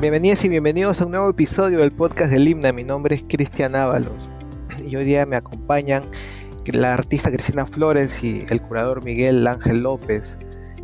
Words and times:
Bienvenidas 0.00 0.42
y 0.46 0.48
bienvenidos 0.48 0.98
a 1.02 1.04
un 1.04 1.10
nuevo 1.10 1.28
episodio 1.28 1.80
del 1.80 1.92
podcast 1.92 2.30
del 2.32 2.48
Himna. 2.48 2.72
Mi 2.72 2.84
nombre 2.84 3.16
es 3.16 3.24
Cristian 3.28 3.76
Ábalos 3.76 4.30
y 4.88 4.96
hoy 4.96 5.04
día 5.04 5.26
me 5.26 5.36
acompañan 5.36 6.04
la 6.64 6.94
artista 6.94 7.30
Cristina 7.30 7.66
Flores 7.66 8.24
y 8.24 8.46
el 8.48 8.62
curador 8.62 9.04
Miguel 9.04 9.46
Ángel 9.46 9.82
López. 9.82 10.38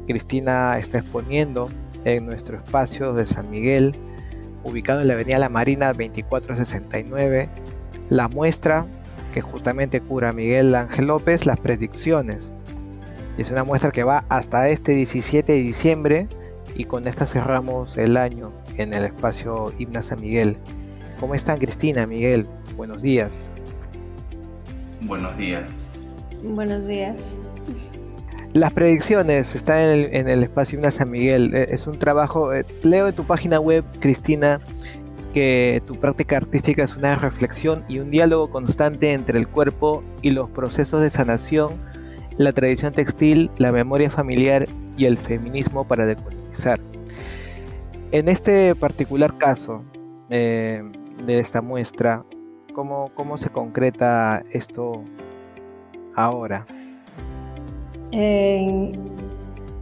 Cristina 0.06 0.76
está 0.78 0.98
exponiendo 0.98 1.70
en 2.04 2.26
nuestro 2.26 2.58
espacio 2.58 3.14
de 3.14 3.24
San 3.24 3.50
Miguel, 3.50 3.94
ubicado 4.64 5.00
en 5.00 5.08
la 5.08 5.14
avenida 5.14 5.38
La 5.38 5.48
Marina 5.48 5.94
2469, 5.94 7.48
la 8.10 8.28
muestra 8.28 8.84
que 9.32 9.40
justamente 9.40 10.02
cura 10.02 10.34
Miguel 10.34 10.74
Ángel 10.74 11.06
López, 11.06 11.46
las 11.46 11.58
predicciones. 11.58 12.52
Es 13.38 13.50
una 13.50 13.64
muestra 13.64 13.92
que 13.92 14.04
va 14.04 14.26
hasta 14.28 14.68
este 14.68 14.92
17 14.92 15.54
de 15.54 15.58
diciembre 15.58 16.28
y 16.74 16.84
con 16.84 17.08
esta 17.08 17.24
cerramos 17.24 17.96
el 17.96 18.18
año 18.18 18.52
en 18.78 18.94
el 18.94 19.04
espacio 19.04 19.72
Himna 19.78 20.02
San 20.02 20.20
Miguel. 20.20 20.56
¿Cómo 21.20 21.34
están 21.34 21.58
Cristina, 21.58 22.06
Miguel? 22.06 22.46
Buenos 22.76 23.02
días. 23.02 23.48
Buenos 25.02 25.36
días. 25.36 26.02
Buenos 26.42 26.86
días. 26.86 27.16
Las 28.52 28.72
predicciones 28.72 29.54
están 29.54 29.80
en 29.80 30.28
el, 30.28 30.42
espacio 30.42 30.78
Himna 30.78 30.90
San 30.90 31.10
Miguel. 31.10 31.54
E, 31.54 31.74
es 31.74 31.86
un 31.86 31.98
trabajo, 31.98 32.54
eh, 32.54 32.64
leo 32.82 33.08
en 33.08 33.14
tu 33.14 33.24
página 33.24 33.60
web, 33.60 33.84
Cristina, 34.00 34.58
que 35.32 35.82
tu 35.86 35.96
práctica 35.96 36.38
artística 36.38 36.82
es 36.82 36.96
una 36.96 37.16
reflexión 37.16 37.84
y 37.88 37.98
un 37.98 38.10
diálogo 38.10 38.48
constante 38.50 39.12
entre 39.12 39.38
el 39.38 39.46
cuerpo 39.46 40.02
y 40.22 40.30
los 40.30 40.48
procesos 40.48 41.02
de 41.02 41.10
sanación, 41.10 41.74
la 42.38 42.52
tradición 42.52 42.94
textil, 42.94 43.50
la 43.58 43.72
memoria 43.72 44.08
familiar 44.08 44.66
y 44.96 45.04
el 45.04 45.18
feminismo 45.18 45.86
para 45.86 46.06
decolonizar. 46.06 46.80
En 48.16 48.30
este 48.30 48.74
particular 48.74 49.36
caso 49.36 49.84
eh, 50.30 50.82
de 51.26 51.38
esta 51.38 51.60
muestra, 51.60 52.24
¿cómo, 52.72 53.10
¿cómo, 53.14 53.36
se 53.36 53.50
concreta 53.50 54.42
esto 54.52 55.04
ahora? 56.14 56.66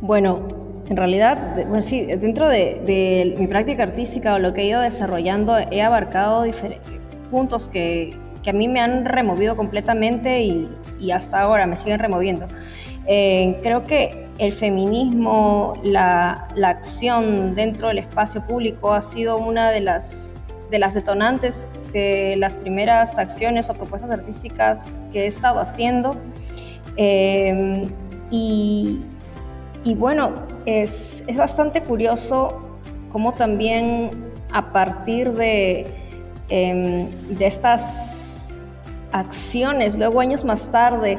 bueno, 0.00 0.48
en 0.88 0.96
realidad, 0.96 1.54
bueno, 1.68 1.80
sí, 1.80 2.06
dentro 2.06 2.48
de, 2.48 3.36
mi 3.38 3.46
práctica 3.46 3.84
artística 3.84 4.34
o 4.34 4.40
lo 4.40 4.52
que 4.52 4.62
he 4.62 4.66
ido 4.66 4.80
desarrollando, 4.80 5.56
he 5.56 5.80
abarcado 5.80 6.44
puntos 7.30 7.68
que, 7.68 8.16
que 8.42 8.50
a 8.50 8.52
mí 8.52 8.66
me 8.66 8.80
han 8.80 9.04
removido 9.04 9.54
completamente 9.54 10.42
y, 10.42 10.68
y 10.98 11.12
hasta 11.12 11.40
ahora 11.40 11.68
me 11.68 11.76
siguen 11.76 12.00
removiendo. 12.00 12.48
Eh, 13.06 13.60
creo 13.62 13.82
que 13.82 14.23
el 14.38 14.52
feminismo, 14.52 15.74
la, 15.82 16.48
la, 16.56 16.70
acción 16.70 17.54
dentro 17.54 17.88
del 17.88 17.98
espacio 17.98 18.44
público 18.46 18.92
ha 18.92 19.02
sido 19.02 19.38
una 19.38 19.70
de 19.70 19.80
las, 19.80 20.46
de 20.70 20.78
las 20.78 20.94
detonantes 20.94 21.64
de 21.94 22.34
las 22.36 22.54
primeras 22.56 23.16
acciones 23.18 23.70
o 23.70 23.74
propuestas 23.74 24.10
artísticas 24.10 25.00
que 25.12 25.22
he 25.22 25.26
estado 25.28 25.60
haciendo. 25.60 26.16
Eh, 26.96 27.88
y, 28.30 29.00
y, 29.84 29.94
bueno, 29.94 30.32
es, 30.66 31.22
es, 31.28 31.36
bastante 31.36 31.80
curioso 31.82 32.78
cómo 33.12 33.32
también 33.32 34.10
a 34.52 34.72
partir 34.72 35.32
de, 35.34 35.86
eh, 36.48 37.08
de 37.30 37.46
estas 37.46 38.52
acciones, 39.12 39.96
luego 39.96 40.20
años 40.20 40.44
más 40.44 40.68
tarde, 40.70 41.16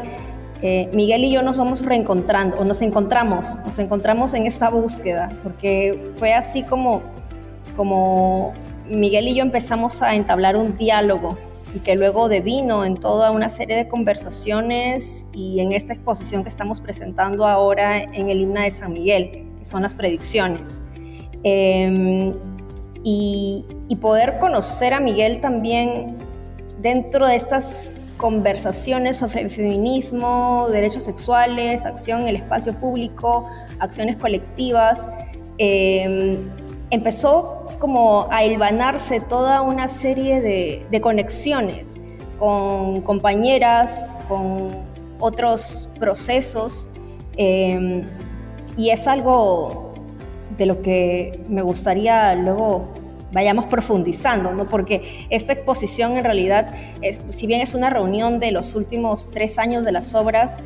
eh, 0.68 0.90
Miguel 0.94 1.26
y 1.26 1.32
yo 1.32 1.44
nos 1.44 1.58
vamos 1.58 1.86
reencontrando, 1.86 2.58
o 2.58 2.66
nos 2.66 2.82
encontramos, 2.82 3.60
nos 3.64 3.78
encontramos 3.78 4.34
en 4.34 4.48
esta 4.48 4.72
búsqueda, 4.72 5.32
porque 5.44 6.12
fue 6.16 6.34
así 6.34 6.64
como, 6.64 7.04
como 7.78 8.52
Miguel 8.90 9.28
y 9.28 9.36
yo 9.36 9.44
empezamos 9.44 10.02
a 10.02 10.16
entablar 10.16 10.56
un 10.56 10.76
diálogo 10.76 11.38
y 11.76 11.82
que 11.82 11.94
luego 11.94 12.30
devino 12.30 12.84
en 12.84 12.98
toda 12.98 13.30
una 13.30 13.48
serie 13.48 13.76
de 13.76 13.88
conversaciones 13.88 15.28
y 15.34 15.60
en 15.60 15.72
esta 15.72 15.94
exposición 15.94 16.42
que 16.42 16.50
estamos 16.50 16.82
presentando 16.82 17.46
ahora 17.46 18.02
en 18.02 18.32
el 18.32 18.42
himna 18.42 18.64
de 18.64 18.72
San 18.72 18.92
Miguel, 18.92 19.46
que 19.60 19.66
son 19.66 19.84
las 19.84 19.94
predicciones. 19.94 20.82
Em, 21.44 22.34
y, 23.04 23.66
y 23.88 23.96
poder 23.98 24.40
conocer 24.40 24.96
a 24.96 25.00
Miguel 25.00 25.42
también 25.42 26.18
dentro 26.82 27.28
de 27.28 27.36
estas 27.36 27.92
conversaciones 28.18 29.18
sobre 29.18 29.50
feminismo, 29.50 30.68
derechos 30.72 31.04
sexuales, 31.04 31.86
acción 31.86 32.22
en 32.22 32.28
el 32.30 32.36
espacio 32.38 32.74
público, 32.74 33.50
acciones 33.80 34.16
colectivas. 34.16 35.10
Em, 35.58 36.38
empezó 36.92 37.66
como 37.80 38.28
a 38.32 38.46
hilvanarse 38.46 39.20
toda 39.20 39.62
una 39.62 39.88
serie 39.88 40.42
de, 40.42 41.02
conexiones 41.02 41.96
con 42.40 43.02
compañeras, 43.02 44.10
con 44.28 44.70
otros 45.20 45.90
procesos, 46.00 46.88
em, 47.38 48.04
y 48.78 48.90
es 48.90 49.08
algo 49.08 49.94
de 50.58 50.66
lo 50.66 50.82
que 50.82 51.40
me 51.50 51.62
gustaría 51.62 52.34
luego 52.36 52.88
vayamos 53.36 53.66
profundizando, 53.66 54.54
¿no? 54.54 54.66
porque 54.66 55.28
esta 55.30 55.52
exposición 55.52 56.16
en 56.16 56.24
realidad, 56.24 56.74
es, 57.02 57.22
si 57.30 57.46
bien 57.46 57.60
es 57.60 57.76
una 57.76 57.90
reunión 57.90 58.40
de 58.40 58.52
los 58.52 58.74
últimos 58.76 59.30
tres 59.30 59.60
años 59.60 59.84
de 59.84 59.92
las 59.92 60.16
obras, 60.16 60.62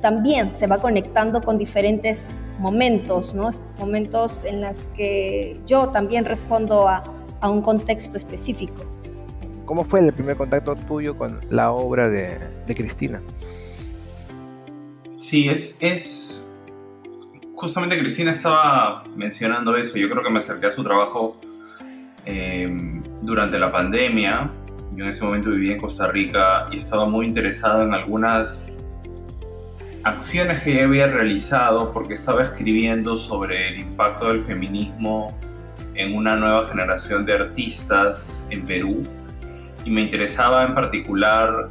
también 0.00 0.54
se 0.54 0.66
va 0.66 0.78
conectando 0.78 1.42
con 1.42 1.58
diferentes 1.58 2.30
momentos, 2.58 3.34
¿no? 3.34 3.50
momentos 3.78 4.42
en 4.44 4.62
los 4.62 4.88
que 4.96 5.60
yo 5.66 5.88
también 5.88 6.24
respondo 6.24 6.88
a, 6.88 7.04
a 7.40 7.50
un 7.50 7.60
contexto 7.60 8.16
específico. 8.16 8.82
¿Cómo 9.66 9.84
fue 9.84 10.00
el 10.00 10.14
primer 10.14 10.36
contacto 10.36 10.74
tuyo 10.74 11.16
con 11.18 11.40
la 11.50 11.72
obra 11.72 12.08
de, 12.08 12.38
de 12.66 12.74
Cristina? 12.74 13.22
Sí, 15.18 15.50
es, 15.50 15.76
es 15.80 16.33
justamente 17.64 17.98
Cristina 17.98 18.30
estaba 18.30 19.04
mencionando 19.16 19.74
eso. 19.74 19.96
Yo 19.96 20.10
creo 20.10 20.22
que 20.22 20.28
me 20.28 20.38
acerqué 20.38 20.66
a 20.66 20.70
su 20.70 20.84
trabajo 20.84 21.40
eh, 22.26 23.00
durante 23.22 23.58
la 23.58 23.72
pandemia. 23.72 24.50
Yo 24.94 25.04
en 25.04 25.10
ese 25.10 25.24
momento 25.24 25.48
vivía 25.48 25.72
en 25.72 25.80
Costa 25.80 26.08
Rica 26.08 26.68
y 26.70 26.76
estaba 26.76 27.06
muy 27.06 27.26
interesado 27.26 27.82
en 27.82 27.94
algunas 27.94 28.86
acciones 30.02 30.60
que 30.60 30.74
ella 30.74 30.84
había 30.84 31.06
realizado 31.06 31.90
porque 31.90 32.12
estaba 32.12 32.42
escribiendo 32.42 33.16
sobre 33.16 33.68
el 33.68 33.78
impacto 33.78 34.28
del 34.28 34.44
feminismo 34.44 35.34
en 35.94 36.14
una 36.14 36.36
nueva 36.36 36.66
generación 36.66 37.24
de 37.24 37.32
artistas 37.32 38.46
en 38.50 38.66
Perú 38.66 39.04
y 39.86 39.90
me 39.90 40.02
interesaba 40.02 40.66
en 40.66 40.74
particular 40.74 41.70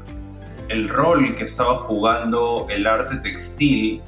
el 0.70 0.90
rol 0.90 1.36
que 1.36 1.44
estaba 1.44 1.76
jugando 1.76 2.66
el 2.72 2.88
arte 2.88 3.18
textil 3.18 4.02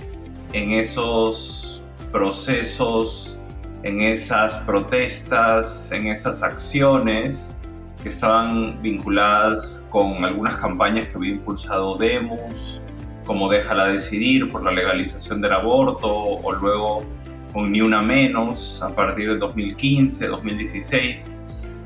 en 0.54 0.72
esos 0.72 1.75
procesos, 2.16 3.38
en 3.84 4.00
esas 4.00 4.60
protestas, 4.60 5.92
en 5.92 6.08
esas 6.08 6.44
acciones 6.44 7.54
que 8.02 8.08
estaban 8.08 8.82
vinculadas 8.82 9.86
con 9.90 10.24
algunas 10.24 10.56
campañas 10.56 11.10
que 11.10 11.16
había 11.16 11.32
impulsado 11.32 11.98
Demos, 11.98 12.82
como 13.26 13.50
Déjala 13.50 13.88
Decidir 13.88 14.50
por 14.50 14.64
la 14.64 14.72
legalización 14.72 15.42
del 15.42 15.52
aborto, 15.52 16.08
o 16.10 16.54
luego 16.54 17.04
con 17.52 17.74
Ni 17.74 17.82
Una 17.82 18.02
Menos 18.02 18.82
a 18.82 18.96
partir 18.96 19.28
de 19.34 19.38
2015, 19.38 20.28
2016. 20.28 21.34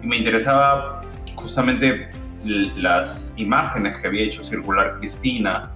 Y 0.04 0.08
me 0.08 0.18
interesaba 0.18 1.02
justamente 1.34 2.08
las 2.46 3.34
imágenes 3.36 3.98
que 3.98 4.06
había 4.06 4.26
hecho 4.26 4.44
circular 4.44 5.00
Cristina. 5.00 5.72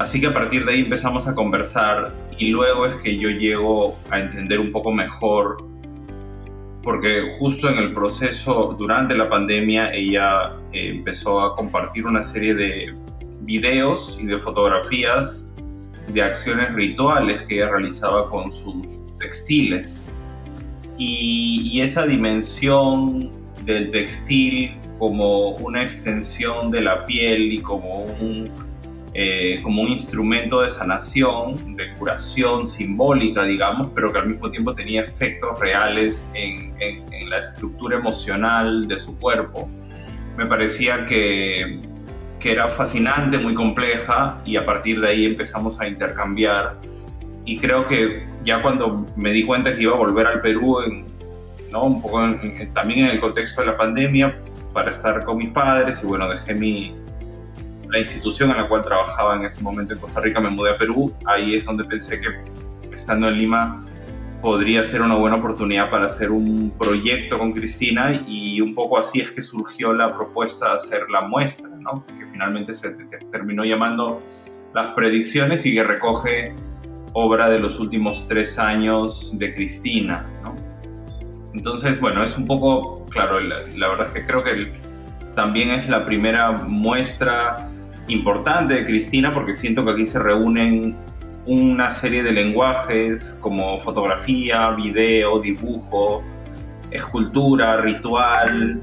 Así 0.00 0.20
que 0.20 0.26
a 0.26 0.34
partir 0.34 0.64
de 0.64 0.72
ahí 0.72 0.80
empezamos 0.80 1.28
a 1.28 1.36
conversar 1.36 2.12
y 2.40 2.48
luego 2.48 2.86
es 2.86 2.94
que 2.94 3.18
yo 3.18 3.28
llego 3.28 3.98
a 4.10 4.18
entender 4.18 4.58
un 4.58 4.72
poco 4.72 4.90
mejor, 4.90 5.62
porque 6.82 7.36
justo 7.38 7.68
en 7.68 7.76
el 7.76 7.92
proceso, 7.92 8.74
durante 8.78 9.14
la 9.14 9.28
pandemia, 9.28 9.92
ella 9.92 10.54
eh, 10.72 10.88
empezó 10.88 11.38
a 11.42 11.54
compartir 11.54 12.06
una 12.06 12.22
serie 12.22 12.54
de 12.54 12.94
videos 13.42 14.18
y 14.22 14.24
de 14.24 14.38
fotografías 14.38 15.50
de 16.08 16.22
acciones 16.22 16.72
rituales 16.72 17.42
que 17.42 17.56
ella 17.56 17.70
realizaba 17.72 18.30
con 18.30 18.50
sus 18.50 18.98
textiles. 19.18 20.10
Y, 20.96 21.68
y 21.72 21.82
esa 21.82 22.06
dimensión 22.06 23.30
del 23.66 23.90
textil 23.90 24.78
como 24.98 25.50
una 25.56 25.82
extensión 25.82 26.70
de 26.70 26.80
la 26.80 27.04
piel 27.04 27.52
y 27.52 27.60
como 27.60 28.04
un 28.04 28.50
eh, 29.12 29.58
como 29.62 29.82
un 29.82 29.88
instrumento 29.88 30.60
de 30.62 30.68
sanación, 30.68 31.76
de 31.76 31.90
curación 31.94 32.64
simbólica, 32.64 33.44
digamos, 33.44 33.90
pero 33.94 34.12
que 34.12 34.20
al 34.20 34.28
mismo 34.28 34.50
tiempo 34.50 34.72
tenía 34.72 35.02
efectos 35.02 35.58
reales 35.58 36.30
en, 36.34 36.70
la 37.28 37.38
estructura 37.38 37.96
emocional 37.96 38.88
de 38.88 38.98
su 38.98 39.16
cuerpo. 39.18 39.68
Me 40.36 40.46
parecía 40.46 41.06
que, 41.06 41.78
que 42.40 42.52
era 42.52 42.68
fascinante, 42.68 43.38
muy 43.38 43.54
compleja, 43.54 44.40
y 44.44 44.56
a 44.56 44.64
partir 44.64 45.00
de 45.00 45.08
ahí 45.08 45.26
empezamos 45.26 45.80
a 45.80 45.86
intercambiar. 45.86 46.80
Y 47.44 47.58
creo 47.58 47.86
que 47.86 48.26
ya 48.44 48.62
cuando 48.62 49.06
me 49.16 49.32
di 49.32 49.44
cuenta 49.44 49.76
que 49.76 49.82
iba 49.82 49.92
a 49.92 49.98
volver 49.98 50.26
al 50.26 50.40
Perú 50.40 50.80
en, 50.82 51.06
¿no? 51.70 51.84
Un 51.84 52.02
poco 52.02 52.20
también 52.74 53.00
en 53.00 53.06
el 53.06 53.20
contexto 53.20 53.60
de 53.60 53.68
la 53.68 53.76
pandemia, 53.76 54.36
para 54.72 54.90
estar 54.90 55.24
con 55.24 55.38
mis 55.38 55.50
padres 55.50 56.02
y 56.02 56.06
bueno, 56.06 56.28
dejé 56.28 56.54
mi, 56.54 56.94
la 57.90 57.98
institución 57.98 58.50
en 58.50 58.56
la 58.56 58.68
cual 58.68 58.84
trabajaba 58.84 59.36
en 59.36 59.44
ese 59.44 59.62
momento 59.62 59.94
en 59.94 60.00
Costa 60.00 60.20
Rica, 60.20 60.40
me 60.40 60.50
mudé 60.50 60.70
a 60.70 60.76
Perú, 60.76 61.12
ahí 61.26 61.54
es 61.54 61.64
donde 61.64 61.84
pensé 61.84 62.20
que 62.20 62.28
estando 62.94 63.28
en 63.28 63.38
Lima 63.38 63.84
podría 64.40 64.84
ser 64.84 65.02
una 65.02 65.16
buena 65.16 65.36
oportunidad 65.36 65.90
para 65.90 66.06
hacer 66.06 66.30
un 66.30 66.72
proyecto 66.78 67.38
con 67.38 67.52
Cristina 67.52 68.22
y 68.26 68.60
un 68.60 68.74
poco 68.74 68.98
así 68.98 69.20
es 69.20 69.30
que 69.30 69.42
surgió 69.42 69.92
la 69.92 70.14
propuesta 70.14 70.68
de 70.70 70.74
hacer 70.76 71.10
la 71.10 71.22
muestra, 71.22 71.70
que 72.18 72.26
finalmente 72.26 72.74
se 72.74 72.90
terminó 73.30 73.64
llamando 73.64 74.22
Las 74.74 74.88
Predicciones 74.88 75.66
y 75.66 75.74
que 75.74 75.84
recoge 75.84 76.54
obra 77.12 77.50
de 77.50 77.58
los 77.58 77.80
últimos 77.80 78.26
tres 78.28 78.58
años 78.58 79.38
de 79.38 79.54
Cristina. 79.54 80.26
Entonces, 81.52 82.00
bueno, 82.00 82.22
es 82.22 82.38
un 82.38 82.46
poco, 82.46 83.04
claro, 83.06 83.40
la, 83.40 83.88
verdad 83.88 84.06
es 84.06 84.12
que 84.12 84.24
creo 84.24 84.42
que 84.42 84.72
también 85.34 85.70
es 85.70 85.88
la 85.88 86.06
primera 86.06 86.52
muestra 86.52 87.69
importante 88.12 88.74
de 88.74 88.86
Cristina 88.86 89.32
porque 89.32 89.54
siento 89.54 89.84
que 89.84 89.92
aquí 89.92 90.06
se 90.06 90.18
reúnen 90.18 90.96
una 91.46 91.90
serie 91.90 92.22
de 92.22 92.32
lenguajes 92.32 93.38
como 93.40 93.78
fotografía, 93.78 94.70
video, 94.70 95.40
dibujo, 95.40 96.22
escultura, 96.90 97.78
ritual, 97.78 98.80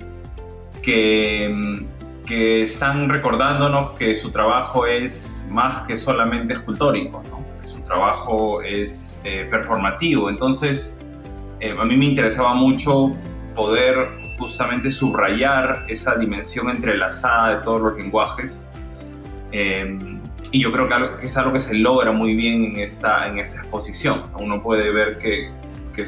que, 0.81 1.85
que 2.25 2.63
están 2.63 3.09
recordándonos 3.09 3.91
que 3.91 4.15
su 4.15 4.31
trabajo 4.31 4.85
es 4.85 5.47
más 5.49 5.87
que 5.87 5.97
solamente 5.97 6.53
escultórico, 6.53 7.21
que 7.61 7.67
su 7.67 7.81
trabajo 7.81 8.61
es 8.61 9.21
eh, 9.23 9.47
performativo. 9.49 10.29
Entonces, 10.29 10.97
eh, 11.59 11.75
a 11.77 11.85
mí 11.85 11.95
me 11.97 12.05
interesaba 12.05 12.53
mucho 12.53 13.15
poder 13.55 14.09
justamente 14.37 14.91
subrayar 14.91 15.85
esa 15.87 16.15
dimensión 16.15 16.69
entrelazada 16.69 17.57
de 17.57 17.63
todos 17.63 17.81
los 17.81 17.97
lenguajes. 17.97 18.66
Eh, 19.51 19.97
y 20.51 20.61
yo 20.61 20.71
creo 20.71 20.87
que, 20.87 21.25
es 21.25 21.37
algo 21.37 21.53
que 21.53 21.59
se 21.59 21.75
logra 21.75 22.11
muy 22.11 22.35
bien 22.35 22.63
en 22.63 22.79
esta, 22.79 23.27
en 23.27 23.39
esta 23.39 23.61
exposición. 23.61 24.23
Uno 24.39 24.61
puede 24.61 24.91
ver 24.91 25.17
que, 25.17 25.51
que, 25.93 26.05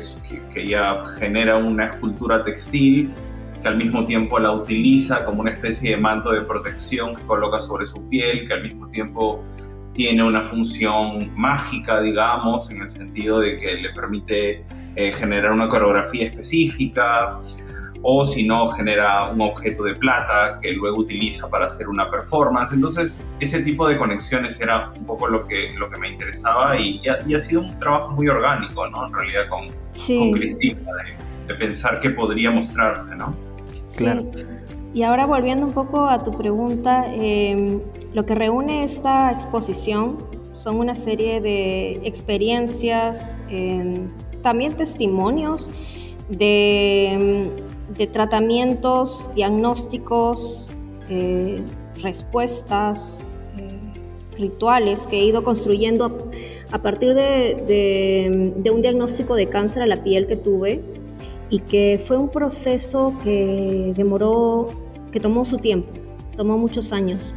que 0.53 0.62
ella 0.62 1.03
genera 1.18 1.57
una 1.57 1.86
escultura 1.86 2.44
textil 2.44 3.12
que 3.62 3.68
al 3.68 3.77
mismo 3.77 4.06
tiempo 4.06 4.39
la 4.39 4.51
utiliza 4.51 5.25
como 5.25 5.41
una 5.41 5.51
especie 5.51 5.91
de 5.91 5.97
manto 5.97 6.31
de 6.31 6.41
protección 6.41 7.15
que 7.15 7.21
coloca 7.24 7.59
sobre 7.59 7.86
su 7.86 8.07
piel, 8.07 8.47
que 8.47 8.53
al 8.53 8.63
mismo 8.63 8.88
tiempo 8.88 9.44
tiene 9.94 10.24
una 10.24 10.42
función 10.42 11.35
mágica, 11.35 12.00
digamos, 12.00 12.71
en 12.71 12.81
el 12.81 12.89
sentido 12.89 13.42
de 13.42 13.57
que 13.57 13.75
le 13.75 13.89
permite 13.89 14.63
eh, 14.95 15.12
generar 15.12 15.51
una 15.51 15.68
coreografía 15.68 16.27
específica, 16.27 17.39
o 18.01 18.25
si 18.25 18.47
no 18.47 18.67
genera 18.67 19.29
un 19.31 19.41
objeto 19.41 19.83
de 19.83 19.95
plata 19.95 20.57
que 20.61 20.71
luego 20.71 20.97
utiliza 20.97 21.49
para 21.49 21.65
hacer 21.65 21.89
una 21.89 22.09
performance. 22.09 22.71
Entonces, 22.73 23.25
ese 23.39 23.61
tipo 23.61 23.87
de 23.87 23.97
conexiones 23.97 24.59
era 24.61 24.91
un 24.95 25.05
poco 25.05 25.27
lo 25.27 25.45
que, 25.45 25.73
lo 25.77 25.89
que 25.89 25.97
me 25.97 26.09
interesaba 26.09 26.79
y, 26.79 27.01
ha, 27.07 27.39
sido 27.39 27.61
un 27.61 27.77
trabajo 27.77 28.11
muy 28.11 28.27
orgánico, 28.27 28.87
¿no? 28.89 29.07
En 29.07 29.13
realidad 29.13 29.49
con, 29.49 29.67
con 29.67 30.31
Cristina, 30.31 30.79
de, 31.47 31.55
pensar 31.55 31.99
qué 31.99 32.11
podría 32.11 32.51
mostrarse, 32.51 33.15
¿no? 33.15 33.35
Claro. 33.95 34.23
Y 34.93 35.03
ahora 35.03 35.25
volviendo 35.25 35.65
un 35.65 35.73
poco 35.73 36.07
a 36.07 36.23
tu 36.23 36.31
pregunta, 36.31 37.05
em, 37.13 37.79
lo 38.13 38.25
que 38.25 38.33
reúne 38.33 38.83
esta 38.83 39.31
exposición 39.31 40.17
son 40.53 40.77
una 40.77 40.95
serie 40.95 41.41
de 41.41 42.01
experiencias, 42.03 43.37
em, 43.49 44.09
también 44.41 44.75
testimonios 44.75 45.69
de 46.29 47.51
de 47.97 48.07
tratamientos, 48.07 49.30
diagnósticos, 49.36 50.69
eh, 51.09 51.62
respuestas, 52.01 53.24
eh, 53.57 54.38
rituales 54.38 55.07
que 55.07 55.19
he 55.19 55.25
ido 55.25 55.44
construyendo 55.44 56.30
a, 56.71 56.81
partir 56.81 57.13
de, 57.13 58.62
un 58.71 58.81
diagnóstico 58.81 59.36
de 59.36 59.47
cáncer 59.50 59.83
a 59.83 59.88
la 59.88 60.03
piel 60.03 60.27
que 60.27 60.36
tuve 60.36 60.81
y 61.50 61.59
que 61.59 62.00
fue 62.03 62.18
un 62.18 62.30
proceso 62.30 63.13
que 63.24 63.94
demoró, 63.95 64.69
que 65.12 65.19
tomó 65.19 65.45
su 65.45 65.57
tiempo, 65.57 65.89
tomó 66.38 66.57
muchos 66.57 66.94
años. 66.94 67.33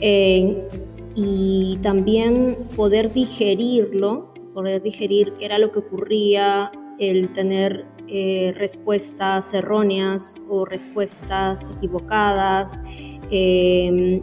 Eh, 0.00 0.66
y 1.14 1.78
también 1.82 2.56
poder 2.74 3.12
digerirlo, 3.12 4.32
poder 4.54 4.82
digerir 4.82 5.34
qué 5.38 5.44
era 5.44 5.58
lo 5.58 5.70
que 5.70 5.80
ocurría, 5.80 6.72
el 6.98 7.32
tener 7.32 7.84
eh, 8.14 8.52
respuestas 8.58 9.54
erróneas 9.54 10.44
o 10.46 10.66
respuestas 10.66 11.70
equivocadas, 11.74 12.82
em, 13.30 14.20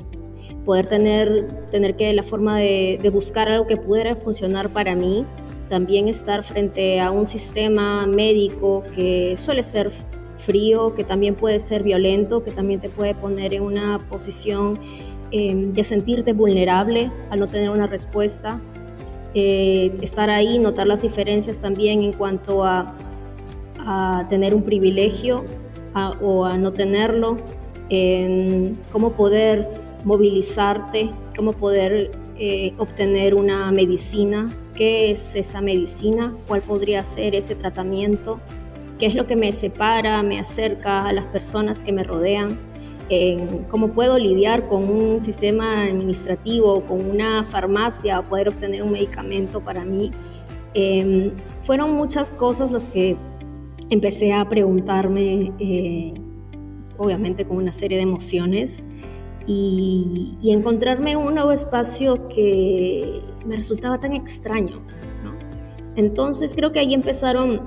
poder 0.64 0.86
tener, 0.86 1.48
tener 1.72 1.96
que 1.96 2.14
la 2.14 2.22
forma 2.22 2.60
de, 2.60 3.10
buscar 3.12 3.50
algo 3.50 3.66
que 3.66 3.78
pudiera 3.78 4.16
funcionar 4.16 4.70
para 4.70 4.94
mí, 4.94 5.26
también 5.70 6.08
estar 6.08 6.44
frente 6.44 7.00
a 7.02 7.10
un 7.10 7.26
sistema 7.26 8.06
médico 8.06 8.84
que 8.94 9.34
suele 9.38 9.64
ser 9.64 9.92
frío, 10.38 10.94
que 10.94 11.04
también 11.04 11.34
puede 11.34 11.60
ser 11.60 11.82
violento, 11.82 12.44
que 12.44 12.52
también 12.52 12.80
te 12.80 12.90
puede 12.90 13.16
poner 13.16 13.56
en 13.56 13.64
una 13.64 13.98
posición 13.98 14.80
em, 15.32 15.74
de 15.74 15.84
sentirte 15.84 16.34
vulnerable 16.34 17.10
al 17.32 17.40
no 17.40 17.48
tener 17.48 17.72
una 17.72 17.88
respuesta. 17.88 18.62
Eh, 19.34 19.98
estar 20.04 20.30
ahí, 20.30 20.60
notar 20.60 20.86
las 20.86 21.02
diferencias 21.02 21.60
también 21.60 22.04
en 22.04 22.14
cuanto 22.14 22.64
a 22.64 22.96
a 23.80 24.26
tener 24.30 24.54
un 24.54 24.64
privilegio 24.64 25.44
o 26.22 26.46
a 26.46 26.58
no 26.58 26.72
tenerlo, 26.72 27.38
en 27.90 28.78
cómo 28.92 29.14
poder 29.14 29.68
movilizarte, 30.04 31.10
cómo 31.36 31.54
poder 31.54 32.12
eh, 32.38 32.74
obtener 32.78 33.36
una 33.36 33.72
medicina, 33.72 34.48
qué 34.76 35.12
es 35.12 35.36
esa 35.36 35.60
medicina, 35.62 36.34
cuál 36.48 36.62
podría 36.62 37.04
ser 37.04 37.36
ese 37.36 37.56
tratamiento, 37.56 38.40
qué 38.98 39.08
es 39.08 39.16
lo 39.16 39.28
que 39.28 39.36
me 39.36 39.52
separa, 39.54 40.24
me 40.24 40.40
acerca 40.40 41.06
a 41.06 41.14
las 41.14 41.26
personas 41.26 41.84
que 41.84 41.92
me 41.92 42.04
rodean, 42.04 42.58
en 43.10 43.64
cómo 43.70 43.90
puedo 43.90 44.20
lidiar 44.20 44.68
con 44.68 44.84
un 44.84 45.22
sistema 45.22 45.84
administrativo, 45.84 46.82
con 46.82 47.10
una 47.10 47.44
farmacia, 47.44 48.22
poder 48.22 48.50
obtener 48.50 48.84
un 48.84 48.92
medicamento 48.92 49.62
para 49.62 49.84
mí. 49.84 50.12
Em, 50.76 51.32
fueron 51.64 51.94
muchas 51.94 52.32
cosas 52.32 52.72
las 52.72 52.88
que 52.88 53.18
empecé 53.90 54.34
a 54.34 54.48
preguntarme, 54.48 55.52
eh, 55.60 56.14
obviamente 56.98 57.46
con 57.46 57.58
una 57.58 57.72
serie 57.72 57.98
de 57.98 58.04
emociones, 58.04 58.86
y, 59.48 60.38
encontrarme 60.44 61.16
un 61.16 61.34
nuevo 61.34 61.52
espacio 61.52 62.28
que 62.28 63.22
me 63.46 63.56
resultaba 63.56 64.00
tan 64.00 64.14
extraño. 64.14 64.82
Entonces 65.96 66.54
creo 66.56 66.72
que 66.72 66.80
ahí 66.80 66.94
empezaron 66.94 67.62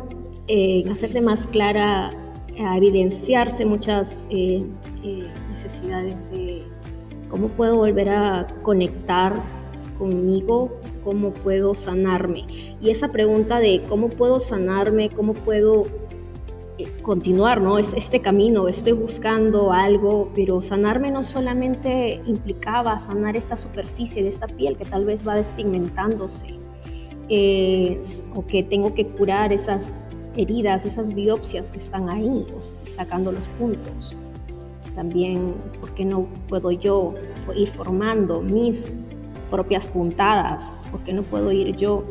eh, 0.49 0.85
a 0.89 0.93
hacerse 0.93 1.21
más 1.21 1.47
clara, 1.47 2.13
a 2.65 2.77
evidenciarse 2.77 3.67
muchas 3.67 4.27
eh, 4.31 4.65
necesidades 5.51 6.31
de 6.31 6.63
cómo 7.29 7.49
puedo 7.49 7.77
volver 7.77 8.11
a 8.11 8.47
conectar 8.63 9.35
conmigo, 9.99 10.71
cómo 11.03 11.33
puedo 11.33 11.75
sanarme. 11.75 12.45
Y 12.81 12.91
esa 12.91 13.09
pregunta 13.09 13.59
de 13.59 13.81
cómo 13.89 14.09
puedo 14.09 14.41
sanarme, 14.41 15.11
cómo 15.11 15.33
puedo 15.35 15.87
continuar, 17.03 17.61
¿no? 17.61 17.79
Es 17.79 17.93
este 17.93 18.21
camino, 18.21 18.69
estoy 18.69 18.93
buscando 18.93 19.73
algo, 19.73 20.31
pero 20.35 20.63
sanarme 20.63 21.11
no 21.11 21.25
solamente 21.25 22.21
implicaba 22.27 22.99
sanar 22.99 23.37
esta 23.37 23.57
superficie 23.57 24.23
de 24.23 24.29
esta 24.29 24.47
piel 24.47 24.77
que 24.77 24.85
tal 24.85 25.05
vez 25.05 25.27
va 25.27 25.35
despigmentándose, 25.35 26.55
o 28.35 28.47
que 28.47 28.63
tengo 28.63 28.95
que 28.95 29.07
curar 29.07 29.53
esas 29.53 30.11
heridas, 30.37 30.85
esas 30.85 31.15
biopsias 31.15 31.71
que 31.71 31.79
están 31.79 32.09
ahí, 32.11 32.47
sacando 32.97 33.33
los 33.33 33.47
puntos. 33.59 34.15
También, 34.95 35.55
¿por 35.81 35.95
qué 35.95 36.05
no 36.05 36.27
puedo 36.49 36.71
yo 36.71 37.15
ir 37.57 37.69
formando 37.69 38.43
mis 38.43 38.95
propias 39.51 39.87
puntadas? 39.87 40.83
¿Por 40.91 41.01
qué 41.01 41.13
no 41.15 41.23
puedo 41.23 41.51
ir 41.53 41.75
yo 41.77 42.05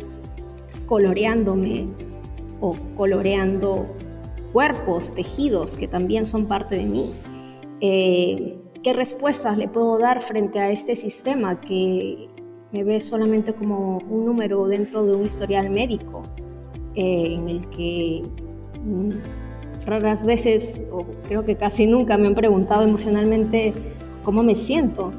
coloreándome 0.88 1.88
o 2.60 2.76
coloreando 2.96 3.86
cuerpos, 4.52 5.14
tejidos 5.14 5.76
que 5.76 5.88
también 5.88 6.26
son 6.26 6.46
parte 6.46 6.76
de 6.76 6.86
mí. 6.86 7.12
Eh, 7.82 8.58
¿Qué 8.84 8.94
respuestas 8.94 9.58
le 9.58 9.68
puedo 9.68 10.00
dar 10.00 10.22
frente 10.22 10.60
a 10.60 10.72
este 10.72 10.96
sistema 10.96 11.62
que 11.62 12.30
me 12.72 12.84
ve 12.84 13.02
solamente 13.02 13.54
como 13.54 14.00
un 14.10 14.26
número 14.26 14.68
dentro 14.68 15.06
de 15.06 15.16
un 15.16 15.26
historial 15.26 15.70
médico 15.70 16.24
eh, 16.96 17.34
en 17.34 17.50
el 17.50 17.70
que 17.70 18.24
mm, 18.84 19.86
raras 19.86 20.26
veces, 20.26 20.82
o 20.92 21.04
creo 21.28 21.44
que 21.46 21.56
casi 21.56 21.86
nunca, 21.86 22.18
me 22.18 22.28
han 22.28 22.36
preguntado 22.36 22.84
emocionalmente 22.84 23.74
cómo 24.24 24.42
me 24.42 24.56
siento? 24.56 25.12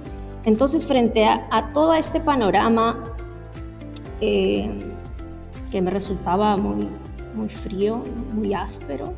Entonces, 0.45 0.87
frente 0.87 1.25
a, 1.25 1.71
todo 1.73 1.95
este 1.95 2.19
panorama 2.19 3.05
eh, 4.21 4.69
que 5.71 5.81
me 5.81 5.91
resultaba 5.91 6.57
muy 6.57 6.89
muy 7.35 7.49
frío, 7.49 8.03
muy 8.33 8.55
áspero. 8.55 9.15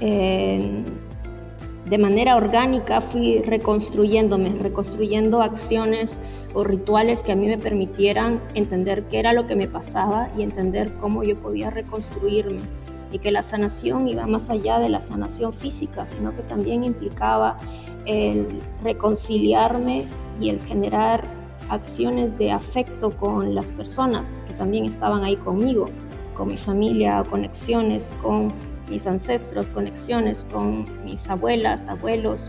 de 0.00 1.98
manera 1.98 2.36
orgánica 2.36 3.00
fui 3.00 3.40
reconstruyéndome, 3.40 4.50
reconstruyendo 4.58 5.40
acciones 5.40 6.18
o 6.54 6.64
rituales 6.64 7.22
que 7.22 7.32
a 7.32 7.36
mí 7.36 7.46
me 7.46 7.58
permitieran 7.58 8.40
entender 8.54 9.04
qué 9.04 9.20
era 9.20 9.32
lo 9.32 9.46
que 9.46 9.56
me 9.56 9.68
pasaba 9.68 10.28
y 10.36 10.42
entender 10.42 10.92
cómo 11.00 11.22
yo 11.22 11.36
podía 11.36 11.70
reconstruirme 11.70 12.60
y 13.12 13.18
que 13.18 13.30
la 13.30 13.42
sanación 13.42 14.08
iba 14.08 14.26
más 14.26 14.50
allá 14.50 14.78
de 14.78 14.88
la 14.88 15.00
sanación 15.00 15.52
física, 15.52 16.06
sino 16.06 16.34
que 16.34 16.42
también 16.42 16.84
implicaba 16.84 17.56
el 18.06 18.60
reconciliarme 18.82 20.04
y 20.40 20.50
el 20.50 20.60
generar 20.60 21.24
acciones 21.68 22.38
de 22.38 22.52
afecto 22.52 23.10
con 23.10 23.54
las 23.54 23.70
personas 23.72 24.42
que 24.46 24.54
también 24.54 24.84
estaban 24.84 25.24
ahí 25.24 25.36
conmigo, 25.36 25.90
con 26.38 26.48
mi 26.48 26.56
familia, 26.56 27.24
conexiones 27.28 28.14
con 28.22 28.54
mis 28.88 29.06
ancestros, 29.06 29.72
conexiones 29.72 30.46
con 30.50 30.86
mis 31.04 31.28
abuelas, 31.28 31.88
abuelos, 31.88 32.48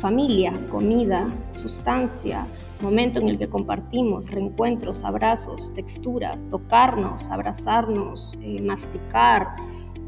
familia, 0.00 0.52
comida, 0.68 1.24
sustancia, 1.52 2.44
momento 2.82 3.20
en 3.20 3.28
el 3.28 3.38
que 3.38 3.48
compartimos, 3.48 4.28
reencuentros, 4.30 5.04
abrazos, 5.04 5.72
texturas, 5.72 6.44
tocarnos, 6.50 7.30
abrazarnos, 7.30 8.36
eh, 8.42 8.60
masticar, 8.60 9.56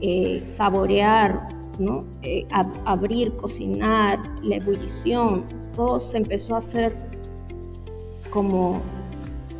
eh, 0.00 0.42
saborear. 0.44 1.56
Eh, 2.22 2.44
abrir, 2.86 3.36
cocinar, 3.36 4.18
la 4.42 4.56
ebullición, 4.56 5.44
todo 5.76 6.00
se 6.00 6.16
empezó 6.16 6.56
a 6.56 6.58
hacer 6.58 6.92
como 8.30 8.80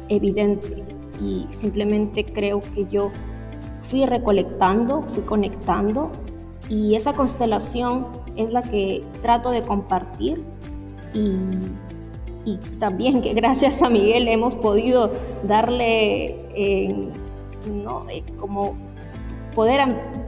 evidente 0.09 0.88
y 1.23 1.47
simplemente 1.51 2.25
creo 2.25 2.61
que 2.61 2.87
yo 2.87 3.11
fui 3.83 4.05
recolectando, 4.07 5.03
fui 5.03 5.23
conectando 5.23 6.11
y 6.69 6.95
esa 6.95 7.13
constelación 7.15 8.07
es 8.37 8.53
la 8.53 8.63
que 8.63 9.03
trato 9.23 9.51
de 9.51 9.63
compartir 9.63 10.43
y, 11.15 12.57
también 12.79 13.21
que 13.21 13.35
gracias 13.35 13.83
a 13.83 13.91
Miguel 13.91 14.27
hemos 14.29 14.55
podido 14.55 15.13
darle 15.43 16.37
eh, 16.55 17.11
¿no? 17.85 18.09
Eh, 18.09 18.25
como 18.39 18.75
poder, 19.55 19.81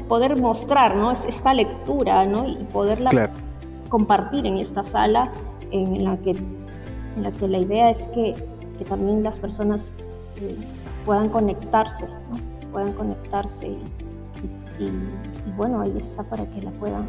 poder 0.09 0.37
mostrar 0.37 0.97
¿no? 0.97 1.13
esta 1.13 1.55
lectura 1.55 2.27
¿no? 2.27 2.47
y 2.47 2.57
poderla 2.73 3.31
compartir 3.89 4.47
en 4.47 4.59
esta 4.59 4.85
sala 4.85 5.33
en 5.71 6.05
la 6.05 6.17
que, 6.19 6.33
en 6.33 7.23
la, 7.23 7.31
que 7.33 7.49
la 7.49 7.59
idea 7.59 7.91
es 7.91 8.09
que, 8.09 8.35
que 8.79 8.85
también 8.85 9.23
las 9.23 9.39
personas 9.39 9.93
eh, 10.43 10.57
puedan 11.05 11.29
conectarse, 11.29 12.07
puedan 12.73 12.93
conectarse 12.93 13.69
y, 13.69 14.85
y, 14.85 15.53
bueno, 15.57 15.83
ahí 15.83 15.97
está 16.01 16.23
para 16.23 16.49
que 16.51 16.63
la 16.63 16.71
puedan 16.73 17.07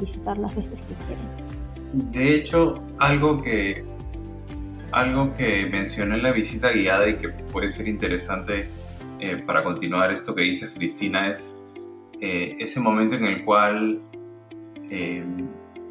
visitar 0.00 0.38
las 0.38 0.54
veces 0.54 0.78
que 0.80 0.94
quieran. 1.06 2.10
De 2.10 2.34
hecho, 2.34 2.82
algo 2.98 3.42
que, 3.42 3.84
algo 4.92 5.32
que 5.34 5.66
mencioné 5.66 6.16
en 6.16 6.22
la 6.22 6.32
visita 6.32 6.72
guiada 6.72 7.08
y 7.08 7.16
que 7.16 7.28
puede 7.28 7.68
ser 7.68 7.88
interesante 7.88 8.68
eh, 9.20 9.42
para 9.46 9.62
continuar 9.62 10.12
esto 10.12 10.34
que 10.34 10.42
dice 10.42 10.72
Cristina 10.72 11.30
es 11.30 11.56
eh, 12.20 12.56
ese 12.58 12.80
momento 12.80 13.14
en 13.14 13.24
el 13.24 13.44
cual 13.44 14.00
eh, 14.90 15.24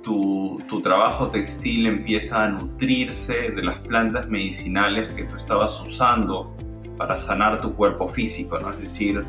tu, 0.02 0.62
tu, 0.68 0.82
trabajo 0.82 1.30
textil 1.30 1.88
empieza 1.88 2.44
a 2.44 2.50
nutrirse 2.50 3.52
de 3.52 3.64
las 3.64 3.78
plantas 3.80 4.28
medicinales 4.28 5.10
que 5.10 5.24
tú 5.24 5.36
estabas 5.36 5.82
usando 5.82 6.54
para 6.98 7.18
sanar 7.18 7.62
tu 7.62 7.74
cuerpo 7.74 8.08
físico, 8.08 8.60
¿no? 8.60 8.70
Es 8.72 8.82
decir, 8.82 9.26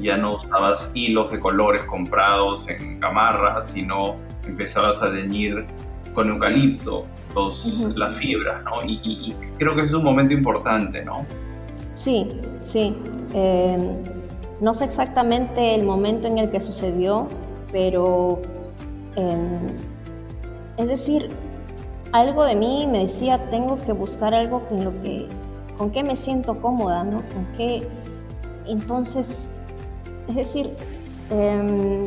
ya 0.00 0.16
no 0.16 0.34
usabas 0.34 0.90
hilos 0.94 1.30
de 1.30 1.40
colores 1.40 1.84
comprados 1.84 2.68
en 2.68 3.00
gamarras, 3.00 3.70
sino 3.70 4.16
empezabas 4.46 5.02
a 5.02 5.12
teñir 5.12 5.66
con 6.12 6.30
eucalipto 6.30 7.04
los, 7.34 7.90
las 7.94 8.14
fibras, 8.14 8.62
¿no? 8.64 8.82
Y, 8.84 9.34
creo 9.58 9.74
que 9.74 9.82
ese 9.82 9.90
es 9.90 9.94
un 9.94 10.04
momento 10.04 10.34
importante, 10.34 11.04
¿no? 11.04 11.24
Sí, 11.94 12.28
sí. 12.58 12.96
Em, 13.32 14.02
no 14.60 14.74
sé 14.74 14.84
exactamente 14.84 15.74
el 15.74 15.84
momento 15.84 16.28
en 16.28 16.38
el 16.38 16.50
que 16.50 16.60
sucedió, 16.60 17.28
pero 17.72 18.40
em, 19.16 19.76
es 20.76 20.88
decir, 20.88 21.28
algo 22.12 22.44
de 22.44 22.54
mí 22.54 22.86
me 22.90 23.06
decía, 23.06 23.50
tengo 23.50 23.76
que 23.76 23.92
buscar 23.92 24.34
algo 24.34 24.62
en 24.70 24.84
lo 24.84 25.02
que 25.02 25.28
con 25.76 25.90
qué 25.90 26.02
me 26.02 26.16
siento 26.16 26.60
cómoda, 26.60 27.04
¿no? 27.04 27.22
Con 27.32 27.46
qué. 27.56 27.86
Entonces, 28.66 29.50
es 30.28 30.34
decir, 30.34 30.70
em, 31.30 32.04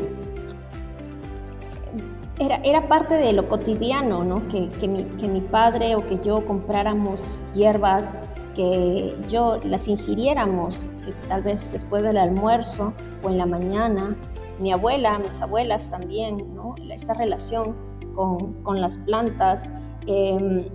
era, 2.39 2.57
era, 2.57 2.87
parte 2.87 3.15
de 3.15 3.33
lo 3.33 3.47
cotidiano, 3.49 4.23
¿no? 4.23 4.47
Que, 4.49 4.69
que, 4.69 4.87
mi, 4.87 5.03
que 5.03 5.27
mi 5.27 5.41
padre 5.41 5.95
o 5.95 6.05
que 6.05 6.19
yo 6.19 6.45
compráramos 6.45 7.43
hierbas, 7.55 8.15
que 8.55 9.15
yo 9.27 9.59
las 9.63 9.87
ingiriéramos, 9.87 10.87
tal 11.27 11.43
vez 11.43 11.71
después 11.71 12.03
del 12.03 12.17
almuerzo 12.17 12.93
o 13.23 13.29
en 13.29 13.37
la 13.37 13.45
mañana. 13.45 14.15
Mi 14.59 14.71
abuela, 14.71 15.19
mis 15.19 15.39
abuelas 15.41 15.91
también, 15.91 16.55
¿no? 16.55 16.75
Esta 16.91 17.13
relación 17.13 17.75
con, 18.15 18.53
con 18.63 18.81
las 18.81 18.97
plantas. 18.99 19.69
Eh, 20.07 20.71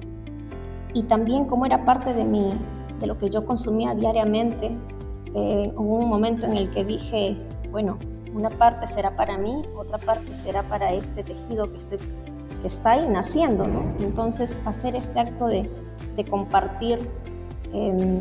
y 0.95 1.03
también 1.05 1.47
como 1.47 1.67
era 1.67 1.85
parte 1.85 2.13
de 2.13 2.25
mi, 2.25 2.53
de 3.03 3.09
lo 3.09 3.19
que 3.19 3.29
yo 3.29 3.45
consumía 3.45 3.95
diariamente. 3.95 4.71
Eh, 5.35 5.73
hubo 5.77 5.97
un 5.97 6.09
momento 6.09 6.47
en 6.47 6.57
el 6.57 6.71
que 6.71 6.85
dije, 6.85 7.37
bueno, 7.71 7.99
una 8.33 8.49
parte 8.49 8.87
será 8.87 9.15
para 9.17 9.37
mí, 9.37 9.63
otra 9.77 9.99
parte 9.99 10.35
será 10.35 10.63
para 10.63 10.93
este 10.93 11.23
tejido 11.23 11.69
que, 11.71 11.77
estoy, 11.77 11.99
que 12.63 12.69
está 12.69 12.93
ahí 12.93 13.07
naciendo. 13.09 13.67
Entonces, 13.99 14.63
hacer 14.65 14.95
este 14.95 15.19
acto 15.21 15.49
de, 15.49 15.69
de 16.17 16.25
compartir 16.25 16.99
em, 17.73 18.21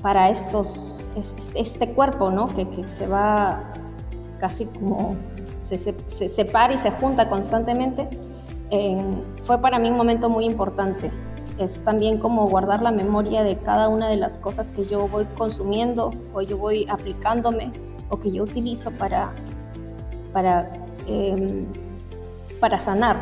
para 0.00 0.30
estos, 0.30 1.10
este 1.54 1.90
cuerpo, 1.90 2.30
¿no? 2.30 2.46
Que, 2.54 2.68
que 2.68 2.84
se 2.84 3.06
va 3.06 3.64
casi 4.38 4.64
como, 4.66 5.16
se, 5.58 5.76
se, 5.76 6.28
separa 6.28 6.72
y 6.72 6.78
se 6.78 6.90
junta 6.92 7.28
constantemente, 7.28 8.08
em, 8.70 9.20
fue 9.42 9.58
para 9.58 9.78
mí 9.78 9.90
un 9.90 9.96
momento 9.96 10.30
muy 10.30 10.46
importante 10.46 11.10
es 11.64 11.82
también 11.84 12.18
como 12.18 12.46
guardar 12.46 12.82
la 12.82 12.90
memoria 12.90 13.42
de 13.42 13.56
cada 13.56 13.88
una 13.88 14.08
de 14.08 14.16
las 14.16 14.38
cosas 14.38 14.72
que 14.72 14.84
yo 14.84 15.08
voy 15.08 15.26
consumiendo 15.36 16.12
o 16.32 16.40
yo 16.40 16.56
voy 16.56 16.86
aplicándome 16.88 17.72
o 18.08 18.18
que 18.18 18.30
yo 18.30 18.44
utilizo 18.44 18.90
para, 18.92 19.32
para, 20.32 20.70
em, 21.06 21.66
para 22.60 22.78
sanar. 22.80 23.16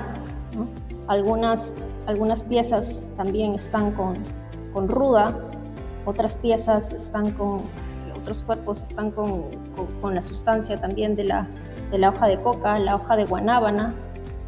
Algunas, 1.07 1.73
algunas 2.07 2.43
piezas 2.43 3.05
también 3.17 3.55
están 3.55 3.93
con, 3.93 4.19
con, 4.73 4.89
ruda, 4.89 5.35
otras 6.05 6.37
piezas 6.37 6.93
están 6.93 7.31
con, 7.33 7.63
otros 8.17 8.43
cuerpos 8.43 8.83
están 8.83 9.11
con, 9.11 9.45
con, 10.01 10.15
la 10.15 10.23
sustancia 10.23 10.77
también 10.77 11.15
de 11.15 11.25
la, 11.25 11.47
de 11.91 11.99
la 11.99 12.11
hoja 12.11 12.27
de 12.27 12.41
coca, 12.41 12.79
la 12.79 12.97
hoja 12.97 13.17
de 13.17 13.25
guanábana, 13.25 13.95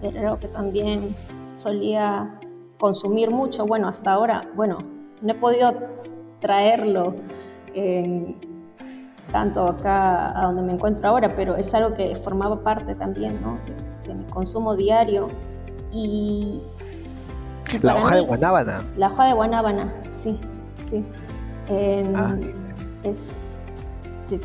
era 0.03 0.31
lo 0.31 0.39
que 0.39 0.49
también 0.49 1.15
solía 1.57 2.40
consumir 2.81 3.31
mucho. 3.31 3.67
Bueno, 3.67 3.87
hasta 3.87 4.13
ahora, 4.13 4.49
bueno, 4.57 4.79
no 5.21 5.33
he 5.33 5.37
podido 5.37 5.73
traerlo 6.41 7.15
tanto 9.31 9.69
acá 9.69 10.37
a 10.37 10.47
donde 10.47 10.63
me 10.63 10.73
encuentro 10.73 11.09
ahora, 11.09 11.37
pero 11.37 11.55
es 11.55 11.73
algo 11.75 11.95
que 11.95 12.17
formaba 12.17 12.65
parte 12.65 12.97
también 12.97 13.41
¿no? 13.41 13.59
de, 14.07 14.15
mi 14.15 14.25
consumo 14.25 14.75
diario. 14.75 15.29
Y, 15.93 16.63
la 17.83 17.97
hoja 17.97 18.17
de 18.17 18.21
guanábana. 18.23 18.83
La 18.97 19.07
hoja 19.09 19.27
de 19.27 19.33
guanábana, 19.35 19.93
sí, 20.13 20.41
sí. 20.89 21.05
Ah, 22.17 22.35
es, 23.05 23.47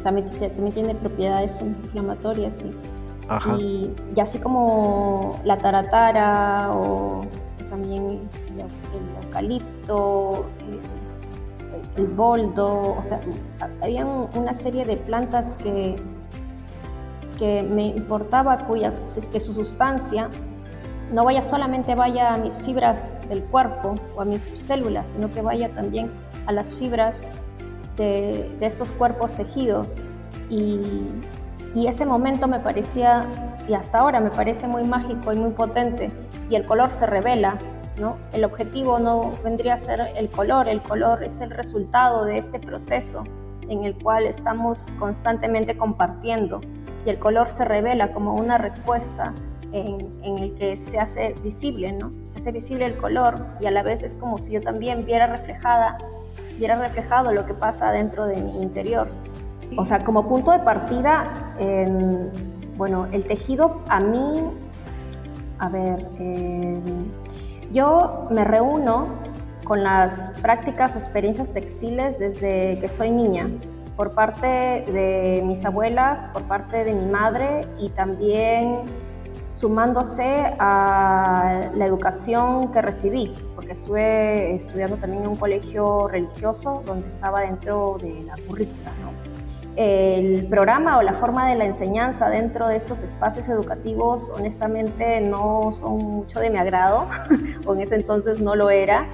también, 0.03 0.29
tiene 0.73 0.93
propiedades 0.93 1.59
inflamatorias, 1.61 2.55
sí. 2.55 2.71
Y, 3.57 3.91
y, 4.15 4.19
así 4.19 4.37
como 4.37 5.39
la 5.43 5.57
taratara 5.57 6.71
o 6.71 7.25
también 7.75 8.29
el, 8.57 9.25
eucalipto, 9.25 10.45
el, 11.97 12.07
boldo, 12.07 12.95
o 12.97 13.03
sea, 13.03 13.19
había 13.81 14.05
una 14.05 14.53
serie 14.53 14.85
de 14.85 14.95
plantas 14.95 15.57
que, 15.61 15.97
que 17.37 17.63
me 17.63 17.87
importaba 17.87 18.65
cuyas, 18.65 19.19
que 19.29 19.41
su 19.41 19.53
sustancia 19.53 20.29
no 21.11 21.25
vaya 21.25 21.43
solamente 21.43 21.95
vaya 21.95 22.33
a 22.33 22.37
mis 22.37 22.57
fibras 22.57 23.11
del 23.27 23.43
cuerpo 23.43 23.95
o 24.15 24.21
a 24.21 24.25
mis 24.25 24.41
células, 24.57 25.09
sino 25.09 25.29
que 25.29 25.41
vaya 25.41 25.69
también 25.75 26.09
a 26.45 26.53
las 26.53 26.73
fibras 26.73 27.23
de, 27.97 28.55
estos 28.61 28.93
cuerpos 28.93 29.33
tejidos. 29.33 29.99
Y 30.49 31.87
ese 31.87 32.05
momento 32.05 32.47
me 32.47 32.61
parecía, 32.61 33.27
y 33.67 33.73
hasta 33.73 33.99
ahora 33.99 34.21
me 34.21 34.29
parece 34.29 34.65
muy 34.65 34.85
mágico 34.85 35.33
y 35.33 35.35
muy 35.35 35.51
potente, 35.51 36.09
y 36.49 36.55
el 36.55 36.65
color 36.65 36.93
se 36.93 37.05
revela, 37.05 37.57
¿no? 37.97 38.17
El 38.33 38.43
objetivo 38.43 38.99
no 38.99 39.31
vendría 39.43 39.75
a 39.75 39.77
ser 39.77 40.01
el 40.15 40.29
color, 40.29 40.67
el 40.67 40.81
color 40.81 41.23
es 41.23 41.41
el 41.41 41.51
resultado 41.51 42.25
de 42.25 42.37
este 42.37 42.59
proceso 42.59 43.23
en 43.69 43.83
el 43.83 43.95
cual 43.95 44.25
estamos 44.25 44.91
constantemente 44.99 45.77
compartiendo 45.77 46.61
y 47.05 47.09
el 47.09 47.19
color 47.19 47.49
se 47.49 47.65
revela 47.65 48.11
como 48.11 48.33
una 48.33 48.57
respuesta 48.57 49.33
en, 49.71 50.13
el 50.23 50.55
que 50.55 50.77
se 50.77 50.99
hace 50.99 51.35
visible, 51.43 51.91
¿no? 51.91 52.11
Se 52.33 52.39
hace 52.39 52.51
visible 52.51 52.85
el 52.85 52.97
color 52.97 53.45
y 53.59 53.65
a 53.65 53.71
la 53.71 53.83
vez 53.83 54.03
es 54.03 54.15
como 54.15 54.37
si 54.37 54.53
yo 54.53 54.61
también 54.61 55.05
viera 55.05 55.27
reflejada, 55.27 55.97
viera 56.57 56.79
reflejado 56.79 57.33
lo 57.33 57.45
que 57.45 57.53
pasa 57.53 57.91
dentro 57.91 58.25
de 58.25 58.37
mi 58.37 58.61
interior. 58.61 59.07
O 59.77 59.85
sea, 59.85 60.03
como 60.03 60.27
punto 60.27 60.51
de 60.51 60.59
partida, 60.59 61.31
bueno, 62.77 63.07
el 63.11 63.25
tejido 63.25 63.81
a 63.89 63.99
mí, 63.99 64.51
a 65.59 65.69
ver, 65.69 66.05
yo 67.71 68.27
me 68.29 68.43
reúno 68.43 69.07
con 69.63 69.83
las 69.83 70.31
prácticas 70.41 70.95
o 70.95 70.99
experiencias 70.99 71.51
textiles 71.51 72.19
desde 72.19 72.79
que 72.79 72.89
soy 72.89 73.11
niña, 73.11 73.49
por 73.95 74.13
parte 74.13 74.45
de 74.91 75.41
mis 75.45 75.65
abuelas, 75.65 76.27
por 76.27 76.43
parte 76.43 76.83
de 76.83 76.93
mi 76.93 77.05
madre 77.05 77.65
y 77.79 77.89
también 77.89 78.81
sumándose 79.53 80.53
a 80.59 81.69
la 81.73 81.85
educación 81.85 82.73
que 82.73 82.81
recibí, 82.81 83.33
porque 83.55 83.71
estuve 83.71 84.55
estudiando 84.55 84.97
también 84.97 85.23
en 85.23 85.29
un 85.29 85.35
colegio 85.37 86.09
religioso 86.09 86.83
donde 86.85 87.07
estaba 87.07 87.41
dentro 87.41 87.97
de 88.01 88.23
la 88.23 88.35
currícula. 88.47 88.91
El 89.75 90.47
programa 90.47 90.97
o 90.97 91.01
la 91.01 91.13
forma 91.13 91.49
de 91.49 91.55
la 91.55 91.65
enseñanza 91.65 92.29
dentro 92.29 92.67
de 92.67 92.77
estos 92.77 93.01
espacios 93.01 93.49
educativos 93.49 94.31
honestamente 94.33 95.19
no 95.19 95.71
son 95.73 95.97
mucho 95.97 96.39
de 96.39 96.49
mi 96.49 96.57
agrado, 96.57 97.07
o 97.65 97.73
en 97.73 97.81
ese 97.81 97.95
entonces 97.95 98.39
no 98.39 98.55
lo 98.55 98.69
era 98.69 99.07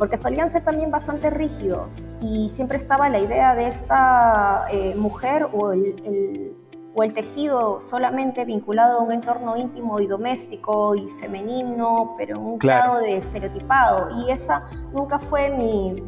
porque 0.00 0.16
solían 0.16 0.50
ser 0.50 0.64
también 0.64 0.90
bastante 0.90 1.28
rígidos 1.28 2.06
y 2.22 2.48
siempre 2.48 2.78
estaba 2.78 3.10
la 3.10 3.18
idea 3.18 3.54
de 3.54 3.66
esta 3.66 4.64
eh, 4.70 4.94
mujer 4.96 5.46
o 5.52 5.72
el, 5.72 6.54
o 6.94 7.02
el, 7.02 7.12
tejido 7.12 7.82
solamente 7.82 8.46
vinculado 8.46 8.98
a 8.98 9.02
un 9.02 9.12
entorno 9.12 9.58
íntimo 9.58 10.00
y 10.00 10.06
doméstico 10.06 10.94
y 10.94 11.06
femenino, 11.20 12.14
pero 12.16 12.36
en 12.36 12.42
un 12.42 12.58
grado 12.58 12.98
de 13.00 13.18
estereotipado. 13.18 14.08
Y 14.22 14.30
esa 14.30 14.66
nunca 14.94 15.18
fue 15.18 15.50
mi, 15.50 16.02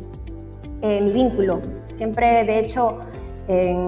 eh, 0.81 1.01
mi 1.03 1.13
vínculo. 1.13 1.61
Siempre, 1.89 2.45
de 2.45 2.61
hecho, 2.61 2.97
en, 3.49 3.79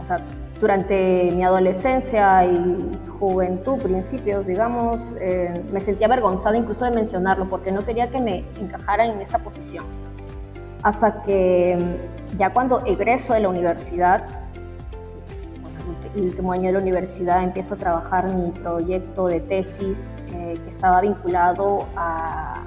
o 0.00 0.04
sea, 0.04 0.20
durante 0.60 1.30
mi 1.34 1.44
adolescencia 1.44 2.44
y 2.44 2.98
juventud, 3.18 3.78
principios, 3.78 4.46
digamos, 4.46 5.16
eh, 5.20 5.62
me 5.72 5.80
sentía 5.80 6.06
avergonzada 6.06 6.56
incluso 6.56 6.84
de 6.84 6.90
mencionarlo 6.90 7.48
porque 7.48 7.70
no 7.70 7.84
quería 7.84 8.08
que 8.10 8.20
me 8.20 8.44
encajara 8.60 9.06
en 9.06 9.20
esa 9.20 9.38
posición. 9.38 9.84
Hasta 10.82 11.22
que 11.22 11.76
mm, 11.78 12.38
ya 12.38 12.50
cuando 12.50 12.84
egreso 12.86 13.34
de 13.34 13.40
la 13.40 13.48
universidad, 13.48 14.24
el 16.14 16.22
último 16.22 16.52
año 16.52 16.66
de 16.66 16.72
la 16.72 16.78
universidad, 16.78 17.42
empiezo 17.42 17.74
a 17.74 17.76
trabajar 17.76 18.34
mi 18.34 18.50
proyecto 18.50 19.26
de 19.26 19.40
tesis 19.40 20.10
eh, 20.34 20.58
que 20.62 20.70
estaba 20.70 21.00
vinculado 21.00 21.86
a 21.96 22.62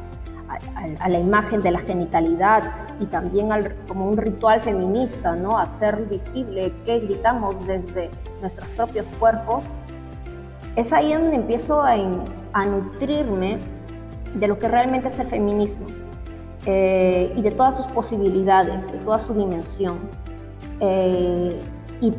a, 0.99 1.09
la 1.09 1.19
imagen 1.19 1.61
de 1.61 1.71
la 1.71 1.79
genitalidad 1.79 2.63
y 2.99 3.05
también 3.05 3.49
como 3.87 4.07
un 4.07 4.17
ritual 4.17 4.59
feminista, 4.59 5.35
¿no? 5.35 5.57
Hacer 5.57 6.05
visible 6.09 6.73
qué 6.85 6.99
gritamos 6.99 7.65
desde 7.65 8.09
nuestros 8.41 8.67
propios 8.69 9.05
cuerpos, 9.19 9.63
es 10.75 10.93
ahí 10.93 11.13
donde 11.13 11.35
empiezo 11.35 11.81
a, 11.81 11.95
nutrirme 12.65 13.59
de 14.35 14.47
lo 14.47 14.57
que 14.57 14.67
realmente 14.67 15.09
es 15.09 15.19
el 15.19 15.27
feminismo 15.27 15.85
eh, 16.65 17.33
y 17.35 17.41
de 17.41 17.51
todas 17.51 17.77
sus 17.77 17.87
posibilidades, 17.87 18.91
de 18.91 18.97
toda 18.99 19.19
su 19.19 19.33
dimensión. 19.33 19.99
Eh, 20.79 21.59
y, 21.99 22.13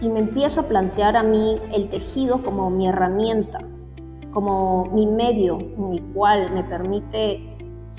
y 0.00 0.08
me 0.08 0.20
empiezo 0.20 0.62
a 0.62 0.64
plantear 0.64 1.16
a 1.16 1.22
mí 1.22 1.56
el 1.72 1.88
tejido 1.88 2.38
como 2.42 2.70
mi 2.70 2.88
herramienta, 2.88 3.60
como 4.32 4.86
mi 4.86 5.06
medio 5.06 5.58
en 5.60 5.92
el 5.92 6.02
cual 6.12 6.52
me 6.52 6.64
permite 6.64 7.51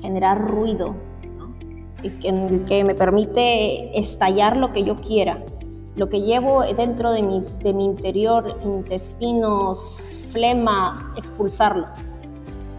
generar 0.03 0.39
ruido, 0.39 0.95
que, 2.21 2.83
me 2.83 2.93
permite 2.93 3.97
estallar 3.97 4.57
lo 4.57 4.73
que 4.73 4.83
yo 4.83 4.97
quiera, 4.97 5.41
lo 5.95 6.09
que 6.09 6.21
llevo 6.21 6.61
dentro 6.61 7.11
de, 7.11 7.23
mi 7.23 7.85
interior, 7.85 8.59
intestinos, 8.63 10.17
flema, 10.29 11.13
expulsarlo. 11.17 11.87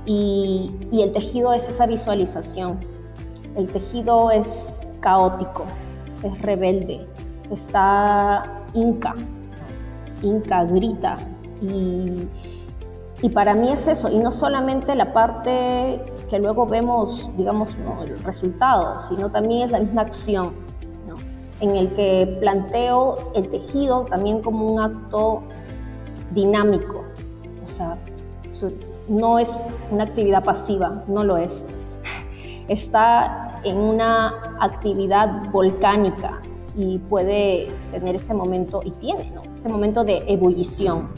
Y, 0.04 0.70
el 0.92 1.12
tejido 1.12 1.54
es 1.54 1.66
esa 1.66 1.87
visualización. 1.87 2.78
El 3.56 3.68
tejido 3.68 4.30
es 4.30 4.87
caótico, 5.00 5.64
es 6.22 6.42
rebelde, 6.42 7.06
está 7.50 8.62
inca, 8.74 9.14
inca 10.22 10.64
grita 10.64 11.16
y 13.22 13.30
para 13.30 13.54
mí 13.54 13.72
es 13.72 13.88
eso, 13.88 14.10
y 14.10 14.18
no 14.18 14.32
solamente 14.32 14.94
la 14.94 15.14
parte 15.14 15.98
que 16.35 16.40
luego 16.40 16.66
vemos, 16.66 17.31
digamos, 17.37 17.77
el 18.03 18.18
resultado, 18.25 18.99
sino 18.99 19.31
también 19.31 19.66
es 19.66 19.70
la 19.70 19.79
misma 19.79 20.03
acción, 20.03 20.51
en 21.61 21.77
el 21.77 21.94
que 21.94 22.38
planteo 22.40 23.31
el 23.37 23.49
tejido 23.51 24.05
también 24.07 24.42
como 24.42 24.66
un 24.66 24.81
acto 24.81 25.44
dinámico, 26.33 27.05
o 27.64 27.68
sea, 27.68 27.97
no 29.07 29.38
es 29.38 29.57
una 29.92 30.03
actividad 30.03 30.42
pasiva, 30.42 31.05
no 31.07 31.23
lo 31.23 31.37
es. 31.37 31.64
Está 32.68 33.61
en 33.62 33.77
una 33.77 34.57
actividad 34.59 35.53
volcánica 35.53 36.40
y 36.75 36.99
puede 36.99 37.70
tener 37.92 38.16
este 38.16 38.35
momento, 38.35 38.83
y 38.85 38.90
tiene, 38.90 39.31
este 39.53 39.68
momento 39.68 40.03
de 40.03 40.25
ebullición. 40.27 41.11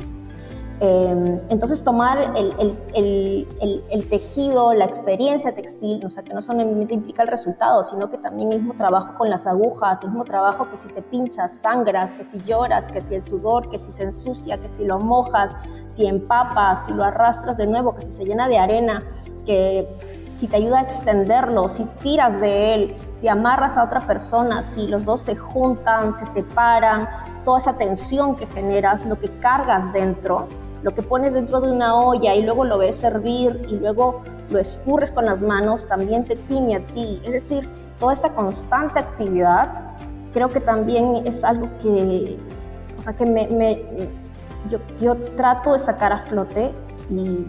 Em, 0.79 1.41
entonces 1.49 1.83
tomar 1.83 2.35
el, 2.37 4.07
tejido, 4.11 4.75
la 4.75 4.85
experiencia 4.85 5.55
textil, 5.55 6.05
o 6.05 6.11
sea, 6.11 6.23
que 6.23 6.35
no 6.35 6.43
solamente 6.43 6.93
implica 6.93 7.23
el 7.23 7.29
resultado, 7.29 7.83
sino 7.83 8.11
que 8.11 8.19
también 8.19 8.53
el 8.53 8.59
mismo 8.59 8.75
trabajo 8.75 9.15
con 9.17 9.31
las 9.31 9.47
agujas, 9.47 10.03
el 10.03 10.09
mismo 10.09 10.25
trabajo 10.25 10.69
que 10.71 10.77
si 10.77 10.89
te 10.89 11.01
pinchas, 11.01 11.61
sangras, 11.61 12.15
que 12.15 12.25
si 12.25 12.41
lloras, 12.43 12.93
que 12.93 13.01
si 13.01 13.15
el 13.15 13.23
sudor, 13.23 13.71
que 13.71 13.79
si 13.79 13.91
se 13.91 14.03
ensucia, 14.03 14.59
que 14.59 14.69
si 14.69 14.85
lo 14.85 14.99
mojas, 14.99 15.57
si 15.89 16.05
empapas, 16.05 16.85
si 16.85 16.93
lo 16.93 17.05
arrastras 17.05 17.57
de 17.57 17.67
nuevo, 17.67 17.95
que 17.95 18.03
si 18.03 18.13
se 18.13 18.27
llena 18.27 18.47
de 18.47 18.59
arena, 18.59 19.03
que 19.47 19.89
si 20.37 20.47
te 20.47 20.57
ayuda 20.57 20.81
a 20.81 20.83
extenderlo, 20.83 21.71
si 21.71 21.85
tiras 22.03 22.39
de 22.39 22.75
él, 22.75 22.97
si 23.15 23.29
amarras 23.29 23.79
a 23.79 23.85
otra 23.85 24.01
persona, 24.01 24.63
si 24.63 24.87
los 24.87 25.07
dos 25.07 25.23
se 25.23 25.37
juntan, 25.37 26.13
se 26.13 26.27
separan, 26.27 27.09
toda 27.47 27.61
esa 27.61 27.79
tensión 27.79 28.37
que 28.37 28.47
generas, 28.47 29.07
lo 29.07 29.19
que 29.19 29.31
cargas 29.39 29.95
dentro 29.95 30.47
lo 30.87 30.95
que 30.95 31.03
pones 31.03 31.35
dentro 31.35 31.61
de 31.61 31.73
una 31.73 31.97
olla 31.97 32.37
y 32.37 32.43
luego 32.43 32.65
lo 32.65 32.79
ves 32.79 32.95
servir 32.95 33.67
y 33.69 33.75
luego 33.75 34.23
lo 34.51 34.61
escurres 34.61 35.11
con 35.11 35.25
las 35.25 35.43
manos, 35.43 35.89
también 35.89 36.25
te 36.25 36.37
tiñe 36.37 36.77
a 36.77 36.87
ti. 36.87 37.21
Es 37.25 37.33
decir, 37.33 37.69
toda 37.99 38.13
esta 38.13 38.33
constante 38.37 39.01
actividad 39.01 39.97
creo 40.33 40.49
que 40.49 40.61
también 40.61 41.23
es 41.25 41.43
algo 41.43 41.69
que, 41.83 42.39
o 42.97 43.03
sea, 43.03 43.15
que 43.15 43.27
me, 43.27 43.83
yo, 44.69 44.79
yo, 45.01 45.17
trato 45.37 45.73
de 45.73 45.81
sacar 45.81 46.13
a 46.13 46.21
flote 46.21 46.71
y, 47.11 47.49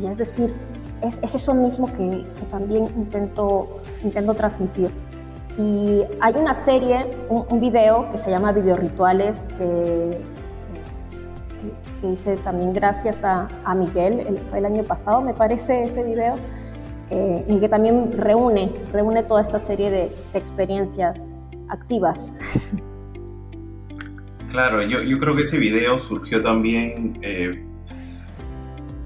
y 0.00 0.06
es 0.06 0.16
decir, 0.16 0.54
es, 1.02 1.18
es 1.20 1.34
eso 1.34 1.52
mismo 1.52 1.88
que, 1.88 2.24
que, 2.38 2.46
también 2.46 2.84
intento, 2.96 3.82
intento 4.02 4.32
transmitir. 4.32 4.90
Y 5.58 6.04
hay 6.22 6.36
una 6.36 6.54
serie, 6.54 7.10
un, 7.28 7.44
un 7.50 7.60
video 7.60 8.08
que 8.08 8.16
se 8.16 8.30
llama 8.30 8.50
Video 8.52 8.76
Rituales, 8.76 9.50
que 9.58 10.31
que 12.02 12.08
hice 12.08 12.36
también 12.38 12.74
gracias 12.74 13.24
a, 13.24 13.48
a 13.64 13.74
Miguel, 13.74 14.38
fue 14.50 14.58
el 14.58 14.66
año 14.66 14.82
pasado, 14.82 15.22
me 15.22 15.32
parece, 15.32 15.82
ese 15.82 16.02
video, 16.02 16.34
eh, 17.10 17.44
el 17.48 17.60
que 17.60 17.68
también 17.68 18.10
reúne, 18.12 18.72
reúne 18.92 19.22
toda 19.22 19.40
esta 19.40 19.58
serie 19.58 19.90
de, 19.90 20.10
experiencias 20.34 21.34
activas. 21.68 22.34
Claro, 24.50 24.82
yo, 24.82 25.00
yo, 25.00 25.18
creo 25.18 25.34
que 25.34 25.44
ese 25.44 25.56
video 25.56 25.98
surgió 25.98 26.42
también 26.42 27.18
eh, 27.22 27.64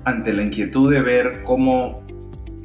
ante 0.03 0.33
la 0.33 0.43
inquietud 0.43 0.93
de 0.93 1.01
ver 1.01 1.45
cómo 1.45 2.03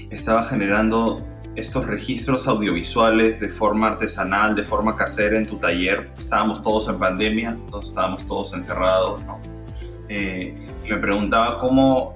estaba 0.09 0.41
generando 0.41 1.23
estos 1.55 1.85
registros 1.85 2.47
audiovisuales 2.47 3.39
de 3.39 3.49
forma 3.49 3.89
artesanal, 3.89 4.55
de 4.55 4.63
forma 4.63 4.95
casera 4.95 5.37
en 5.37 5.45
tu 5.45 5.57
taller. 5.57 6.09
Estábamos 6.17 6.63
todos 6.63 6.89
en 6.89 6.97
pandemia, 6.97 7.49
entonces 7.51 7.89
estábamos 7.89 8.25
todos 8.25 8.51
encerrados, 8.55 9.23
¿no? 9.25 9.39
Eh, 10.13 10.53
me 10.89 10.97
preguntaba 10.97 11.57
cómo 11.57 12.13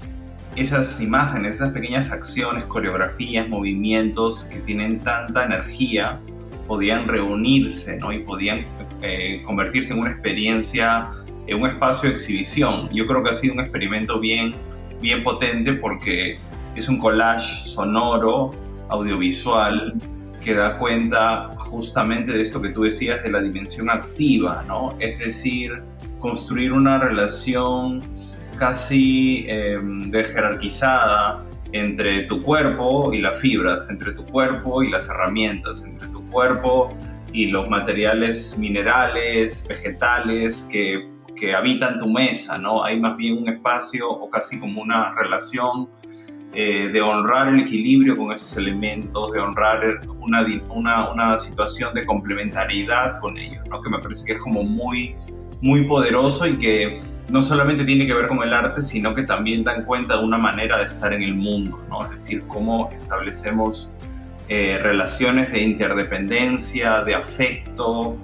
esas 0.58 0.99
imágenes, 0.99 1.53
esas 1.53 1.71
pequeñas 1.71 2.12
acciones, 2.12 2.65
coreografías, 2.65 3.47
movimientos 3.47 4.43
que 4.51 4.60
tienen 4.60 4.99
tanta 4.99 5.45
energía, 5.45 6.19
podían 6.67 7.08
reunirse 7.08 7.97
¿no? 7.97 8.12
y 8.12 8.19
podían 8.19 8.65
eh, 9.01 9.41
convertirse 9.45 9.93
en 9.93 9.99
una 9.99 10.12
experiencia, 10.12 11.10
en 11.47 11.62
un 11.62 11.67
espacio 11.69 12.10
de 12.10 12.15
exhibición. 12.15 12.89
Yo 12.91 13.08
creo 13.08 13.23
que 13.23 13.29
ha 13.29 13.34
sido 13.34 13.53
un 13.53 13.62
experimento 13.62 14.19
bien, 14.19 14.55
bien 15.01 15.23
potente 15.23 15.71
porque 15.73 16.38
es 16.75 16.89
un 16.89 16.99
collage 16.99 17.69
sonoro, 17.69 18.51
audiovisual, 18.89 19.93
que 20.43 20.53
da 20.53 20.77
cuenta 20.77 21.51
justamente 21.58 22.34
de 22.34 22.41
esto 22.41 22.62
que 22.62 22.69
tú 22.69 22.84
decías 22.84 23.23
de 23.23 23.31
la 23.31 23.41
dimensión 23.41 23.89
activa, 23.89 24.65
¿no? 24.67 24.95
Es 24.99 25.17
decir, 25.17 25.81
construir 26.25 26.73
una 26.73 26.97
relación 26.97 27.99
casi 28.57 29.45
em, 29.47 30.09
de 30.09 30.23
jerarquizada 30.23 31.45
entre 31.71 32.23
tu 32.23 32.41
cuerpo 32.41 33.13
y 33.13 33.21
las 33.21 33.38
fibras, 33.39 33.88
entre 33.91 34.11
tu 34.13 34.25
cuerpo 34.25 34.81
y 34.81 34.89
las 34.89 35.07
herramientas, 35.07 35.83
entre 35.83 36.07
tu 36.07 36.27
cuerpo 36.31 36.89
y 37.31 37.45
los 37.45 37.69
materiales 37.69 38.57
minerales, 38.57 39.67
vegetales 39.69 40.67
que, 40.71 41.07
que 41.35 41.53
habitan 41.53 41.99
tu 41.99 42.09
mesa, 42.09 42.57
¿no? 42.57 42.83
Hay 42.83 42.99
más 42.99 43.15
bien 43.17 43.38
un 43.38 43.47
espacio 43.47 44.09
o 44.09 44.27
casi 44.27 44.59
como 44.59 44.81
una 44.81 45.13
relación 45.13 45.89
eh, 46.57 46.88
de 46.88 47.01
honrar 47.01 47.49
el 47.49 47.59
equilibrio 47.59 48.15
con 48.15 48.31
esos 48.31 48.55
elementos, 48.55 49.33
de 49.33 49.39
honrar 49.41 49.99
una, 50.21 50.45
una, 50.69 51.11
una, 51.11 51.38
situación 51.38 51.93
de 51.93 52.05
complementariedad 52.05 53.19
con 53.19 53.38
ellos, 53.38 53.61
¿no? 53.69 53.81
que 53.81 53.89
me 53.89 53.99
parece 53.99 54.23
que 54.25 54.33
es 54.33 54.39
como 54.39 54.63
muy, 54.63 55.17
muy 55.61 55.85
poderoso 55.85 56.47
y 56.47 56.57
que 56.57 56.99
no 57.29 57.41
solamente 57.41 57.85
tiene 57.85 58.05
que 58.05 58.13
ver 58.13 58.27
con 58.27 58.43
el 58.43 58.53
arte, 58.53 58.81
sino 58.81 59.15
que 59.15 59.23
también 59.23 59.63
dan 59.63 59.83
cuenta 59.85 60.17
de 60.17 60.23
una 60.23 60.37
manera 60.37 60.77
de 60.77 60.85
estar 60.85 61.11
en 61.13 61.23
el 61.23 61.35
mundo, 61.35 61.83
¿no? 61.89 62.03
es 62.05 62.11
decir, 62.11 62.43
cómo 62.47 62.89
establecemos 62.93 63.91
eh, 64.47 64.79
relaciones 64.81 65.51
de 65.51 65.61
interdependencia, 65.61 67.03
de 67.03 67.15
afecto, 67.15 68.15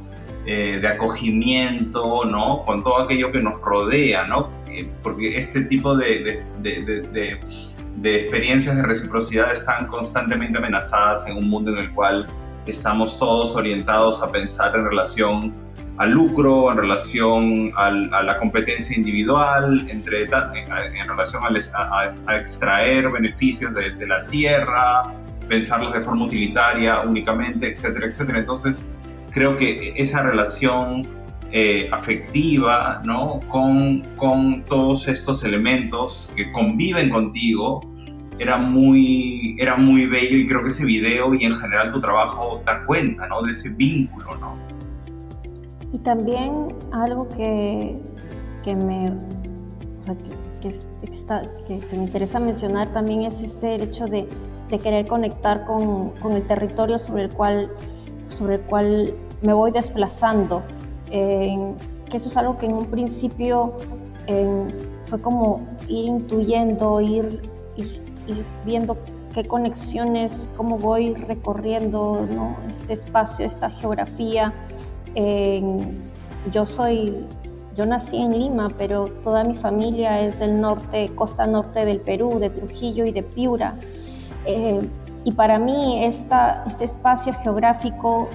eh, 0.46 0.78
de 0.80 0.88
acogimiento, 0.88 2.26
¿no? 2.26 2.64
Con 2.66 2.84
todo 2.84 3.00
aquello 3.00 3.32
que 3.32 3.42
nos 3.42 3.60
rodea, 3.60 4.26
¿no? 4.26 4.50
porque 5.04 5.38
este 5.38 5.62
tipo 5.66 5.98
de, 5.98 6.46
de, 6.62 7.40
de 7.98 8.16
experiencias 8.16 8.76
de 8.76 8.84
reciprocidad 8.84 9.52
están 9.52 9.88
constantemente 9.88 10.58
amenazadas 10.58 11.28
en 11.28 11.38
un 11.38 11.50
mundo 11.50 11.72
en 11.72 11.78
el 11.78 11.92
cual 11.92 12.28
estamos 12.66 13.18
todos 13.20 13.56
orientados 13.56 14.22
a 14.22 14.32
pensar 14.32 14.76
en 14.76 14.86
relación 14.86 15.54
al 15.98 16.12
lucro, 16.12 16.72
en 16.72 16.78
relación 16.78 17.72
a 17.76 18.24
la 18.24 18.38
competencia 18.40 18.98
individual, 18.98 19.88
entre, 19.90 20.24
en, 20.24 21.08
relación 21.08 21.44
a, 21.44 22.36
extraer 22.38 23.10
beneficios 23.12 23.74
de, 23.74 24.08
la 24.08 24.26
tierra, 24.28 25.14
pensarlos 25.48 25.94
de 25.94 26.02
forma 26.02 26.26
utilitaria 26.26 27.02
únicamente, 27.02 27.72
etcétera, 27.72 28.08
etcétera. 28.08 28.40
Entonces, 28.40 28.88
creo 29.32 29.58
que 29.58 29.94
esa 29.96 30.24
relación 30.24 31.08
eh, 31.52 31.90
afectiva, 31.92 33.02
¿no? 33.04 33.42
Con, 33.50 34.02
con 34.16 34.64
todos 34.64 35.08
estos 35.08 35.44
elementos 35.44 36.32
que 36.36 36.52
conviven 36.52 37.10
contigo, 37.10 37.82
era 38.42 38.58
muy, 38.58 39.56
era 39.60 39.76
muy 39.76 40.08
bello 40.08 40.36
y 40.36 40.48
creo 40.48 40.64
que 40.64 40.70
ese 40.70 40.84
video 40.84 41.36
y 41.36 41.46
en 41.46 41.54
general 41.54 41.92
tu 41.92 42.02
trabajo 42.02 42.64
da 42.66 42.84
cuenta, 42.86 43.28
¿no? 43.28 43.44
De 43.44 43.52
ese 43.52 43.70
vínculo, 43.70 44.36
¿no? 44.38 44.58
Y 45.94 46.00
también 46.00 46.76
algo 46.92 47.28
que, 47.30 48.00
que 48.64 48.76
me, 48.76 49.10
o 49.10 50.04
sea, 50.04 50.16
que, 50.62 50.70
está, 51.12 51.42
que, 51.68 51.82
me 51.92 52.04
interesa 52.04 52.40
mencionar 52.40 52.94
también 52.94 53.24
es 53.24 53.42
este 53.42 53.76
el 53.76 53.84
hecho 53.84 54.06
de, 54.06 54.28
de 54.70 54.80
querer 54.80 55.08
conectar 55.08 55.66
con, 55.66 56.12
con, 56.22 56.34
el 56.34 56.48
territorio 56.48 56.98
sobre 57.00 57.24
el 57.24 57.30
cual, 57.32 57.72
sobre 58.30 58.56
el 58.56 58.62
cual 58.62 59.14
me 59.42 59.54
voy 59.54 59.72
desplazando 59.72 60.62
que 61.12 62.18
eso 62.18 62.30
es 62.30 62.38
algo 62.38 62.58
que 62.58 62.66
en 62.66 62.74
un 62.74 62.86
principio 62.86 63.74
fue 65.06 65.22
como 65.22 65.62
ir 65.90 66.06
intuyendo, 66.06 67.02
ir, 67.02 67.42
ir, 67.76 68.46
viendo 68.66 68.98
qué 69.34 69.46
conexiones, 69.46 70.48
cómo 70.56 70.78
voy 70.78 71.14
recorriendo 71.14 72.26
este 72.70 72.94
espacio, 72.94 73.46
esta 73.46 73.70
geografía. 73.70 74.54
Yo 75.16 76.66
soy, 76.66 77.26
yo 77.76 77.86
nací 77.86 78.18
en 78.18 78.38
Lima, 78.38 78.70
pero 78.78 79.08
toda 79.24 79.44
mi 79.44 79.56
familia 79.56 80.22
es 80.22 80.40
del 80.40 80.60
norte, 80.60 81.12
costa 81.16 81.46
norte 81.46 81.86
del 81.86 82.00
Perú, 82.00 82.40
de 82.40 82.50
Trujillo 82.50 83.06
y 83.06 83.12
de 83.12 83.24
Piura. 83.24 83.76
Eh, 84.46 84.80
y 85.24 85.32
para 85.34 85.60
mí 85.60 86.04
esta, 86.04 86.64
este 86.68 86.86
espacio 86.86 87.34
geográfico 87.34 88.28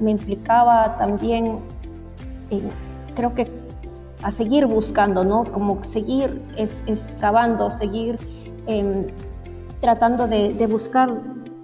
me 0.00 0.10
implicaba 0.10 0.96
también, 0.96 1.58
creo 3.14 3.34
que 3.34 3.48
a 4.22 4.30
seguir 4.30 4.66
buscando, 4.66 5.24
¿no? 5.24 5.44
Como 5.44 5.82
seguir 5.84 6.42
es, 6.56 6.82
excavando, 6.86 7.70
seguir 7.70 8.18
em, 8.66 9.06
tratando 9.80 10.26
de, 10.26 10.66
buscar 10.66 11.10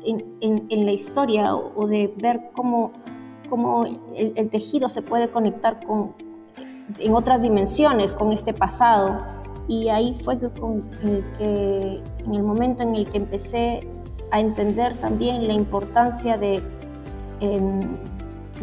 en, 0.04 0.86
la 0.86 0.92
historia 0.92 1.54
o, 1.54 1.86
de 1.86 2.12
ver 2.16 2.50
cómo, 2.54 2.92
cómo 3.46 3.86
el, 4.14 4.50
tejido 4.50 4.88
se 4.88 5.02
puede 5.02 5.28
conectar 5.30 5.84
con, 5.84 6.14
en 6.98 7.14
otras 7.14 7.42
dimensiones 7.42 8.14
con 8.16 8.32
este 8.32 8.52
pasado. 8.52 9.20
Y 9.68 9.88
ahí 9.88 10.14
fue 10.22 10.38
con 10.38 10.88
el 11.02 11.24
que, 11.38 12.02
en 12.18 12.34
el 12.34 12.42
momento 12.42 12.82
en 12.82 12.94
el 12.94 13.08
que 13.08 13.18
empecé 13.18 13.86
a 14.30 14.40
entender 14.40 14.94
también 14.96 15.46
la 15.46 15.54
importancia 15.54 16.36
de, 16.36 16.62
em, 17.40 17.96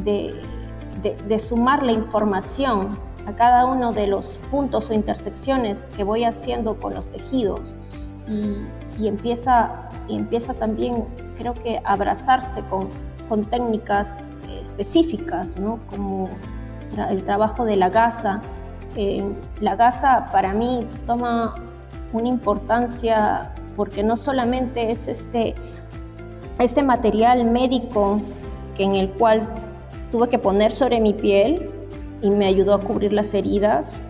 de, 0.03 1.39
sumar 1.39 1.83
la 1.83 1.91
información 1.91 2.89
a 3.25 3.33
cada 3.33 3.65
uno 3.65 3.91
de 3.91 4.07
los 4.07 4.39
puntos 4.51 4.89
o 4.89 4.93
intersecciones 4.93 5.89
que 5.95 6.03
voy 6.03 6.23
haciendo 6.23 6.79
con 6.79 6.93
los 6.93 7.09
tejidos 7.09 7.75
y, 8.99 9.07
empieza, 9.07 9.89
y 10.07 10.15
empieza 10.15 10.53
también, 10.53 11.05
creo 11.37 11.53
que, 11.53 11.79
a 11.79 11.93
abrazarse 11.93 12.61
con, 12.69 12.89
con 13.27 13.43
técnicas 13.45 14.31
específicas, 14.61 15.57
¿no? 15.57 15.79
como 15.89 16.29
el 17.09 17.23
trabajo 17.23 17.65
de 17.65 17.75
la 17.75 17.89
gasa. 17.89 18.41
Eh, 18.95 19.23
la 19.59 19.75
gasa 19.75 20.29
para 20.31 20.53
mí 20.53 20.85
toma 21.05 21.55
una 22.11 22.27
importancia 22.27 23.51
porque 23.75 24.03
no 24.03 24.15
solamente 24.15 24.91
es 24.91 25.07
este, 25.07 25.55
este 26.59 26.83
material 26.83 27.49
médico 27.49 28.21
que 28.75 28.83
en 28.83 28.95
el 28.95 29.09
cual 29.09 29.47
tuve 30.11 30.29
que 30.29 30.37
poner 30.37 30.71
sobre 30.71 30.99
mi 30.99 31.13
piel 31.13 31.71
y 32.21 32.29
me 32.29 32.45
ayudó 32.45 32.75
a 32.75 32.81
cubrir 32.81 33.13
las 33.13 33.33
heridas. 33.33 34.05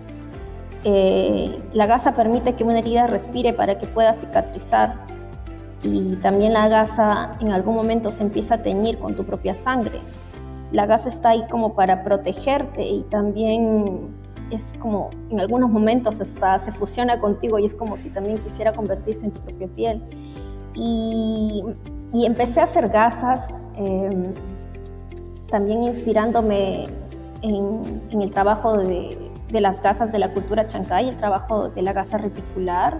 Eh, 0.83 1.61
la 1.73 1.85
gasa 1.85 2.13
permite 2.13 2.55
que 2.55 2.65
una 2.65 2.79
herida 2.79 3.07
respire 3.07 3.53
para 3.53 3.77
que 3.77 3.87
pueda 3.87 4.13
cicatrizar 4.13 4.95
y 5.81 6.15
también 6.17 6.53
la 6.53 6.67
gasa 6.67 7.33
en 7.39 7.51
algún 7.51 7.75
momento 7.75 8.11
se 8.11 8.23
empieza 8.23 8.55
a 8.55 8.57
teñir 8.61 8.99
con 8.99 9.15
tu 9.15 9.25
propia 9.25 9.55
sangre. 9.55 9.99
La 10.73 10.85
gasa 10.87 11.07
está 11.07 11.29
ahí 11.29 11.45
como 11.49 11.75
para 11.75 12.03
protegerte 12.03 12.83
y 12.83 13.03
también 13.03 14.13
es 14.51 14.73
como 14.79 15.11
en 15.29 15.39
algunos 15.39 15.69
momentos 15.69 16.19
hasta 16.19 16.59
se 16.59 16.71
fusiona 16.71 17.19
contigo 17.19 17.59
y 17.59 17.65
es 17.65 17.73
como 17.73 17.97
si 17.97 18.09
también 18.09 18.39
quisiera 18.39 18.73
convertirse 18.73 19.25
en 19.25 19.31
tu 19.31 19.39
propia 19.39 19.67
piel. 19.67 20.03
Y, 20.73 21.63
empecé 22.13 22.59
a 22.59 22.63
hacer 22.63 22.89
gasas. 22.89 23.63
Eh, 23.77 24.33
también 25.53 25.83
inspirándome 25.83 26.87
en, 27.43 28.01
el 28.11 28.31
trabajo 28.31 28.75
de, 28.75 29.15
las 29.51 29.79
gasas 29.81 30.11
de 30.11 30.17
la 30.17 30.33
cultura 30.33 30.65
chancay, 30.65 31.09
el 31.09 31.17
trabajo 31.17 31.69
de 31.69 31.83
la 31.83 31.93
gasa 31.93 32.17
reticular, 32.17 32.97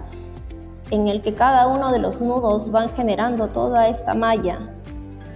en 0.92 1.08
el 1.08 1.20
que 1.20 1.34
cada 1.34 1.66
uno 1.66 1.90
de 1.90 1.98
los 1.98 2.22
nudos 2.22 2.70
van 2.70 2.90
generando 2.90 3.48
toda 3.48 3.88
esta 3.88 4.14
malla 4.14 4.73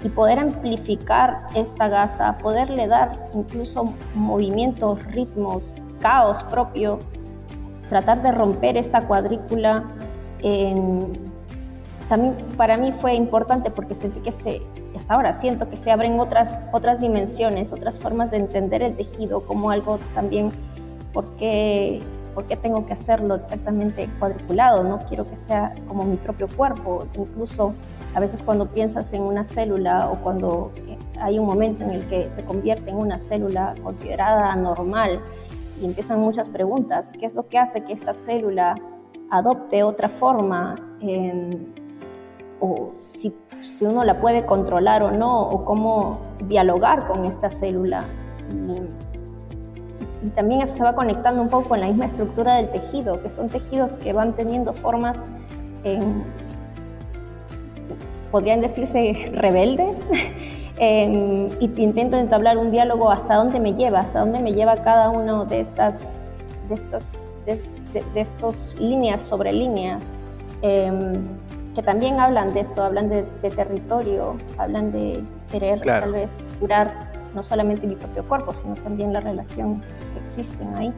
y 0.03 0.09
poder 0.09 0.39
amplificar 0.39 1.47
esta 1.55 1.89
gasa, 1.89 2.39
poderle 2.39 2.87
dar 2.87 3.19
incluso 3.35 3.93
movimientos, 4.15 5.05
ritmos, 5.07 5.85
caos 6.01 6.45
propio, 6.45 7.01
tratar 7.89 8.23
de 8.23 8.33
romper 8.33 8.77
esta 8.77 9.03
cuadrícula. 9.03 9.85
también 12.09 12.37
para 12.57 12.77
mí 12.77 12.93
fue 12.93 13.15
importante 13.15 13.71
porque 13.71 13.95
sentí 13.95 14.21
que 14.21 14.33
se 14.33 14.63
hasta 14.97 15.15
ahora 15.15 15.33
siento 15.33 15.69
que 15.69 15.77
se 15.77 15.91
abren 15.93 16.19
otras, 16.19 16.63
otras 16.73 17.01
dimensiones, 17.01 17.73
otras 17.73 18.01
formas 18.01 18.31
de 18.31 18.39
entender 18.39 18.83
el 18.83 18.97
tejido 18.97 19.45
como 19.45 19.71
algo 19.71 19.99
también, 20.15 20.51
¿por 22.39 22.47
qué, 22.47 22.57
tengo 22.57 22.87
que 22.87 22.93
hacerlo 22.93 23.35
exactamente 23.35 24.09
cuadriculado? 24.21 24.85
No 24.85 25.01
quiero 25.01 25.29
que 25.29 25.35
sea 25.35 25.75
como 25.89 26.05
mi 26.05 26.17
propio 26.17 26.47
cuerpo, 26.47 27.05
incluso 27.15 27.75
a 28.15 28.21
veces 28.21 28.45
cuando 28.45 28.69
piensas 28.69 29.13
en 29.13 29.23
una 29.23 29.43
célula 29.43 30.09
o 30.09 30.21
cuando 30.23 30.71
hay 31.21 31.37
un 31.41 31.47
momento 31.47 31.83
en 31.83 31.91
el 31.91 32.07
que 32.07 32.31
se 32.31 32.45
convierte 32.45 32.91
en 32.91 32.97
una 32.97 33.19
célula 33.19 33.75
considerada 33.83 34.55
normal 34.55 35.21
y 35.83 35.87
empiezan 35.87 36.21
muchas 36.21 36.49
preguntas, 36.49 37.13
¿qué 37.19 37.27
es 37.27 37.35
lo 37.35 37.49
que 37.49 37.59
hace 37.59 37.83
que 37.83 37.93
esta 37.93 38.15
célula 38.15 38.77
adopte 39.31 39.83
otra 39.83 40.09
forma? 40.09 40.77
o 42.61 42.91
si 42.93 43.33
si 43.61 43.85
uno 43.85 44.05
la 44.05 44.21
puede 44.21 44.47
controlar 44.47 45.03
o 45.03 45.11
no, 45.11 45.41
o 45.43 45.65
cómo 45.65 46.21
dialogar 46.45 47.09
con 47.09 47.25
esta 47.25 47.51
célula. 47.51 48.05
Y, 48.53 49.08
también 50.35 50.63
eso 50.63 50.75
se 50.75 50.83
va 50.85 50.95
conectando 50.95 51.41
un 51.41 51.49
poco 51.49 51.71
con 51.71 51.81
la 51.81 51.87
misma 51.87 52.07
estructura 52.07 52.57
del 52.57 52.71
tejido, 52.71 53.23
que 53.23 53.31
son 53.31 53.49
tejidos 53.49 53.99
que 53.99 54.13
van 54.13 54.35
teniendo 54.35 54.73
formas, 54.73 55.27
podrían 58.31 58.61
decirse, 58.61 59.31
rebeldes, 59.33 59.99
Em, 60.81 61.49
y 61.59 61.83
intento 61.83 62.17
entablar 62.17 62.57
un 62.57 62.71
diálogo 62.71 63.11
hasta 63.11 63.35
dónde 63.35 63.59
me 63.59 63.75
lleva, 63.75 63.99
hasta 63.99 64.21
dónde 64.21 64.39
me 64.39 64.53
lleva 64.53 64.77
cada 64.77 65.11
uno 65.11 65.45
de 65.45 65.61
estas, 65.61 66.09
de 66.69 66.75
estas, 66.77 67.05
de, 67.47 67.61
estos 68.15 68.77
líneas 68.79 69.21
sobre 69.21 69.53
líneas, 69.53 70.13
em, 70.63 71.25
que 71.75 71.83
también 71.83 72.21
hablan 72.21 72.55
de 72.55 72.61
eso, 72.61 72.85
hablan 72.85 73.09
de, 73.09 73.25
territorio, 73.51 74.37
hablan 74.57 74.93
de 74.93 75.25
querer 75.51 75.81
tal 75.81 76.13
vez 76.13 76.47
curar 76.61 76.93
no 77.35 77.43
solamente 77.43 77.87
mi 77.87 77.97
propio 77.97 78.25
cuerpo, 78.25 78.55
sino 78.55 78.75
también 78.77 79.13
la 79.13 79.21
relación 79.21 79.81
que 79.81 80.25
existen 80.25 80.75
ahí. 80.75 80.93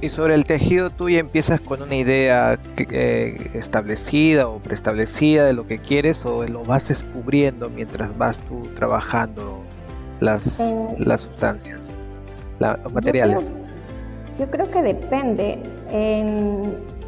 Y, 0.00 0.08
sobre 0.10 0.34
el 0.34 0.44
tejido, 0.44 0.90
tú 0.90 1.08
ya 1.08 1.18
empiezas 1.18 1.60
con 1.60 1.82
una 1.82 1.96
idea 1.96 2.56
eh, 2.76 3.50
establecida 3.54 4.46
o 4.46 4.60
preestablecida 4.60 5.44
de 5.44 5.54
lo 5.54 5.66
que 5.66 5.78
quieres 5.78 6.24
o 6.24 6.46
lo 6.46 6.64
vas 6.64 6.86
descubriendo 6.86 7.68
mientras 7.68 8.16
vas 8.16 8.38
tú 8.38 8.62
trabajando 8.76 9.62
las, 10.20 10.60
eh, 10.60 10.86
las 10.98 11.22
sustancias, 11.22 11.80
los 12.60 12.92
materiales. 12.92 13.52
Yo 14.38 14.46
creo, 14.46 14.70
que 14.70 14.82
depende. 14.82 15.58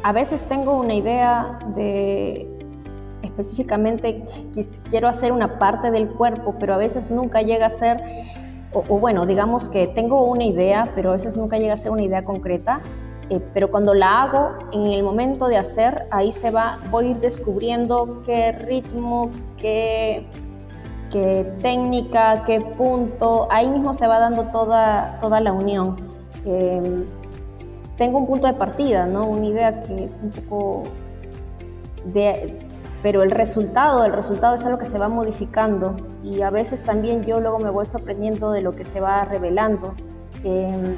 a 0.03 0.11
veces 0.11 0.45
tengo 0.47 0.79
una 0.81 0.95
idea 0.95 1.59
de 1.75 2.58
específicamente 3.23 4.23
quiero 4.89 5.07
hacer 5.07 5.31
una 5.31 5.59
parte 5.59 5.91
del 5.91 6.09
cuerpo, 6.09 6.55
pero 6.59 6.73
a 6.73 6.77
veces 6.77 7.11
nunca 7.11 7.41
llega 7.41 7.65
a 7.65 7.69
ser 7.69 8.01
o, 8.71 8.99
bueno, 8.99 9.25
digamos 9.25 9.67
que 9.67 9.87
tengo 9.87 10.25
una 10.25 10.43
idea, 10.43 10.91
pero 10.93 11.09
a 11.09 11.13
veces 11.13 11.35
nunca 11.35 11.57
llega 11.57 11.73
a 11.73 11.77
ser 11.77 11.91
una 11.91 12.03
idea 12.03 12.23
concreta, 12.23 12.81
eh, 13.29 13.41
pero 13.53 13.71
cuando 13.71 13.93
la 13.93 14.23
hago, 14.23 14.51
en 14.71 14.87
el 14.87 15.03
momento 15.03 15.47
de 15.47 15.57
hacer, 15.57 16.05
ahí 16.11 16.31
se 16.31 16.51
va, 16.51 16.77
voy 16.91 17.05
a 17.05 17.09
ir 17.09 17.19
descubriendo 17.19 18.21
qué 18.25 18.51
ritmo, 18.51 19.31
qué, 19.57 20.27
técnica, 21.63 22.43
qué 22.45 22.61
punto, 22.61 23.47
ahí 23.49 23.67
mismo 23.67 23.95
se 23.95 24.05
va 24.05 24.19
dando 24.19 24.43
toda, 24.51 25.17
toda 25.19 25.41
la 25.41 25.51
unión. 25.51 25.97
Em, 26.45 27.05
tengo 27.97 28.19
un 28.19 28.27
punto 28.27 28.45
de 28.45 28.53
partida, 28.53 29.07
¿no? 29.07 29.27
Una 29.27 29.47
idea 29.47 29.81
que 29.81 30.03
es 30.03 30.21
un 30.21 30.29
poco 30.29 30.83
de, 32.13 32.68
pero 33.01 33.23
el 33.23 33.31
resultado, 33.31 34.03
el 34.03 34.11
resultado 34.11 34.55
es 34.55 34.65
algo 34.65 34.77
que 34.77 34.85
se 34.85 34.97
va 34.97 35.07
modificando 35.07 35.95
y 36.23 36.41
a 36.41 36.49
veces 36.49 36.83
también 36.83 37.23
yo 37.23 37.39
luego 37.39 37.59
me 37.59 37.69
voy 37.69 37.85
sorprendiendo 37.85 38.51
de 38.51 38.61
lo 38.61 38.75
que 38.75 38.83
se 38.83 38.99
va 38.99 39.23
revelando. 39.23 39.93
Em, 40.43 40.97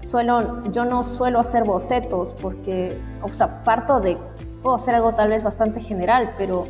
suelo, 0.00 0.64
yo 0.72 0.84
no 0.84 1.04
suelo 1.04 1.40
hacer 1.40 1.64
bocetos 1.64 2.34
porque, 2.40 2.98
o 3.22 3.28
sea, 3.30 3.62
parto 3.64 4.00
de, 4.00 4.16
puedo 4.62 4.76
hacer 4.76 4.94
algo 4.94 5.12
tal 5.14 5.28
vez 5.28 5.44
bastante 5.44 5.80
general, 5.80 6.32
pero 6.38 6.66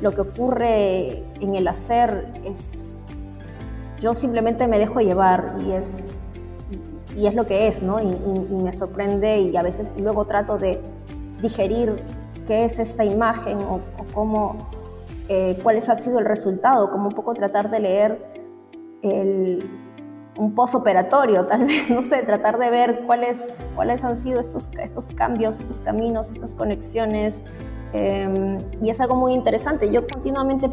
lo 0.00 0.12
que 0.12 0.20
ocurre 0.20 1.24
en 1.40 1.56
el 1.56 1.66
hacer 1.66 2.28
es, 2.44 3.26
yo 3.98 4.14
simplemente 4.14 4.68
me 4.68 4.78
dejo 4.78 5.00
llevar 5.00 5.56
y 5.66 5.72
es, 5.72 6.22
y 7.16 7.26
es 7.26 7.34
lo 7.34 7.46
que 7.46 7.66
es, 7.66 7.82
¿no? 7.82 8.00
Y, 8.00 8.06
y 8.06 8.56
me 8.62 8.72
sorprende 8.72 9.38
y 9.38 9.56
a 9.56 9.62
veces 9.62 9.94
luego 9.98 10.26
trato 10.26 10.58
de 10.58 10.80
digerir 11.40 12.02
qué 12.46 12.64
es 12.64 12.78
esta 12.78 13.04
imagen 13.04 13.58
o, 13.58 13.80
cómo, 14.12 14.56
eh, 15.28 15.58
cuál 15.62 15.78
ha 15.78 15.96
sido 15.96 16.18
el 16.18 16.24
resultado, 16.24 16.90
como 16.90 17.08
un 17.08 17.14
poco 17.14 17.34
tratar 17.34 17.70
de 17.70 17.80
leer 17.80 18.34
un 20.36 20.54
postoperatorio, 20.54 21.46
tal 21.46 21.64
vez, 21.66 21.90
no 21.90 22.02
sé, 22.02 22.22
tratar 22.22 22.58
de 22.58 22.70
ver 22.70 23.02
cuáles, 23.06 23.52
cuáles 23.74 24.02
han 24.02 24.16
sido 24.16 24.40
estos, 24.40 24.70
estos 24.82 25.12
cambios, 25.12 25.60
estos 25.60 25.80
caminos, 25.80 26.30
estas 26.30 26.54
conexiones. 26.54 27.42
Em, 27.92 28.58
y 28.82 28.90
es 28.90 29.00
algo 29.00 29.14
muy 29.14 29.34
interesante. 29.34 29.90
Yo 29.92 30.00
continuamente 30.06 30.68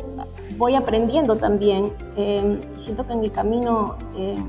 voy 0.57 0.73
aprendiendo 0.73 1.35
también. 1.35 1.93
Em, 2.15 2.61
siento 2.77 3.05
que 3.05 3.13
en 3.13 3.19
mi 3.19 3.29
camino 3.29 3.97
em, 4.15 4.43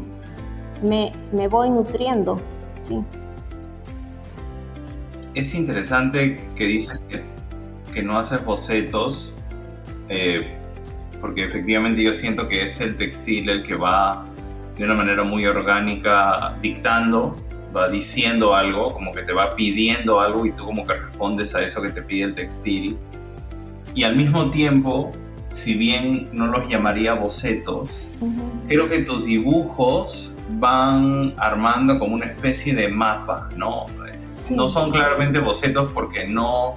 me, 0.82 1.12
me 1.32 1.48
voy 1.48 1.68
nutriendo, 1.68 2.36
sí 2.78 3.04
es 5.34 5.54
interesante 5.54 6.40
que 6.56 6.66
dices 6.66 7.04
que, 7.92 8.02
no 8.02 8.18
haces 8.18 8.42
bocetos, 8.44 9.34
eh, 10.08 10.56
porque 11.20 11.44
efectivamente 11.44 12.02
yo 12.02 12.12
siento 12.14 12.48
que 12.48 12.62
es 12.64 12.80
el 12.80 12.96
textil 12.96 13.48
el 13.50 13.62
que 13.62 13.74
va 13.74 14.24
de 14.76 14.84
una 14.84 14.94
manera 14.94 15.24
muy 15.24 15.44
orgánica 15.46 16.56
dictando, 16.62 17.36
va 17.76 17.88
diciendo 17.90 18.54
algo, 18.54 18.94
como 18.94 19.12
que 19.12 19.22
te 19.22 19.32
va 19.32 19.54
pidiendo 19.54 20.20
algo 20.20 20.46
y 20.46 20.52
tú 20.52 20.64
como 20.64 20.86
que 20.86 20.94
respondes 20.94 21.54
a 21.54 21.62
eso 21.62 21.82
que 21.82 21.90
te 21.90 22.02
pide 22.02 22.24
el 22.24 22.34
textil. 22.34 22.96
Y 23.94 24.04
al 24.04 24.16
mismo 24.16 24.50
tiempo, 24.50 25.10
si 25.50 25.74
bien 25.74 26.30
no 26.32 26.46
los 26.46 26.68
llamaría 26.68 27.14
bocetos, 27.14 28.10
creo 28.68 28.88
que 28.88 29.02
tus 29.02 29.26
dibujos 29.26 30.31
van 30.50 31.34
armando 31.38 31.98
como 31.98 32.14
una 32.14 32.26
especie 32.26 32.74
de 32.74 32.88
mapa, 32.88 33.48
¿no? 33.56 33.86
No 34.50 34.68
son 34.68 34.90
claramente 34.90 35.38
bocetos 35.38 35.90
porque 35.92 36.26
no, 36.26 36.74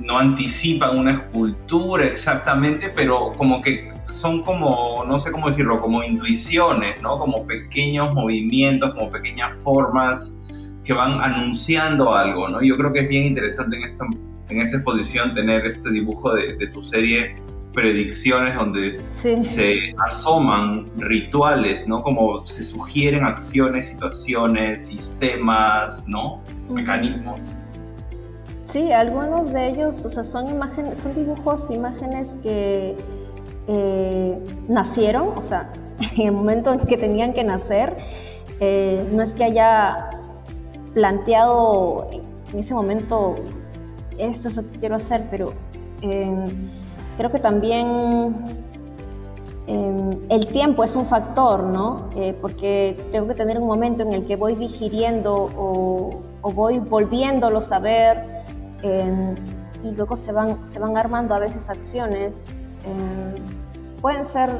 no 0.00 0.18
anticipan 0.18 0.98
una 0.98 1.12
escultura 1.12 2.04
exactamente, 2.04 2.92
pero 2.94 3.34
como 3.36 3.60
que 3.60 3.92
son 4.08 4.42
como, 4.42 5.04
no 5.06 5.18
sé 5.18 5.30
cómo 5.30 5.46
decirlo, 5.46 5.80
como 5.80 6.02
intuiciones, 6.02 7.00
¿no? 7.00 7.18
Como 7.18 7.46
pequeños 7.46 8.12
movimientos, 8.12 8.94
como 8.94 9.10
pequeñas 9.10 9.54
formas 9.62 10.36
que 10.84 10.92
van 10.92 11.20
anunciando 11.22 12.14
algo, 12.14 12.48
¿no? 12.48 12.62
Yo 12.62 12.76
creo 12.76 12.92
que 12.92 13.00
es 13.00 13.08
bien 13.08 13.26
interesante 13.26 13.76
en 13.76 13.84
esta, 13.84 14.04
en 14.48 14.60
esta 14.60 14.78
exposición 14.78 15.34
tener 15.34 15.64
este 15.64 15.90
dibujo 15.90 16.34
de, 16.34 16.56
de 16.56 16.66
tu 16.66 16.82
serie 16.82 17.36
predicciones 17.72 18.54
donde 18.54 19.00
se 19.10 19.94
asoman 20.06 20.90
rituales, 20.96 21.86
¿no? 21.86 22.02
Como 22.02 22.46
se 22.46 22.62
sugieren 22.62 23.24
acciones, 23.24 23.86
situaciones, 23.86 24.86
sistemas, 24.86 26.06
¿no? 26.08 26.40
Mecanismos. 26.68 27.56
Sí, 28.64 28.92
algunos 28.92 29.52
de 29.52 29.68
ellos, 29.68 30.04
o 30.04 30.08
sea, 30.08 30.22
son 30.24 30.48
imágenes, 30.48 30.98
son 30.98 31.14
dibujos, 31.14 31.70
imágenes 31.70 32.36
que 32.42 32.96
eh, 33.66 34.38
nacieron, 34.68 35.36
o 35.36 35.42
sea, 35.42 35.70
en 36.16 36.26
el 36.26 36.32
momento 36.32 36.72
en 36.72 36.80
que 36.80 36.96
tenían 36.96 37.32
que 37.32 37.44
nacer, 37.44 37.96
eh, 38.60 39.04
no 39.12 39.22
es 39.22 39.34
que 39.34 39.44
haya 39.44 40.10
planteado 40.94 42.10
en 42.52 42.58
ese 42.58 42.74
momento 42.74 43.36
esto 44.18 44.48
es 44.48 44.56
lo 44.56 44.66
que 44.66 44.78
quiero 44.78 44.96
hacer, 44.96 45.26
pero 45.30 45.52
creo 47.16 47.30
que 47.30 47.38
también 47.38 48.34
em, 49.66 50.18
el 50.28 50.46
tiempo 50.46 50.84
es 50.84 50.96
un 50.96 51.06
factor, 51.06 51.64
¿no? 51.64 52.10
Eh, 52.16 52.36
porque 52.40 52.96
tengo 53.12 53.26
que 53.28 53.34
tener 53.34 53.58
un 53.58 53.66
momento 53.66 54.02
en 54.02 54.12
el 54.12 54.26
que 54.26 54.36
voy 54.36 54.54
digiriendo 54.54 55.50
o, 55.56 56.22
voy 56.42 56.78
volviéndolo 56.78 57.60
a 57.70 57.78
ver 57.78 58.42
em, 58.82 59.36
y 59.82 59.90
luego 59.92 60.16
se 60.16 60.32
van, 60.32 60.66
se 60.66 60.78
van 60.78 60.96
armando 60.96 61.34
a 61.34 61.38
veces 61.38 61.68
acciones. 61.68 62.48
Em, 62.84 63.34
pueden 64.00 64.24
ser, 64.24 64.50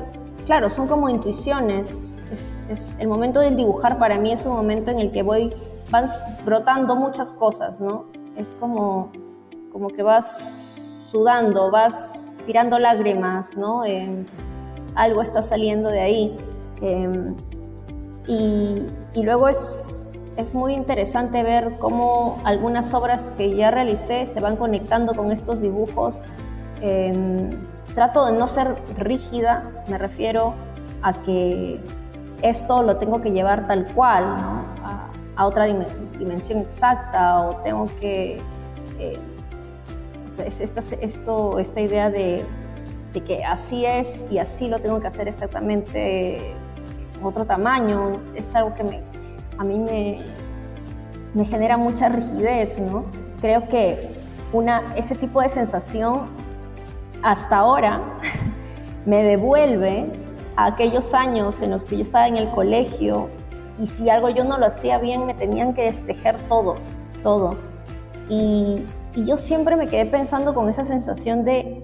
claro, 0.46 0.70
son 0.70 0.86
como 0.86 1.08
intuiciones. 1.08 2.16
Es, 2.30 2.96
el 3.00 3.08
momento 3.08 3.40
del 3.40 3.56
dibujar 3.56 3.98
para 3.98 4.18
mí 4.18 4.32
es 4.32 4.46
un 4.46 4.52
momento 4.52 4.90
en 4.90 5.00
el 5.00 5.10
que 5.10 5.22
voy, 5.22 5.52
van 5.90 6.06
brotando 6.44 6.94
muchas 6.94 7.32
cosas, 7.32 7.80
¿no? 7.80 8.04
Es 8.36 8.54
como, 8.60 9.10
como 9.72 9.88
que 9.88 10.02
vas 10.02 11.08
sudando, 11.10 11.70
vas 11.70 12.29
tirando 12.46 12.78
lágrimas, 12.78 13.56
¿no? 13.56 13.84
Em, 13.84 14.24
algo 14.94 15.22
está 15.22 15.42
saliendo 15.42 15.88
de 15.88 16.00
ahí. 16.00 16.36
Em, 16.80 17.34
y, 18.26 18.86
luego 19.22 19.48
es, 19.48 20.14
es 20.36 20.54
muy 20.54 20.74
interesante 20.74 21.42
ver 21.42 21.78
cómo 21.78 22.40
algunas 22.44 22.94
obras 22.94 23.30
que 23.36 23.54
ya 23.54 23.70
realicé 23.70 24.26
se 24.26 24.40
van 24.40 24.56
conectando 24.56 25.14
con 25.14 25.32
estos 25.32 25.60
dibujos. 25.60 26.22
Em, 26.80 27.58
trato 27.94 28.26
de 28.26 28.32
no 28.32 28.48
ser 28.48 28.76
rígida, 28.96 29.70
me 29.88 29.98
refiero 29.98 30.54
a 31.02 31.12
que 31.22 31.80
esto 32.42 32.82
lo 32.82 32.96
tengo 32.96 33.20
que 33.20 33.32
llevar 33.32 33.66
tal 33.66 33.84
cual, 33.92 34.24
a, 34.84 35.06
otra 35.42 35.64
dimensión 35.64 36.58
exacta 36.58 37.38
o 37.38 37.56
tengo 37.62 37.86
que 37.98 38.42
eh, 38.98 39.18
es 40.38 40.60
esta, 40.60 40.80
esto, 40.96 41.58
esta 41.58 41.80
idea 41.80 42.10
de, 42.10 42.44
que 43.26 43.44
así 43.44 43.84
es 43.84 44.26
y 44.30 44.38
así 44.38 44.68
lo 44.68 44.78
tengo 44.78 45.00
que 45.00 45.08
hacer 45.08 45.28
exactamente 45.28 46.54
otro 47.22 47.44
tamaño, 47.44 48.20
es 48.34 48.54
algo 48.54 48.72
que 48.74 48.84
me, 48.84 49.02
a 49.58 49.64
mí 49.64 49.78
me, 49.78 50.22
me 51.34 51.44
genera 51.44 51.76
mucha 51.76 52.08
rigidez, 52.08 52.80
¿no? 52.80 53.04
Creo 53.40 53.68
que 53.68 54.08
una, 54.52 54.94
ese 54.96 55.14
tipo 55.14 55.42
de 55.42 55.48
sensación 55.48 56.28
hasta 57.22 57.56
ahora 57.58 58.00
me 59.06 59.22
devuelve 59.22 60.06
a 60.56 60.66
aquellos 60.66 61.14
años 61.14 61.62
en 61.62 61.70
los 61.70 61.84
que 61.84 61.96
yo 61.96 62.02
estaba 62.02 62.28
en 62.28 62.36
el 62.36 62.50
colegio 62.50 63.28
y 63.78 63.86
si 63.86 64.10
algo 64.10 64.28
yo 64.28 64.44
no 64.44 64.58
lo 64.58 64.66
hacía 64.66 64.98
bien 64.98 65.26
me 65.26 65.34
tenían 65.34 65.74
que 65.74 65.82
destejer 65.82 66.36
todo, 66.48 66.76
todo. 67.22 67.56
Y, 68.28 68.84
y 69.14 69.24
yo 69.24 69.36
siempre 69.36 69.76
me 69.76 69.86
quedé 69.86 70.06
pensando 70.06 70.54
con 70.54 70.68
esa 70.68 70.84
sensación 70.84 71.44
de, 71.44 71.82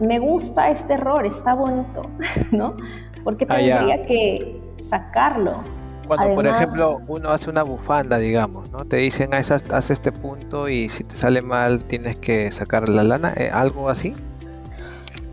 me 0.00 0.18
gusta 0.18 0.70
este 0.70 0.94
error, 0.94 1.26
está 1.26 1.54
bonito, 1.54 2.02
¿no? 2.50 2.76
Porque 3.22 3.46
Ah, 3.48 3.56
tendría 3.56 4.04
que 4.06 4.60
sacarlo. 4.76 5.62
Cuando, 6.06 6.34
por 6.34 6.46
ejemplo, 6.46 7.00
uno 7.08 7.30
hace 7.30 7.48
una 7.48 7.62
bufanda, 7.62 8.18
digamos, 8.18 8.70
¿no? 8.70 8.84
Te 8.84 8.96
dicen, 8.96 9.32
haz, 9.32 9.50
haz 9.50 9.90
este 9.90 10.12
punto 10.12 10.68
y 10.68 10.90
si 10.90 11.02
te 11.02 11.16
sale 11.16 11.40
mal 11.40 11.82
tienes 11.84 12.16
que 12.16 12.52
sacar 12.52 12.90
la 12.90 13.04
lana, 13.04 13.32
eh, 13.36 13.50
algo 13.50 13.88
así. 13.88 14.14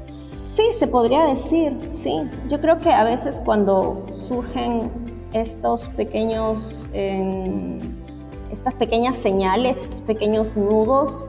Sí, 0.05 0.63
se 0.73 0.87
podría 0.87 1.25
decir, 1.25 1.77
sí. 1.89 2.21
Yo 2.47 2.61
creo 2.61 2.77
que 2.77 2.89
a 2.89 3.03
veces 3.03 3.41
cuando 3.43 4.05
surgen 4.09 4.89
estos 5.33 5.89
pequeños, 5.89 6.87
em, 6.93 7.77
estas 8.62 8.76
pequeñas 8.76 9.17
señales, 9.17 9.82
estos 9.82 10.02
pequeños 10.02 10.56
nudos, 10.56 11.28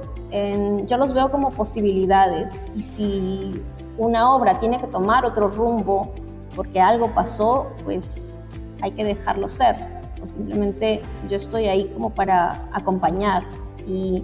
yo 0.87 0.99
los 0.99 1.15
veo 1.15 1.31
como 1.31 1.49
posibilidades. 1.49 2.63
Y 2.77 2.83
si 2.83 3.63
una 3.97 4.35
obra 4.35 4.61
tiene 4.61 4.79
que 4.79 4.87
tomar 4.87 5.25
otro 5.25 5.49
rumbo 5.49 6.13
porque 6.55 6.79
algo 6.79 7.09
pasó, 7.15 7.69
pues 7.85 8.51
hay 8.83 8.91
que 8.91 9.03
dejarlo 9.03 9.49
ser. 9.49 9.77
O 10.23 10.27
simplemente 10.27 11.01
yo 11.27 11.39
estoy 11.39 11.69
ahí 11.69 11.91
como 11.95 12.11
para 12.11 12.69
acompañar 12.75 13.45
y 13.89 14.23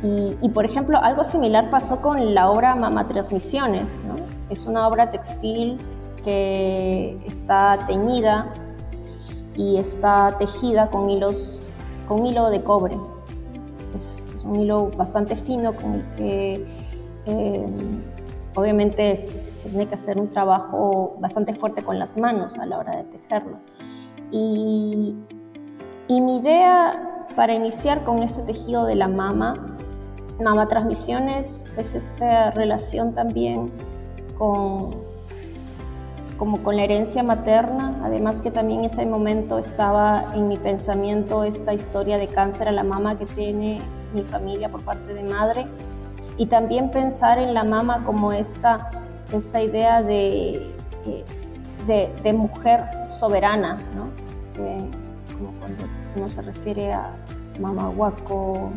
y, 0.00 0.48
por 0.50 0.64
ejemplo, 0.64 0.96
algo 1.02 1.24
similar 1.24 1.70
pasó 1.70 2.00
con 2.00 2.32
la 2.32 2.48
obra 2.50 2.76
Mama 2.76 3.08
Transmisiones. 3.08 4.00
Es 4.48 4.64
una 4.64 4.86
obra 4.86 5.10
textil 5.10 5.76
que 6.22 7.18
está 7.26 7.84
teñida 7.88 8.46
y 9.56 9.76
está 9.76 10.36
tejida 10.38 10.88
con 10.88 11.10
hilos, 11.10 11.67
con 12.08 12.26
hilo 12.26 12.50
de 12.50 12.62
cobre. 12.62 12.96
Es, 13.96 14.26
es 14.34 14.44
un 14.44 14.56
hilo 14.56 14.90
bastante 14.96 15.36
fino 15.36 15.74
con 15.74 15.94
el 15.94 16.04
que 16.16 16.66
eh, 17.26 17.66
obviamente 18.54 19.16
se 19.16 19.68
tiene 19.68 19.86
que 19.86 19.94
hacer 19.94 20.18
un 20.18 20.30
trabajo 20.30 21.16
bastante 21.20 21.54
fuerte 21.54 21.84
con 21.84 21.98
las 21.98 22.16
manos 22.16 22.58
a 22.58 22.66
la 22.66 22.78
hora 22.78 22.96
de 22.96 23.04
tejerlo. 23.04 23.58
Y, 24.30 25.14
y 26.08 26.20
mi 26.20 26.38
idea 26.38 27.26
para 27.36 27.54
iniciar 27.54 28.02
con 28.04 28.22
este 28.22 28.42
tejido 28.42 28.84
de 28.86 28.96
la 28.96 29.08
mama 29.08 29.76
Mama 30.40 30.68
Transmisiones 30.68 31.64
es 31.76 31.94
esta 31.94 32.52
relación 32.52 33.12
también 33.12 33.72
con, 34.38 35.07
como 36.38 36.62
con 36.62 36.76
la 36.76 36.84
herencia 36.84 37.22
materna, 37.22 38.00
además 38.04 38.40
que 38.40 38.50
también 38.50 38.80
en 38.80 38.86
ese 38.86 39.04
momento 39.04 39.58
estaba 39.58 40.24
en 40.34 40.48
mi 40.48 40.56
pensamiento 40.56 41.42
esta 41.42 41.74
historia 41.74 42.16
de 42.16 42.28
cáncer 42.28 42.68
a 42.68 42.72
la 42.72 42.84
mama 42.84 43.18
que 43.18 43.26
tiene 43.26 43.82
mi 44.14 44.22
familia 44.22 44.68
por 44.68 44.82
parte 44.84 45.12
de 45.12 45.24
madre 45.24 45.66
y 46.36 46.46
también 46.46 46.90
pensar 46.90 47.38
en 47.38 47.52
la 47.54 47.64
mama 47.64 48.04
como 48.04 48.32
esta, 48.32 48.90
esta 49.32 49.60
idea 49.60 50.02
de, 50.02 50.72
de, 51.86 52.12
de 52.22 52.32
mujer 52.32 52.84
soberana, 53.08 53.78
¿no? 53.96 54.08
Eh, 54.64 54.78
como 55.36 55.52
cuando 55.58 55.84
uno 56.16 56.28
se 56.28 56.42
refiere 56.42 56.92
a 56.92 57.10
Mama 57.60 57.90
Huaco, 57.90 58.70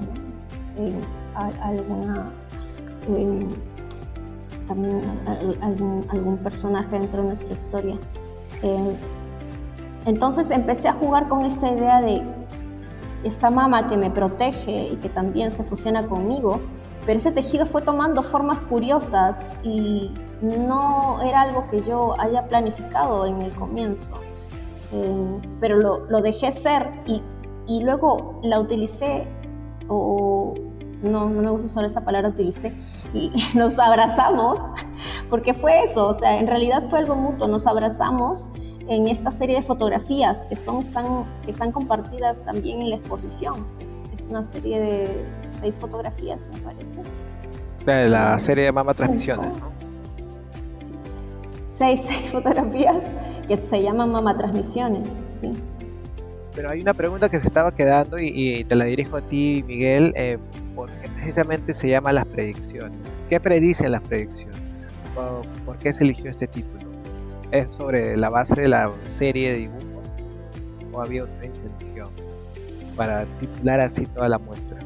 eh, 0.80 0.93
a, 1.36 1.45
a 1.45 1.67
alguna 1.69 2.32
eh, 3.08 3.47
también 4.71 5.01
algún, 5.62 6.38
personaje 6.38 6.97
dentro 6.97 7.21
de 7.21 7.27
nuestra 7.27 7.53
historia. 7.53 7.97
Eh, 8.63 8.95
entonces 10.05 10.49
empecé 10.49 10.88
a 10.88 10.93
jugar 10.93 11.27
con 11.27 11.43
esta 11.43 11.69
idea 11.69 12.01
de 12.01 12.23
esta 13.25 13.49
mama 13.49 13.89
que 13.89 13.97
me 13.97 14.10
protege 14.10 14.93
y 14.93 14.95
que 14.95 15.10
también 15.10 15.51
se 15.51 15.63
fusiona 15.63 16.07
conmigo, 16.07 16.62
pero 17.05 17.17
ese 17.17 17.31
tejido 17.31 17.65
fue 17.65 17.81
tomando 17.81 18.23
formas 18.23 18.62
curiosas 18.62 19.49
y 19.62 20.10
no 20.41 21.21
era 21.21 21.41
algo 21.41 21.67
que 21.69 21.81
yo 21.84 22.19
haya 22.19 22.47
planificado 22.47 23.25
en 23.25 23.41
el 23.41 23.51
comienzo. 23.51 24.13
Eh, 24.93 25.41
pero 25.60 25.75
lo, 25.75 26.10
lo 26.10 26.21
dejé 26.21 26.51
ser 26.51 26.89
y, 27.05 27.21
y 27.67 27.84
luego 27.84 28.39
la 28.43 28.60
utilicé 28.60 29.27
o 29.89 30.53
no, 31.02 31.30
no 31.30 31.42
me 31.42 31.50
gusta 31.52 31.66
usar 31.66 31.86
esa 31.86 32.02
palabra 32.02 32.30
utilicé 32.30 32.74
y 33.14 33.32
nos 33.56 33.80
abrazamos 33.80 34.60
porque 35.30 35.54
fue 35.54 35.82
eso, 35.84 36.08
o 36.08 36.14
sea, 36.14 36.38
en 36.38 36.48
realidad 36.48 36.84
fue 36.90 37.00
algo 37.00 37.16
mutuo, 37.16 37.48
nos 37.48 37.68
abrazamos 37.68 38.48
en 38.88 39.08
esta 39.08 39.32
serie 39.32 39.56
de 39.56 39.62
fotografías 39.62 40.46
que 40.48 40.56
son 40.56 40.80
están, 40.80 41.26
que 41.46 41.52
están 41.52 41.72
compartidas 41.72 42.44
también 42.44 42.82
en 42.82 42.90
la 42.90 42.96
exposición. 42.98 43.66
Es, 43.80 44.04
es 44.14 44.28
una 44.28 44.44
serie 44.44 44.80
de 44.80 45.26
seis 45.48 45.78
fotografías, 45.78 46.48
me 46.54 46.60
parece. 46.60 47.00
La, 47.86 48.08
la 48.08 48.40
serie 48.40 48.66
de 48.66 48.72
Mama 48.72 48.94
Transmisiones, 48.94 49.50
¿no? 49.58 49.72
Sí. 50.00 50.24
Seis, 51.72 52.02
seis 52.02 52.32
fotografías 52.32 53.12
que 53.48 53.56
se 53.56 53.82
llaman 53.82 54.12
Mama 54.12 54.38
Transmisiones, 54.38 55.22
sí. 55.30 55.52
Pero 56.54 56.70
hay 56.70 56.82
una 56.82 56.94
pregunta 56.94 57.30
que 57.30 57.40
se 57.40 57.48
estaba 57.48 57.74
quedando 57.74 58.20
y, 58.20 58.28
y 58.34 58.64
te 58.66 58.76
la 58.76 58.86
dirijo 58.86 59.16
a 59.16 59.22
ti, 59.22 59.64
Miguel, 59.66 60.12
eh, 60.18 60.38
¿por 60.38 60.52
qué 60.52 60.61
precisamente 61.21 61.75
se 61.75 61.88
llama 61.88 62.12
las 62.12 62.25
predicciones? 62.25 62.97
¿Qué 63.29 63.39
predicen 63.39 63.91
las 63.91 64.01
predicciones? 64.01 64.57
¿Por, 65.65 65.77
qué 65.77 65.93
se 65.93 66.03
eligió 66.03 66.31
este 66.31 66.47
título? 66.47 66.81
¿Es 67.51 67.67
sobre 67.75 68.17
la 68.17 68.29
base 68.29 68.60
de 68.60 68.67
la 68.67 68.91
serie 69.07 69.51
de 69.51 69.57
dibujos 69.60 70.03
o 70.91 70.99
había 70.99 71.25
otra 71.25 71.45
intención 71.45 72.10
para 72.95 73.25
titular 73.39 73.81
así 73.81 74.07
toda 74.07 74.29
la 74.29 74.39
muestra? 74.39 74.79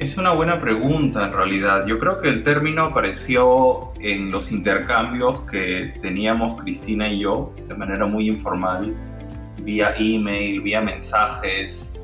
Es 0.00 0.18
una 0.18 0.32
buena 0.32 0.58
pregunta 0.58 1.26
en 1.26 1.32
realidad. 1.32 1.86
Yo 1.86 2.00
creo 2.00 2.18
que 2.18 2.28
el 2.30 2.42
término 2.42 2.86
apareció 2.86 3.92
en 4.00 4.32
los 4.32 4.50
intercambios 4.50 5.42
que 5.42 5.94
teníamos 6.02 6.60
Cristina 6.60 7.08
y 7.08 7.20
yo 7.20 7.52
de 7.68 7.74
manera 7.76 8.04
muy 8.06 8.28
informal, 8.28 8.96
vía 9.62 9.94
email, 9.96 10.60
vía 10.60 10.80
mensajes. 10.80 11.94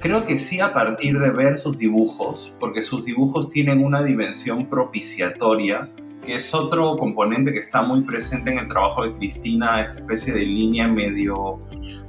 Creo 0.00 0.24
que 0.24 0.38
sí 0.38 0.60
a 0.60 0.72
partir 0.72 1.18
de 1.18 1.30
ver 1.30 1.58
sus 1.58 1.78
dibujos, 1.78 2.54
porque 2.60 2.84
sus 2.84 3.04
dibujos 3.04 3.50
tienen 3.50 3.84
una 3.84 4.02
dimensión 4.02 4.66
propiciatoria, 4.66 5.88
que 6.24 6.36
es 6.36 6.54
otro 6.54 6.96
componente 6.96 7.52
que 7.52 7.58
está 7.58 7.82
muy 7.82 8.02
presente 8.02 8.50
en 8.52 8.58
el 8.58 8.68
trabajo 8.68 9.04
de 9.04 9.12
Cristina, 9.14 9.80
esta 9.82 9.98
especie 9.98 10.32
de 10.34 10.42
línea 10.42 10.86
medio 10.86 11.60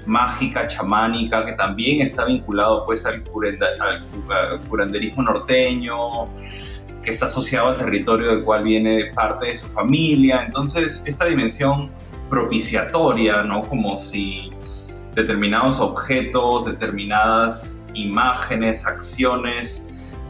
mágica, 0.05 0.67
chamánica, 0.67 1.45
que 1.45 1.53
también 1.53 2.01
está 2.01 2.25
vinculado 2.25 2.85
pues 2.85 3.05
al, 3.05 3.23
curenda, 3.23 3.67
al 3.79 4.01
cu- 4.05 4.67
curanderismo 4.69 5.23
norteño, 5.23 6.27
que 7.01 7.11
está 7.11 7.25
asociado 7.25 7.69
al 7.69 7.77
territorio 7.77 8.29
del 8.29 8.43
cual 8.43 8.63
viene 8.63 9.11
parte 9.15 9.47
de 9.47 9.55
su 9.55 9.67
familia. 9.67 10.43
Entonces, 10.45 11.01
esta 11.05 11.25
dimensión 11.25 11.89
propiciatoria, 12.29 13.43
¿no? 13.43 13.61
Como 13.67 13.97
si 13.97 14.49
determinados 15.15 15.79
objetos, 15.79 16.65
determinadas 16.65 17.78
imágenes, 17.93 18.85
acciones, 18.85 19.89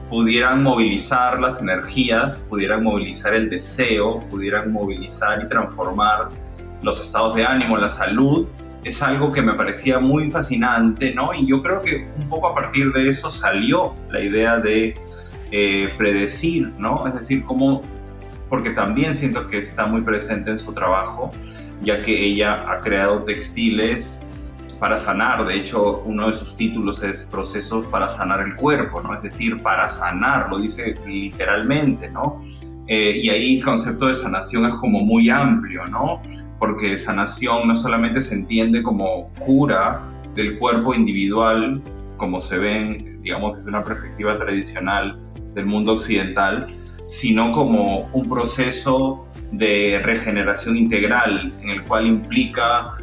pudieran 0.10 0.64
movilizar 0.64 1.40
las 1.40 1.62
energías, 1.62 2.46
pudieran 2.50 2.84
movilizar 2.84 3.34
el 3.34 3.50
deseo, 3.50 4.22
pudieran 4.30 4.72
movilizar 4.72 5.44
y 5.44 5.48
transformar 5.48 6.30
los 6.82 7.00
estados 7.02 7.36
de 7.36 7.46
ánimo, 7.46 7.78
la 7.78 7.90
salud, 7.90 8.50
es 8.84 9.02
algo 9.02 9.32
que 9.32 9.42
me 9.42 9.54
parecía 9.54 10.00
muy 10.00 10.32
fascinante, 10.32 11.14
¿no? 11.14 11.34
Y 11.34 11.46
yo 11.46 11.62
creo 11.62 11.82
que 11.82 12.08
un 12.18 12.30
poco 12.30 12.48
a 12.48 12.56
partir 12.56 12.92
de 12.94 13.10
eso 13.10 13.30
salió 13.30 13.94
la 14.10 14.22
idea 14.22 14.58
de 14.58 14.96
eh, 15.52 15.90
predecir, 15.98 16.72
¿no? 16.78 17.06
Es 17.06 17.14
decir, 17.14 17.44
cómo, 17.44 17.84
porque 18.48 18.72
también 18.72 19.14
siento 19.14 19.48
que 19.48 19.58
está 19.58 19.86
muy 19.86 20.02
presente 20.02 20.52
en 20.52 20.60
su 20.60 20.74
trabajo, 20.74 21.30
ya 21.82 22.02
que 22.02 22.24
ella 22.26 22.72
ha 22.72 22.80
creado 22.82 23.24
textiles 23.24 24.24
para 24.80 24.96
sanar, 24.98 25.46
de 25.46 25.56
hecho 25.56 26.02
uno 26.06 26.28
de 26.28 26.34
sus 26.34 26.56
títulos 26.56 27.04
es 27.04 27.26
Procesos 27.26 27.86
para 27.88 28.08
sanar 28.08 28.40
el 28.42 28.56
cuerpo, 28.56 29.02
¿no? 29.02 29.14
Es 29.14 29.22
decir, 29.22 29.62
para 29.62 29.90
sanar, 29.90 30.50
lo 30.50 30.60
dice 30.60 30.96
literalmente, 31.06 32.10
¿no? 32.10 32.42
Eh, 32.88 33.20
y 33.22 33.30
ahí 33.30 33.58
el 33.58 33.64
concepto 33.64 34.08
de 34.08 34.16
sanación 34.16 34.66
es 34.66 34.74
como 34.76 35.02
muy 35.02 35.30
amplio, 35.30 35.86
¿no? 35.88 36.22
Porque 36.58 36.98
sanación 36.98 37.68
no 37.68 37.76
solamente 37.76 38.22
se 38.22 38.36
entiende 38.36 38.82
como 38.82 39.30
cura 39.40 40.02
del 40.34 40.58
cuerpo 40.58 40.96
individual, 40.96 41.82
como 42.18 42.42
se 42.42 42.58
ven, 42.58 43.22
digamos, 43.22 43.58
desde 43.58 43.70
una 43.70 43.84
perspectiva 43.84 44.38
tradicional 44.38 45.20
del 45.54 45.66
mundo 45.66 45.94
occidental, 45.94 46.68
sino 47.06 47.52
como 47.52 48.10
un 48.14 48.30
proceso 48.30 49.28
de 49.52 50.00
regeneración 50.04 50.78
integral 50.78 51.54
en 51.62 51.70
el 51.70 51.84
cual 51.84 52.08
implica 52.08 52.98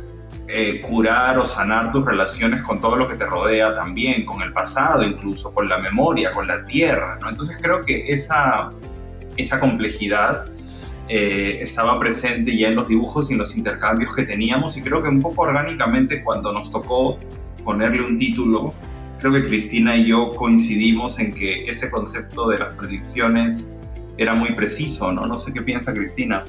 eh, 0.48 0.80
curar 0.80 1.38
o 1.38 1.44
sanar 1.44 1.90
tus 1.90 2.04
relaciones 2.04 2.62
con 2.62 2.80
todo 2.80 2.96
lo 2.96 3.08
que 3.08 3.16
te 3.16 3.26
rodea 3.26 3.74
también, 3.74 4.24
con 4.24 4.42
el 4.42 4.52
pasado 4.52 5.02
incluso, 5.02 5.52
con 5.52 5.68
la 5.68 5.78
memoria, 5.78 6.30
con 6.30 6.46
la 6.46 6.64
tierra, 6.64 7.18
¿no? 7.20 7.28
Entonces 7.28 7.58
creo 7.60 7.82
que 7.82 8.12
esa, 8.12 8.70
esa 9.36 9.58
complejidad 9.58 10.46
eh, 11.08 11.58
estaba 11.60 11.98
presente 11.98 12.56
ya 12.56 12.68
en 12.68 12.76
los 12.76 12.88
dibujos 12.88 13.30
y 13.30 13.32
en 13.32 13.38
los 13.38 13.56
intercambios 13.56 14.14
que 14.14 14.24
teníamos 14.24 14.76
y 14.76 14.82
creo 14.82 15.02
que 15.02 15.08
un 15.08 15.20
poco 15.20 15.42
orgánicamente 15.42 16.22
cuando 16.22 16.52
nos 16.52 16.70
tocó 16.70 17.18
ponerle 17.64 18.02
un 18.02 18.16
título, 18.16 18.72
creo 19.18 19.32
que 19.32 19.48
Cristina 19.48 19.96
y 19.96 20.06
yo 20.06 20.34
coincidimos 20.36 21.18
en 21.18 21.34
que 21.34 21.64
ese 21.66 21.90
concepto 21.90 22.48
de 22.48 22.58
las 22.58 22.74
predicciones 22.74 23.72
era 24.16 24.34
muy 24.34 24.52
preciso, 24.52 25.12
¿no? 25.12 25.26
No 25.26 25.38
sé 25.38 25.52
qué 25.52 25.62
piensa 25.62 25.92
Cristina. 25.92 26.44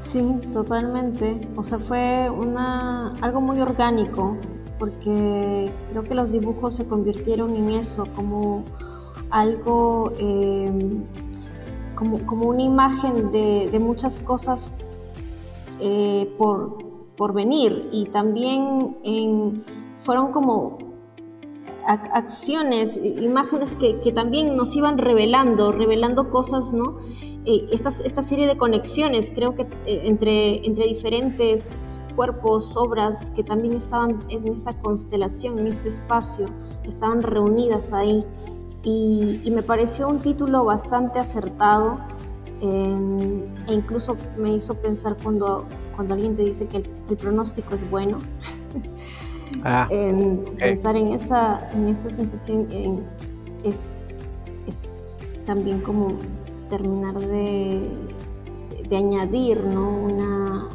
Sí, 0.00 0.22
totalmente. 0.52 1.38
O 1.56 1.62
sea, 1.62 1.78
fue 1.78 2.30
una, 2.30 3.12
algo 3.20 3.40
muy 3.40 3.60
orgánico, 3.60 4.36
porque 4.78 5.70
creo 5.90 6.02
que 6.02 6.14
los 6.14 6.32
dibujos 6.32 6.74
se 6.74 6.86
convirtieron 6.86 7.54
en 7.54 7.70
eso, 7.72 8.06
como 8.16 8.64
algo, 9.30 10.12
em, 10.18 11.04
como, 11.94 12.18
como, 12.26 12.48
una 12.48 12.62
imagen 12.62 13.30
de, 13.30 13.68
de 13.70 13.78
muchas 13.78 14.20
cosas 14.20 14.70
eh, 15.80 16.34
por, 16.38 16.78
por, 17.16 17.34
venir 17.34 17.90
y 17.92 18.06
también 18.06 18.96
en, 19.04 19.62
fueron 20.00 20.32
como 20.32 20.78
acciones, 21.94 22.96
imágenes 22.96 23.74
que, 23.74 24.00
que, 24.00 24.12
también 24.12 24.56
nos 24.56 24.76
iban 24.76 24.98
revelando, 24.98 25.72
revelando 25.72 26.30
cosas, 26.30 26.72
¿no? 26.72 26.98
Eh, 27.46 27.68
esta, 27.72 28.22
serie 28.22 28.46
de 28.46 28.58
conexiones, 28.58 29.30
creo 29.34 29.54
que 29.54 29.62
eh, 29.62 30.02
entre, 30.04 30.66
entre 30.66 30.86
diferentes 30.86 31.98
cuerpos, 32.14 32.76
obras 32.76 33.30
que 33.30 33.42
también 33.42 33.74
estaban 33.74 34.18
en 34.28 34.46
esta 34.48 34.72
constelación, 34.74 35.58
en 35.58 35.68
este 35.68 35.88
espacio, 35.88 36.48
estaban 36.84 37.22
reunidas 37.22 37.94
ahí. 37.94 38.22
Y, 38.82 39.50
me 39.50 39.62
pareció 39.62 40.08
un 40.08 40.18
título 40.18 40.64
bastante 40.64 41.18
acertado 41.18 41.98
e 42.60 43.72
incluso 43.72 44.18
me 44.36 44.52
hizo 44.52 44.74
pensar 44.74 45.16
cuando, 45.22 45.64
cuando 45.96 46.12
alguien 46.12 46.36
te 46.36 46.42
dice 46.42 46.66
que 46.66 46.76
el, 47.08 47.16
pronóstico 47.16 47.74
es 47.74 47.90
bueno. 47.90 48.18
Ah, 49.64 49.86
en 49.90 50.44
pensar 50.58 50.96
en 50.96 51.08
esa, 51.08 51.70
en 51.72 51.88
esa 51.88 52.10
sensación 52.10 52.68
es, 53.64 54.08
también 55.46 55.80
como 55.80 56.16
terminar 56.68 57.18
de, 57.18 57.88
de 58.88 58.96
añadir 58.96 59.62
¿no? 59.64 59.88
una, 59.88 60.68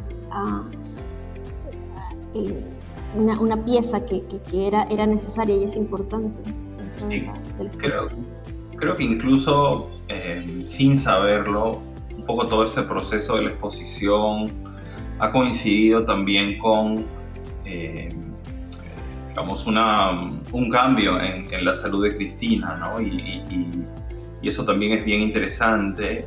eh, 2.34 2.62
una, 3.16 3.40
una, 3.40 3.64
pieza 3.64 4.04
que, 4.04 4.22
que, 4.50 4.66
era, 4.66 4.84
era 4.84 5.06
necesaria 5.06 5.56
y 5.56 5.64
es 5.64 5.74
importante. 5.76 6.50
creo, 7.78 8.02
creo, 8.76 8.96
que 8.96 9.04
incluso 9.04 9.88
eh, 10.08 10.64
sin 10.66 10.96
saberlo, 10.98 11.80
un 12.14 12.26
poco 12.26 12.46
todo 12.46 12.64
este 12.64 12.82
proceso 12.82 13.36
de 13.36 13.42
la 13.42 13.48
exposición 13.50 14.50
ha 15.18 15.32
coincidido 15.32 16.04
también 16.04 16.58
con, 16.58 17.06
eh, 17.64 18.14
digamos, 19.36 19.66
una, 19.66 20.12
un 20.52 20.70
cambio 20.70 21.20
en, 21.20 21.52
en, 21.52 21.64
la 21.64 21.74
salud 21.74 22.02
de 22.02 22.16
Cristina, 22.16 22.74
¿no? 22.76 23.00
Y, 23.00 23.42
y, 23.50 23.86
y, 24.42 24.48
eso 24.48 24.64
también 24.64 24.92
es 24.92 25.04
bien 25.04 25.20
interesante. 25.20 26.24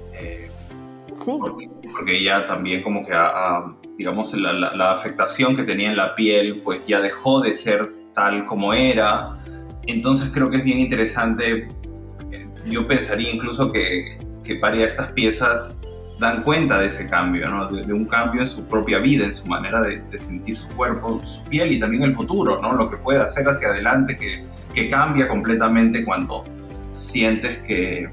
sí. 1.15 1.35
Porque, 1.39 1.69
porque, 1.91 2.17
ella 2.17 2.45
también 2.45 2.83
como 2.83 3.03
que 3.03 3.13
ha 3.13 3.65
digamos, 3.99 4.33
la, 4.33 4.91
afectación 4.91 5.57
que 5.57 5.63
tenía 5.63 5.89
en 5.89 5.97
la 5.97 6.15
piel, 6.15 6.61
pues 6.63 6.87
ya 6.87 7.01
dejó 7.01 7.41
de 7.41 7.53
ser 7.53 7.89
tal 8.13 8.45
como 8.45 8.73
era. 8.73 9.33
Entonces 9.87 10.31
creo 10.33 10.49
que 10.49 10.57
es 10.57 10.63
bien 10.63 10.79
interesante, 10.79 11.67
eh, 12.31 12.47
yo 12.65 12.87
pensaría 12.87 13.29
incluso 13.29 13.69
que, 13.71 14.17
que 14.45 14.55
de 14.55 14.83
estas 14.85 15.11
piezas 15.11 15.81
dan 16.19 16.43
cuenta 16.43 16.77
de 16.79 16.87
ese 16.87 17.09
cambio, 17.09 17.49
¿no? 17.49 17.67
de, 17.67 17.93
un 17.93 18.05
cambio 18.05 18.41
en 18.41 18.49
su 18.49 18.65
propia 18.65 18.99
vida, 18.99 19.25
en 19.25 19.33
su 19.33 19.47
manera 19.47 19.81
de, 19.81 20.01
sentir 20.17 20.57
su 20.57 20.69
cuerpo, 20.75 21.21
su 21.25 21.41
piel 21.43 21.71
y 21.71 21.79
también 21.79 22.03
el 22.03 22.13
futuro, 22.13 22.61
¿no? 22.61 22.73
lo 22.73 22.89
que 22.89 22.97
puede 22.97 23.21
hacer 23.21 23.47
hacia 23.47 23.69
adelante, 23.69 24.17
que, 24.17 24.47
cambia 24.89 25.27
completamente 25.27 26.05
cuando 26.05 26.45
sientes 26.89 27.57
que, 27.67 28.09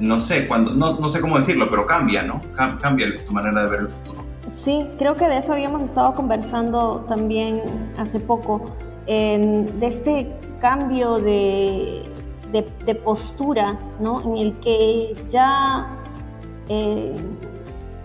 no 0.00 0.18
sé, 0.18 0.48
cuando, 0.48 0.72
no, 0.72 0.98
no 0.98 1.06
sé 1.06 1.20
cómo 1.20 1.36
decirlo, 1.36 1.68
pero 1.68 1.86
cambia, 1.86 2.22
¿no? 2.22 2.40
Cambia 2.54 3.12
tu 3.26 3.32
manera 3.34 3.64
de 3.64 3.68
ver 3.68 3.80
el 3.80 3.88
futuro. 3.88 4.24
Sí, 4.52 4.86
creo 4.98 5.12
que 5.12 5.26
de 5.26 5.36
eso 5.36 5.52
habíamos 5.52 5.82
estado 5.82 6.14
conversando 6.14 7.04
también 7.08 7.60
hace 7.98 8.20
poco, 8.20 8.74
de 9.06 9.86
este 9.86 10.32
cambio 10.60 11.18
de, 11.18 12.02
postura, 13.04 13.76
¿no? 14.00 14.22
En 14.22 14.36
el 14.38 14.54
que 14.60 15.12
ya 15.28 15.86
eh, 16.68 17.14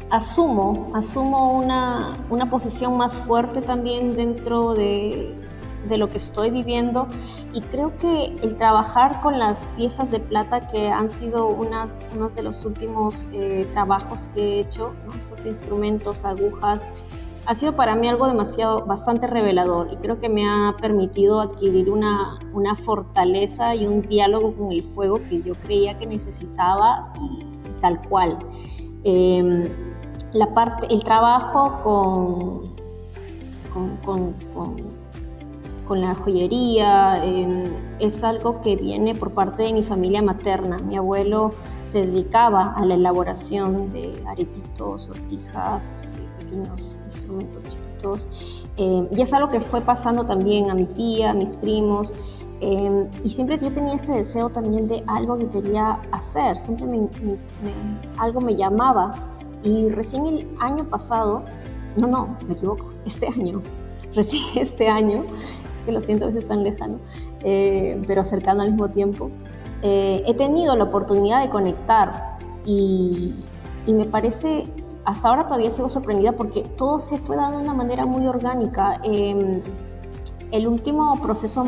asumo, 0.09 0.91
asumo 0.93 1.57
una, 1.57 2.17
una 2.29 2.49
posición 2.49 2.97
más 2.97 3.17
fuerte 3.17 3.61
también 3.61 4.15
dentro 4.15 4.73
de, 4.73 5.35
de 5.87 5.97
lo 5.97 6.07
que 6.07 6.17
estoy 6.17 6.51
viviendo. 6.51 7.07
Y 7.53 7.61
creo 7.61 7.97
que 7.97 8.35
el 8.41 8.55
trabajar 8.55 9.21
con 9.21 9.39
las 9.39 9.65
piezas 9.77 10.11
de 10.11 10.19
plata 10.19 10.69
que 10.69 10.89
han 10.89 11.09
sido 11.09 11.47
unas, 11.47 12.01
unos 12.15 12.35
de 12.35 12.43
los 12.43 12.63
últimos 12.65 13.29
eh, 13.33 13.67
trabajos 13.73 14.27
que 14.33 14.41
he 14.41 14.59
hecho, 14.61 14.93
estos 15.19 15.45
instrumentos, 15.45 16.23
agujas, 16.23 16.91
ha 17.45 17.55
sido 17.55 17.75
para 17.75 17.95
mí 17.95 18.07
algo 18.07 18.27
demasiado, 18.27 18.85
bastante 18.85 19.27
revelador. 19.27 19.91
Y 19.91 19.97
creo 19.97 20.19
que 20.19 20.29
me 20.29 20.47
ha 20.47 20.75
permitido 20.79 21.41
adquirir 21.41 21.89
una, 21.89 22.39
una 22.53 22.75
fortaleza 22.75 23.75
y 23.75 23.85
un 23.85 24.01
diálogo 24.01 24.53
con 24.55 24.71
el 24.71 24.83
fuego 24.83 25.19
que 25.27 25.41
yo 25.41 25.53
creía 25.55 25.97
que 25.97 26.05
necesitaba 26.05 27.11
y, 27.19 27.50
tal 27.81 28.01
cual. 28.07 28.37
Em, 29.03 29.67
la 30.33 30.53
parte, 30.53 30.87
el 30.89 31.03
trabajo 31.03 31.81
con, 33.73 33.97
con, 34.03 34.33
con 34.53 35.01
con 35.91 35.99
la 35.99 36.15
joyería, 36.15 37.21
es 37.99 38.23
algo 38.23 38.61
que 38.61 38.77
viene 38.77 39.13
por 39.13 39.31
parte 39.31 39.63
de 39.63 39.73
mi 39.73 39.83
familia 39.83 40.21
materna. 40.21 40.77
Mi 40.77 40.95
abuelo 40.95 41.51
se 41.83 42.05
dedicaba 42.05 42.73
a 42.77 42.85
la 42.85 42.95
elaboración 42.95 43.91
de 43.91 44.23
aretitos, 44.25 45.03
sortijas, 45.03 46.01
pequeños 46.39 46.97
instrumentos 47.07 47.67
chiquitos. 47.67 48.29
Eh, 48.77 49.05
y 49.11 49.21
es 49.21 49.33
algo 49.33 49.49
que 49.49 49.59
fue 49.59 49.81
pasando 49.81 50.25
también 50.25 50.71
a 50.71 50.75
mi 50.75 50.85
tía, 50.85 51.31
a 51.31 51.33
mis 51.33 51.57
primos. 51.57 52.13
Eh, 52.61 53.09
y 53.23 53.29
siempre 53.29 53.57
yo 53.57 53.73
tenía 53.73 53.95
ese 53.95 54.13
deseo 54.13 54.49
también 54.49 54.87
de 54.87 55.03
algo 55.07 55.35
que 55.37 55.47
quería 55.49 55.99
hacer, 56.11 56.57
siempre 56.57 56.87
algo 58.17 58.39
me 58.39 58.55
llamaba. 58.55 59.11
Y 59.63 59.89
recién 59.89 60.27
el 60.27 60.47
año 60.59 60.85
pasado, 60.85 61.43
no, 61.99 62.07
no, 62.07 62.37
me 62.47 62.53
equivoco, 62.53 62.85
este 63.05 63.27
año, 63.27 63.61
recién 64.13 64.43
este 64.55 64.87
año, 64.87 65.23
que 65.85 65.91
lo 65.91 66.01
siento 66.01 66.25
a 66.25 66.27
veces 66.27 66.47
tan 66.47 66.63
lejano, 66.63 66.99
eh, 67.43 67.99
pero 68.05 68.23
cercano 68.23 68.61
al 68.61 68.69
mismo 68.71 68.89
tiempo, 68.89 69.31
eh, 69.81 70.23
he 70.27 70.35
tenido 70.35 70.75
la 70.75 70.83
oportunidad 70.83 71.41
de 71.41 71.49
conectar 71.49 72.37
y, 72.63 73.33
y, 73.87 73.93
me 73.93 74.05
parece, 74.05 74.65
hasta 75.05 75.29
ahora 75.29 75.45
todavía 75.45 75.71
sigo 75.71 75.89
sorprendida 75.89 76.33
porque 76.33 76.61
todo 76.61 76.99
se 76.99 77.17
fue 77.17 77.35
dando 77.35 77.57
de 77.57 77.63
una 77.63 77.73
manera 77.73 78.05
muy 78.05 78.27
orgánica. 78.27 79.01
Em, 79.03 79.61
el 80.51 80.67
último 80.67 81.19
proceso 81.21 81.65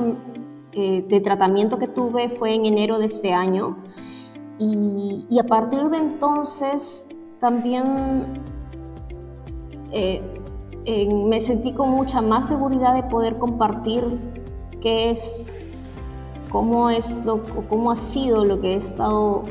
eh, 0.73 1.05
de 1.07 1.19
tratamiento 1.21 1.77
que 1.77 1.87
tuve 1.87 2.29
fue 2.29 2.55
en 2.55 2.65
enero 2.65 2.99
de 2.99 3.05
este 3.05 3.33
año 3.33 3.77
y, 4.59 5.27
a 5.39 5.43
partir 5.43 5.83
de 5.89 5.97
entonces 5.97 7.07
también 7.39 8.41
me 10.85 11.41
sentí 11.41 11.73
con 11.73 11.89
mucha 11.91 12.21
más 12.21 12.47
seguridad 12.47 12.95
de 12.95 13.03
poder 13.03 13.37
compartir 13.37 14.19
qué 14.83 15.11
es, 15.11 15.45
cómo 16.51 16.89
es 16.89 17.25
lo, 17.25 17.41
cómo 17.69 17.91
ha 17.91 17.95
sido 17.95 18.43
lo 18.43 18.59
que 18.59 18.73
he 18.73 18.77
estado 18.77 19.43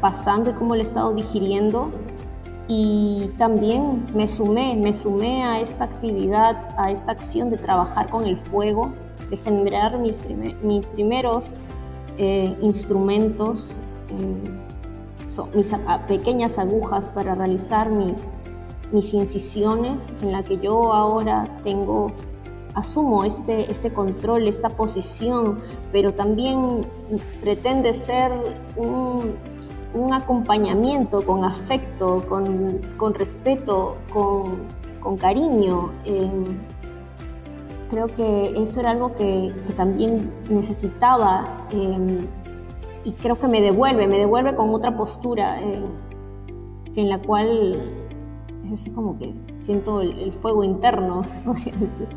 pasando 0.00 0.50
y 0.50 0.52
cómo 0.54 0.74
lo 0.74 0.80
he 0.80 0.84
estado 0.84 1.12
digiriendo. 1.14 1.90
Y 2.68 3.30
también 3.38 4.06
me 4.14 4.26
sumé, 4.26 4.74
me 4.76 4.92
sumé 4.92 5.44
a 5.44 5.60
esta 5.60 5.84
actividad, 5.84 6.74
a 6.78 6.90
esta 6.90 7.12
acción 7.12 7.50
de 7.50 7.58
trabajar 7.58 8.10
con 8.10 8.24
el 8.24 8.36
fuego, 8.36 8.92
de 9.30 9.36
generar 9.36 9.98
mis, 9.98 10.20
mis 10.62 10.86
primeros 10.88 11.52
eh, 12.18 12.56
instrumentos, 12.62 13.74
eh, 14.10 15.46
mis 15.54 15.72
pequeñas 16.08 16.58
agujas 16.58 17.08
para 17.08 17.34
realizar 17.34 17.90
mis, 17.90 18.30
mis 18.92 19.12
incisiones, 19.12 20.14
en 20.22 20.32
la 20.32 20.42
que 20.42 20.58
yo 20.58 20.92
ahora 20.92 21.48
tengo, 21.64 22.12
asumo 22.74 23.24
este, 23.24 23.70
este 23.70 23.92
control, 23.92 24.48
esta 24.48 24.70
posición, 24.70 25.58
pero 25.92 26.14
también 26.14 26.86
pretende 27.42 27.92
ser 27.92 28.32
un, 28.76 29.34
un 29.94 30.12
acompañamiento 30.12 31.24
con 31.24 31.44
afecto, 31.44 32.24
con, 32.28 32.80
con 32.96 33.14
respeto, 33.14 33.96
con, 34.12 34.56
con 35.00 35.16
cariño. 35.16 35.90
Creo 37.88 38.06
que 38.08 38.54
eso 38.56 38.80
era 38.80 38.90
algo 38.90 39.14
que, 39.14 39.52
también 39.76 40.30
necesitaba 40.48 41.66
em, 41.70 42.16
y 43.04 43.12
creo 43.12 43.38
que 43.38 43.48
me 43.48 43.60
devuelve, 43.60 44.08
me 44.08 44.18
devuelve 44.18 44.54
con 44.54 44.74
otra 44.74 44.96
postura 44.96 45.60
eh, 45.60 45.84
en 46.96 47.08
la 47.08 47.18
cual 47.18 47.80
es 48.66 48.72
así 48.72 48.90
como 48.90 49.18
que 49.18 49.32
siento 49.56 50.00
el, 50.00 50.32
fuego 50.32 50.64
interno, 50.64 51.24
se 51.24 51.36
podría 51.38 51.74
decir. 51.76 52.08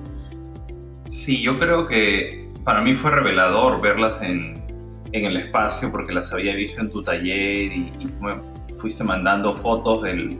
Sí, 1.07 1.41
yo 1.41 1.59
creo 1.59 1.87
que 1.87 2.51
para 2.63 2.81
mí 2.81 2.93
fue 2.93 3.11
revelador 3.11 3.81
verlas 3.81 4.21
en, 4.21 4.55
en, 5.11 5.25
el 5.25 5.37
espacio 5.37 5.91
porque 5.91 6.13
las 6.13 6.31
había 6.33 6.55
visto 6.55 6.81
en 6.81 6.91
tu 6.91 7.03
taller 7.03 7.71
y, 7.71 7.91
fuiste 8.77 9.03
mandando 9.03 9.53
fotos 9.53 10.03
del, 10.03 10.37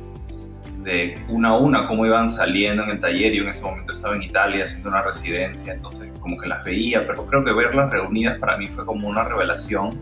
de 0.84 1.18
una 1.28 1.50
a 1.50 1.58
una 1.58 1.88
cómo 1.88 2.06
iban 2.06 2.30
saliendo 2.30 2.84
en 2.84 2.92
el 2.92 3.00
taller. 3.00 3.34
Yo 3.34 3.44
en 3.44 3.50
ese 3.50 3.64
momento 3.64 3.92
estaba 3.92 4.16
en 4.16 4.24
Italia 4.24 4.66
haciendo 4.66 4.90
una 4.90 5.02
residencia, 5.02 5.74
entonces 5.74 6.12
como 6.20 6.38
que 6.38 6.48
las 6.48 6.64
veía, 6.64 7.06
pero 7.06 7.26
creo 7.26 7.44
que 7.44 7.52
verlas 7.52 7.90
reunidas 7.90 8.38
para 8.38 8.58
mí 8.58 8.68
fue 8.68 8.86
como 8.86 9.08
una 9.08 9.24
revelación 9.24 9.98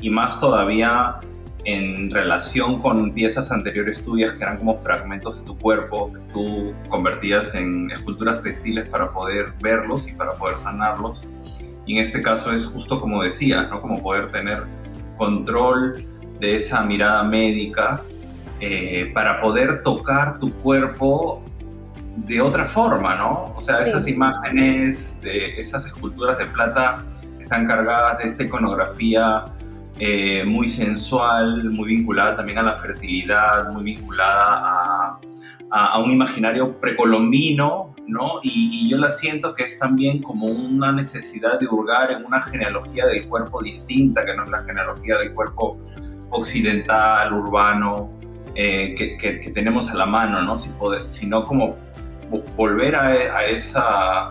y 0.00 0.10
más 0.10 0.40
todavía 0.40 1.18
en 1.64 2.10
relación 2.10 2.80
con 2.80 3.12
piezas 3.12 3.52
anteriores 3.52 4.02
tuyas 4.02 4.32
que 4.32 4.42
eran 4.42 4.56
como 4.58 4.74
fragmentos 4.74 5.40
de 5.40 5.44
tu 5.44 5.58
cuerpo 5.58 6.12
que 6.12 6.20
tú 6.32 6.72
convertías 6.88 7.54
en 7.54 7.90
esculturas 7.90 8.42
textiles 8.42 8.88
para 8.88 9.12
poder 9.12 9.52
verlos 9.60 10.08
y 10.08 10.14
para 10.14 10.32
poder 10.32 10.56
sanarlos. 10.56 11.28
Y 11.86 11.96
en 11.96 12.02
este 12.02 12.22
caso 12.22 12.52
es 12.52 12.66
justo 12.66 13.00
como 13.00 13.22
decía, 13.22 13.64
¿no? 13.64 13.80
Como 13.82 14.02
poder 14.02 14.30
tener 14.30 14.64
control 15.16 16.06
de 16.40 16.56
esa 16.56 16.82
mirada 16.82 17.22
médica 17.24 18.02
eh, 18.60 19.10
para 19.14 19.40
poder 19.40 19.82
tocar 19.82 20.38
tu 20.38 20.52
cuerpo 20.52 21.42
de 22.16 22.40
otra 22.40 22.66
forma, 22.66 23.16
¿no? 23.16 23.54
O 23.56 23.60
sea, 23.60 23.76
esas 23.86 24.06
imágenes 24.06 25.18
de 25.22 25.58
esas 25.58 25.86
esculturas 25.86 26.36
de 26.38 26.46
plata 26.46 27.02
están 27.38 27.66
cargadas 27.66 28.18
de 28.18 28.24
esta 28.24 28.42
iconografía 28.42 29.46
eh, 29.98 30.44
muy 30.44 30.68
sensual, 30.68 31.70
muy 31.70 31.88
vinculada 31.88 32.36
también 32.36 32.58
a 32.58 32.62
la 32.62 32.74
fertilidad, 32.74 33.72
muy 33.72 33.84
vinculada 33.84 35.18
a, 35.70 36.00
un 36.02 36.10
imaginario 36.10 36.78
precolombino, 36.78 37.94
¿no? 38.06 38.40
Y, 38.42 38.86
y, 38.86 38.90
yo 38.90 38.98
la 38.98 39.10
siento 39.10 39.54
que 39.54 39.64
es 39.64 39.78
también 39.78 40.22
como 40.22 40.46
una 40.46 40.92
necesidad 40.92 41.58
de 41.60 41.66
hurgar 41.66 42.10
en 42.10 42.24
una 42.24 42.40
genealogía 42.40 43.06
del 43.06 43.26
cuerpo 43.28 43.62
distinta, 43.62 44.24
que 44.24 44.34
no 44.34 44.44
es 44.44 44.50
la 44.50 44.60
genealogía 44.62 45.16
del 45.18 45.32
cuerpo 45.32 45.78
occidental, 46.30 47.32
urbano, 47.32 48.19
eh, 48.54 48.94
que, 48.96 49.50
tenemos 49.50 49.90
a 49.90 49.94
la 49.94 50.06
mano, 50.06 50.42
¿no? 50.42 50.58
Si 50.58 50.70
sino 51.06 51.46
como 51.46 51.76
volver 52.56 52.94
a, 52.96 53.46
esa, 53.46 54.30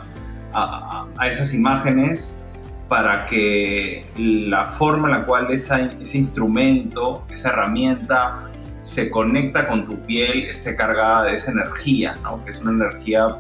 a, 0.54 1.28
esas 1.28 1.54
imágenes 1.54 2.40
para 2.88 3.26
que 3.26 4.06
la 4.18 4.66
forma 4.66 5.10
en 5.10 5.14
la 5.14 5.26
cual 5.26 5.48
ese 5.52 6.18
instrumento, 6.18 7.26
esa 7.30 7.50
herramienta 7.50 8.50
se 8.82 9.10
conecta 9.10 9.68
con 9.68 9.86
tu 9.86 10.00
piel 10.06 10.46
esté 10.46 10.76
cargada 10.76 11.26
de 11.26 11.36
esa 11.36 11.52
energía, 11.52 12.18
¿no? 12.24 12.44
Que 12.44 12.52
es 12.52 12.62
una 12.62 12.72
energía 12.72 13.36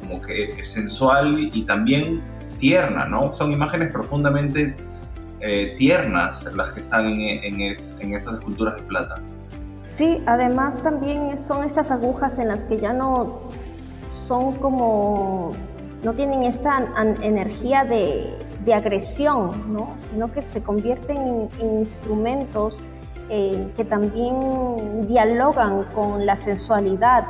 como 0.00 0.20
que 0.20 0.64
sensual 0.64 1.50
y 1.52 1.62
también 1.62 2.20
tierna, 2.58 3.06
¿no? 3.06 3.32
Son 3.32 3.52
imágenes 3.52 3.92
profundamente 3.92 4.74
eh, 5.40 5.74
tiernas 5.78 6.50
las 6.54 6.70
que 6.70 6.80
están 6.80 7.06
en, 7.06 7.60
en 7.60 7.62
esas 8.14 8.34
esculturas 8.34 8.76
de 8.76 8.82
plata. 8.82 9.22
Sí, 9.86 10.20
además 10.26 10.82
también 10.82 11.38
son 11.38 11.62
estas 11.62 11.92
agujas 11.92 12.40
en 12.40 12.48
las 12.48 12.64
que 12.64 12.76
ya 12.76 12.92
no 12.92 13.38
son 14.10 14.56
como, 14.56 15.50
no 16.02 16.12
tienen 16.12 16.42
esta 16.42 16.84
energía 17.22 17.84
de, 17.84 18.34
agresión, 18.74 19.72
¿no? 19.72 19.94
sino 19.96 20.32
que 20.32 20.42
se 20.42 20.60
convierten 20.60 21.48
en, 21.60 21.78
instrumentos 21.78 22.84
eh, 23.30 23.72
que 23.76 23.84
también 23.84 25.06
dialogan 25.06 25.84
con 25.94 26.26
la 26.26 26.34
sensualidad 26.34 27.24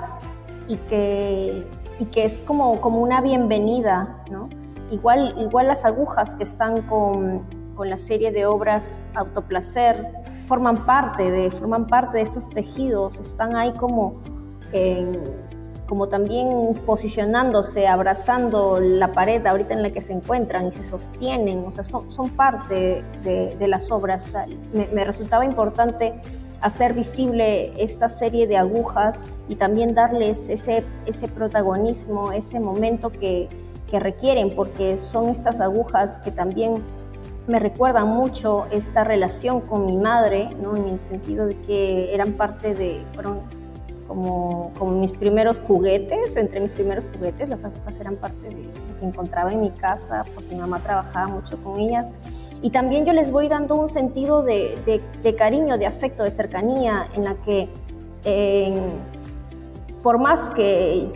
y 0.66 0.78
que, 0.78 1.66
y 1.98 2.06
que 2.06 2.24
es 2.24 2.40
como, 2.40 2.80
como 2.80 3.02
una 3.02 3.20
bienvenida. 3.20 4.24
¿no? 4.30 4.48
Igual, 4.90 5.34
igual 5.36 5.66
las 5.66 5.84
agujas 5.84 6.34
que 6.34 6.44
están 6.44 6.80
con, 6.86 7.42
con 7.74 7.90
la 7.90 7.98
serie 7.98 8.32
de 8.32 8.46
obras 8.46 9.02
Autoplacer, 9.14 10.06
forman 10.46 10.86
parte 10.86 11.30
de, 11.30 11.50
forman 11.50 11.86
parte 11.86 12.18
de 12.18 12.22
estos 12.22 12.48
tejidos, 12.48 13.20
están 13.20 13.56
ahí 13.56 13.72
como, 13.74 14.14
como 15.86 16.08
también 16.08 16.74
posicionándose, 16.86 17.86
abrazando 17.86 18.80
la 18.80 19.12
pared 19.12 19.44
ahorita 19.44 19.74
en 19.74 19.82
la 19.82 19.90
que 19.90 20.00
se 20.00 20.12
encuentran 20.12 20.68
y 20.68 20.70
se 20.72 20.84
sostienen, 20.84 21.64
o 21.66 21.72
sea, 21.72 21.82
son, 21.84 22.10
son 22.10 22.30
parte 22.30 23.02
de, 23.22 23.68
las 23.68 23.90
obras. 23.90 24.22
Sea, 24.22 24.46
me, 24.72 25.04
resultaba 25.04 25.44
importante 25.44 26.14
hacer 26.60 26.94
visible 26.94 27.72
esta 27.82 28.08
serie 28.08 28.46
de 28.46 28.56
agujas 28.56 29.24
y 29.48 29.56
también 29.56 29.94
darles 29.94 30.48
ese, 30.48 30.84
ese 31.06 31.28
protagonismo, 31.28 32.32
ese 32.32 32.60
momento 32.60 33.10
que, 33.10 33.48
que 33.90 34.00
requieren, 34.00 34.54
porque 34.54 34.96
son 34.98 35.28
estas 35.28 35.60
agujas 35.60 36.20
que 36.20 36.30
también 36.30 36.82
me 37.46 37.58
recuerda 37.60 38.04
mucho 38.04 38.66
esta 38.70 39.04
relación 39.04 39.60
con 39.60 39.86
mi 39.86 39.96
madre, 39.96 40.50
¿no? 40.60 40.76
en 40.76 40.88
el 40.88 41.00
sentido 41.00 41.46
de 41.46 41.56
que 41.60 42.12
eran 42.12 42.32
parte 42.32 42.74
de, 42.74 43.04
fueron 43.14 43.40
como, 44.08 44.72
como 44.78 44.92
mis 44.92 45.12
primeros 45.12 45.58
juguetes, 45.60 46.36
entre 46.36 46.60
mis 46.60 46.72
primeros 46.72 47.08
juguetes, 47.12 47.48
las 47.48 47.64
agujas 47.64 47.98
eran 48.00 48.16
parte 48.16 48.48
de 48.48 48.52
lo 48.52 48.98
que 49.00 49.06
encontraba 49.06 49.52
en 49.52 49.60
mi 49.60 49.70
casa, 49.70 50.24
porque 50.34 50.54
mi 50.54 50.60
mamá 50.60 50.80
trabajaba 50.80 51.28
mucho 51.28 51.56
con 51.62 51.78
ellas. 51.78 52.12
Y 52.62 52.70
también 52.70 53.04
yo 53.04 53.12
les 53.12 53.30
voy 53.30 53.48
dando 53.48 53.74
un 53.74 53.88
sentido 53.88 54.42
de, 54.42 55.02
de, 55.22 55.34
cariño, 55.34 55.76
de 55.76 55.86
afecto, 55.86 56.22
de 56.22 56.30
cercanía, 56.30 57.08
en 57.14 57.24
la 57.24 57.34
que 57.34 57.68
por 60.02 60.18
más 60.18 60.50
que 60.50 61.12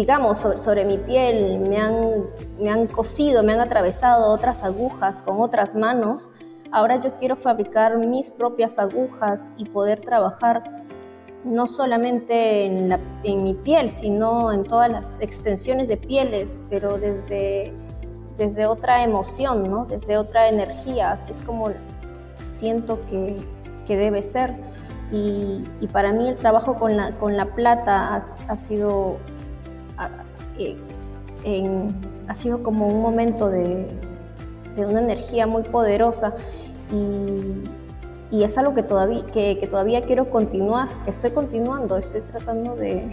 digamos, 0.00 0.38
sobre, 0.38 0.86
mi 0.86 0.96
piel, 0.96 1.58
me 1.58 1.76
han, 1.76 2.24
me 2.58 2.70
han 2.70 2.86
cosido, 2.86 3.42
me 3.42 3.52
han 3.52 3.60
atravesado 3.60 4.32
otras 4.32 4.64
agujas 4.64 5.20
con 5.20 5.42
otras 5.42 5.76
manos, 5.76 6.30
ahora 6.72 6.96
yo 6.96 7.18
quiero 7.18 7.36
fabricar 7.36 7.98
mis 7.98 8.30
propias 8.30 8.78
agujas 8.78 9.52
y 9.58 9.66
poder 9.66 10.00
trabajar 10.00 10.62
no 11.44 11.66
solamente 11.66 12.64
en, 12.64 12.98
en, 13.24 13.44
mi 13.44 13.52
piel, 13.52 13.90
sino 13.90 14.50
en 14.50 14.64
todas 14.64 14.90
las 14.90 15.20
extensiones 15.20 15.86
de 15.88 15.98
pieles, 15.98 16.62
pero 16.70 16.96
desde, 16.96 17.70
desde 18.38 18.64
otra 18.64 19.04
emoción, 19.04 19.70
¿no? 19.70 19.84
desde 19.84 20.16
otra 20.16 20.48
energía, 20.48 21.12
así 21.12 21.32
es 21.32 21.42
como 21.42 21.68
siento 22.40 22.98
que, 23.10 23.36
que 23.86 23.98
debe 23.98 24.22
ser. 24.22 24.54
Y, 25.12 25.62
y, 25.82 25.88
para 25.88 26.12
mí 26.14 26.26
el 26.26 26.36
trabajo 26.36 26.76
con 26.76 26.96
la, 26.96 27.12
con 27.18 27.36
la 27.36 27.44
plata 27.44 28.14
ha, 28.14 28.20
ha 28.48 28.56
sido 28.56 29.18
ha 32.28 32.34
sido 32.34 32.62
como 32.62 32.86
un 32.86 33.02
momento 33.02 33.48
de, 33.48 33.86
una 34.76 35.00
energía 35.00 35.46
muy 35.46 35.62
poderosa 35.62 36.32
y, 36.92 38.42
es 38.42 38.56
algo 38.56 38.74
que 38.74 38.82
todavía, 38.82 40.02
quiero 40.06 40.30
continuar, 40.30 40.88
que 41.04 41.10
estoy 41.10 41.32
continuando, 41.32 41.96
estoy 41.96 42.20
tratando 42.22 42.76
de, 42.76 43.10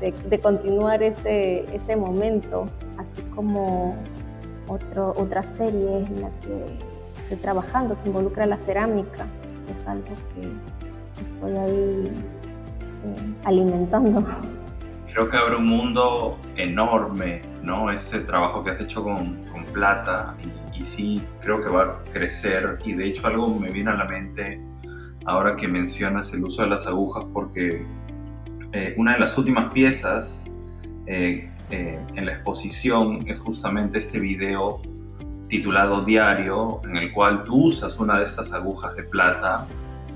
de, 0.00 0.40
continuar 0.40 1.02
ese, 1.02 1.64
ese 1.74 1.96
momento, 1.96 2.66
así 2.98 3.22
como 3.34 3.96
otro, 4.68 5.14
otra 5.16 5.42
serie 5.42 5.98
en 5.98 6.20
la 6.20 6.28
que 6.40 7.20
estoy 7.20 7.38
trabajando 7.38 7.96
que 8.00 8.08
involucra 8.08 8.46
la 8.46 8.58
cerámica, 8.58 9.26
es 9.72 9.86
algo 9.86 10.06
que 10.34 11.22
estoy 11.22 11.56
ahí 11.56 12.12
eh, 13.04 13.34
alimentando 13.44 14.22
creo 15.12 15.28
que 15.28 15.36
abre 15.36 15.56
un 15.56 15.66
mundo 15.66 16.38
enorme, 16.56 17.42
¿no? 17.62 17.90
Ese 17.90 18.20
trabajo 18.20 18.62
que 18.62 18.70
has 18.70 18.80
hecho 18.80 19.02
con, 19.02 19.44
con 19.50 19.64
plata 19.66 20.34
y, 20.42 20.84
sí 20.84 21.20
creo 21.42 21.60
que 21.60 21.68
va 21.68 21.82
a 21.82 22.04
crecer 22.12 22.78
y 22.84 22.92
de 22.92 23.06
hecho 23.06 23.26
algo 23.26 23.52
me 23.52 23.68
viene 23.72 23.90
a 23.90 23.94
la 23.94 24.04
mente 24.04 24.62
ahora 25.26 25.56
que 25.56 25.66
mencionas 25.66 26.32
el 26.34 26.44
uso 26.44 26.62
de 26.62 26.68
las 26.68 26.86
agujas 26.86 27.24
porque 27.32 27.84
eh, 28.72 28.94
una 28.96 29.14
de 29.14 29.18
las 29.18 29.36
últimas 29.36 29.72
piezas 29.72 30.44
eh, 31.06 31.50
eh, 31.72 31.98
en 32.14 32.26
la 32.26 32.32
exposición 32.32 33.28
es 33.28 33.40
justamente 33.40 33.98
este 33.98 34.20
video 34.20 34.80
titulado 35.48 36.04
Diario 36.04 36.80
en 36.84 36.96
el 36.96 37.12
cual 37.12 37.42
tú 37.42 37.66
usas 37.66 37.98
una 37.98 38.20
de 38.20 38.26
estas 38.26 38.52
agujas 38.52 38.94
de 38.94 39.02
plata 39.02 39.66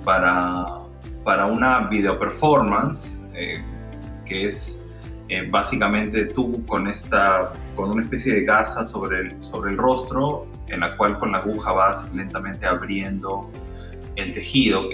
para, 0.05 0.79
para 1.25 1.47
una 1.47 1.89
video 1.89 2.21
performance 2.21 3.25
que 4.25 4.47
es 4.47 4.82
eh, 5.33 5.47
básicamente 5.49 6.27
tú 6.27 6.63
con 6.67 6.89
esta 6.89 7.55
con 7.75 7.91
una 7.91 8.03
especie 8.03 8.35
de 8.35 8.45
gasa 8.45 8.85
sobre 8.85 9.21
el, 9.21 9.43
sobre 9.43 9.71
el 9.71 9.79
rostro 9.79 10.47
en 10.67 10.81
la 10.81 10.95
cual 10.95 11.19
con 11.19 11.33
la 11.33 11.39
aguja 11.39 11.73
vas 11.73 12.13
lentamente 12.13 12.67
abriendo 12.67 13.51
el 14.17 14.35
tejido. 14.35 14.91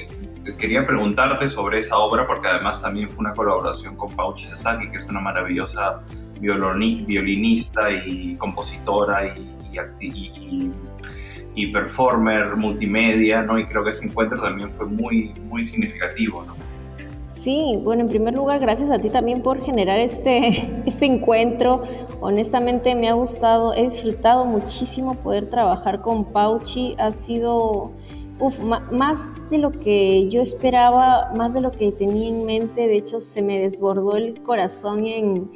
Quería 0.56 0.86
preguntarte 0.86 1.48
sobre 1.48 1.80
esa 1.80 1.98
obra 1.98 2.24
porque 2.28 2.46
además 2.46 2.80
también 2.80 3.08
fue 3.08 3.18
una 3.18 3.32
colaboración 3.34 3.96
con 3.96 4.14
Pauchi 4.14 4.46
Sasaki, 4.46 4.88
que 4.90 4.98
es 4.98 5.06
una 5.06 5.18
maravillosa 5.18 6.04
violinista 6.40 7.90
y 7.90 8.36
compositora 8.36 9.36
y, 9.36 10.70
y, 11.56 11.66
performer 11.72 12.54
multimedia, 12.54 13.42
¿no? 13.42 13.58
Y 13.58 13.66
creo 13.66 13.82
que 13.82 13.90
ese 13.90 14.06
encuentro 14.06 14.40
también 14.40 14.72
fue 14.72 14.86
muy, 14.86 15.34
muy 15.48 15.64
significativo, 15.64 16.44
¿no? 16.46 16.67
Sí, 17.38 17.78
bueno, 17.84 18.02
en 18.02 18.08
primer 18.08 18.34
lugar, 18.34 18.58
gracias 18.58 18.90
a 18.90 18.98
ti 18.98 19.10
también 19.10 19.42
por 19.42 19.62
generar 19.62 20.00
este, 20.00 20.82
este 20.86 21.06
encuentro. 21.06 21.84
Honestamente 22.20 22.96
me 22.96 23.08
ha 23.08 23.12
gustado, 23.12 23.74
he 23.74 23.84
disfrutado 23.84 24.44
muchísimo 24.44 25.14
poder 25.14 25.48
trabajar 25.48 26.02
con 26.02 26.24
Pauchi. 26.24 26.96
Ha 26.98 27.12
sido 27.12 27.92
Uf, 28.40 28.58
más 28.60 29.34
de 29.50 29.58
lo 29.58 29.72
que 29.72 30.28
yo 30.28 30.42
esperaba, 30.42 31.32
más 31.36 31.54
de 31.54 31.60
lo 31.60 31.72
que 31.72 31.90
tenía 31.90 32.28
en 32.28 32.44
mente, 32.44 32.86
de 32.86 32.96
hecho 32.96 33.18
se 33.18 33.42
me 33.42 33.58
desbordó 33.58 34.16
el 34.16 34.42
corazón 34.42 35.06
en, 35.06 35.50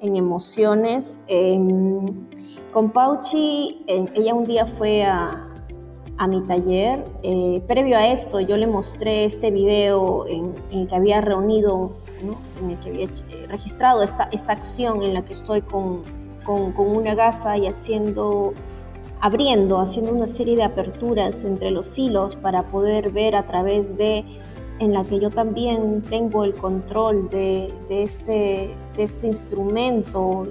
emociones. 0.00 1.20
Em, 1.28 2.06
con 2.72 2.90
Pauchi, 2.90 3.84
ella 3.86 4.34
un 4.34 4.44
día 4.44 4.66
fue 4.66 5.04
a, 5.04 5.53
mi 6.28 6.40
taller. 6.42 7.04
Eh, 7.22 7.62
previo 7.66 7.96
a 7.98 8.08
esto, 8.08 8.40
yo 8.40 8.56
le 8.56 8.66
mostré 8.66 9.24
este 9.24 9.50
video 9.50 10.26
en, 10.26 10.54
el 10.70 10.86
que 10.86 10.94
había 10.94 11.20
reunido, 11.20 11.92
en 12.62 12.70
el 12.70 12.78
que 12.80 12.90
había 12.90 13.06
eh, 13.06 13.46
registrado 13.48 14.02
esta, 14.02 14.28
esta 14.32 14.52
acción 14.52 15.02
en 15.02 15.14
la 15.14 15.24
que 15.24 15.32
estoy 15.32 15.60
con, 15.60 16.02
con, 16.44 16.72
con 16.72 16.96
una 16.96 17.14
gasa 17.14 17.56
y 17.58 17.66
haciendo 17.66 18.54
abriendo, 19.24 19.80
haciendo 19.80 20.12
una 20.12 20.28
serie 20.28 20.54
de 20.54 20.64
aperturas 20.64 21.44
entre 21.44 21.70
los 21.70 21.98
hilos 21.98 22.36
para 22.36 22.62
poder 22.64 23.10
ver 23.10 23.36
a 23.36 23.46
través 23.46 23.96
de, 23.96 24.22
en 24.80 24.92
la 24.92 25.02
que 25.02 25.18
yo 25.18 25.30
también 25.30 26.02
tengo 26.02 26.44
el 26.44 26.54
control 26.54 27.30
de, 27.30 27.72
este, 27.88 28.74
de 28.94 29.02
este 29.02 29.26
instrumento 29.26 30.46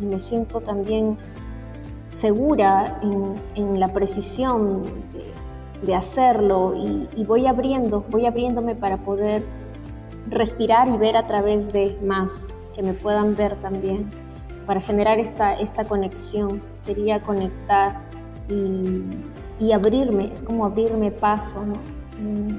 y, 0.00 0.04
me 0.04 0.20
siento 0.20 0.60
también 0.60 1.16
segura 2.08 3.00
en, 3.54 3.80
la 3.80 3.88
precisión 3.92 4.82
de, 5.82 5.94
hacerlo 5.94 6.74
y, 7.16 7.24
voy 7.24 7.46
abriendo, 7.46 8.04
voy 8.08 8.26
abriéndome 8.26 8.74
para 8.74 8.96
poder 8.96 9.44
respirar 10.28 10.88
y 10.88 10.96
ver 10.96 11.16
a 11.16 11.26
través 11.26 11.72
de 11.72 11.96
más, 12.02 12.48
que 12.74 12.82
me 12.82 12.94
puedan 12.94 13.36
ver 13.36 13.56
también 13.56 14.08
para 14.66 14.80
generar 14.80 15.18
esta, 15.18 15.54
esta 15.54 15.84
conexión. 15.84 16.62
Quería 16.86 17.20
conectar 17.20 18.00
y, 18.48 19.72
abrirme, 19.72 20.30
es 20.32 20.42
como 20.42 20.64
abrirme 20.64 21.10
paso, 21.10 21.64
¿no? 21.64 21.74
Mm, 22.20 22.58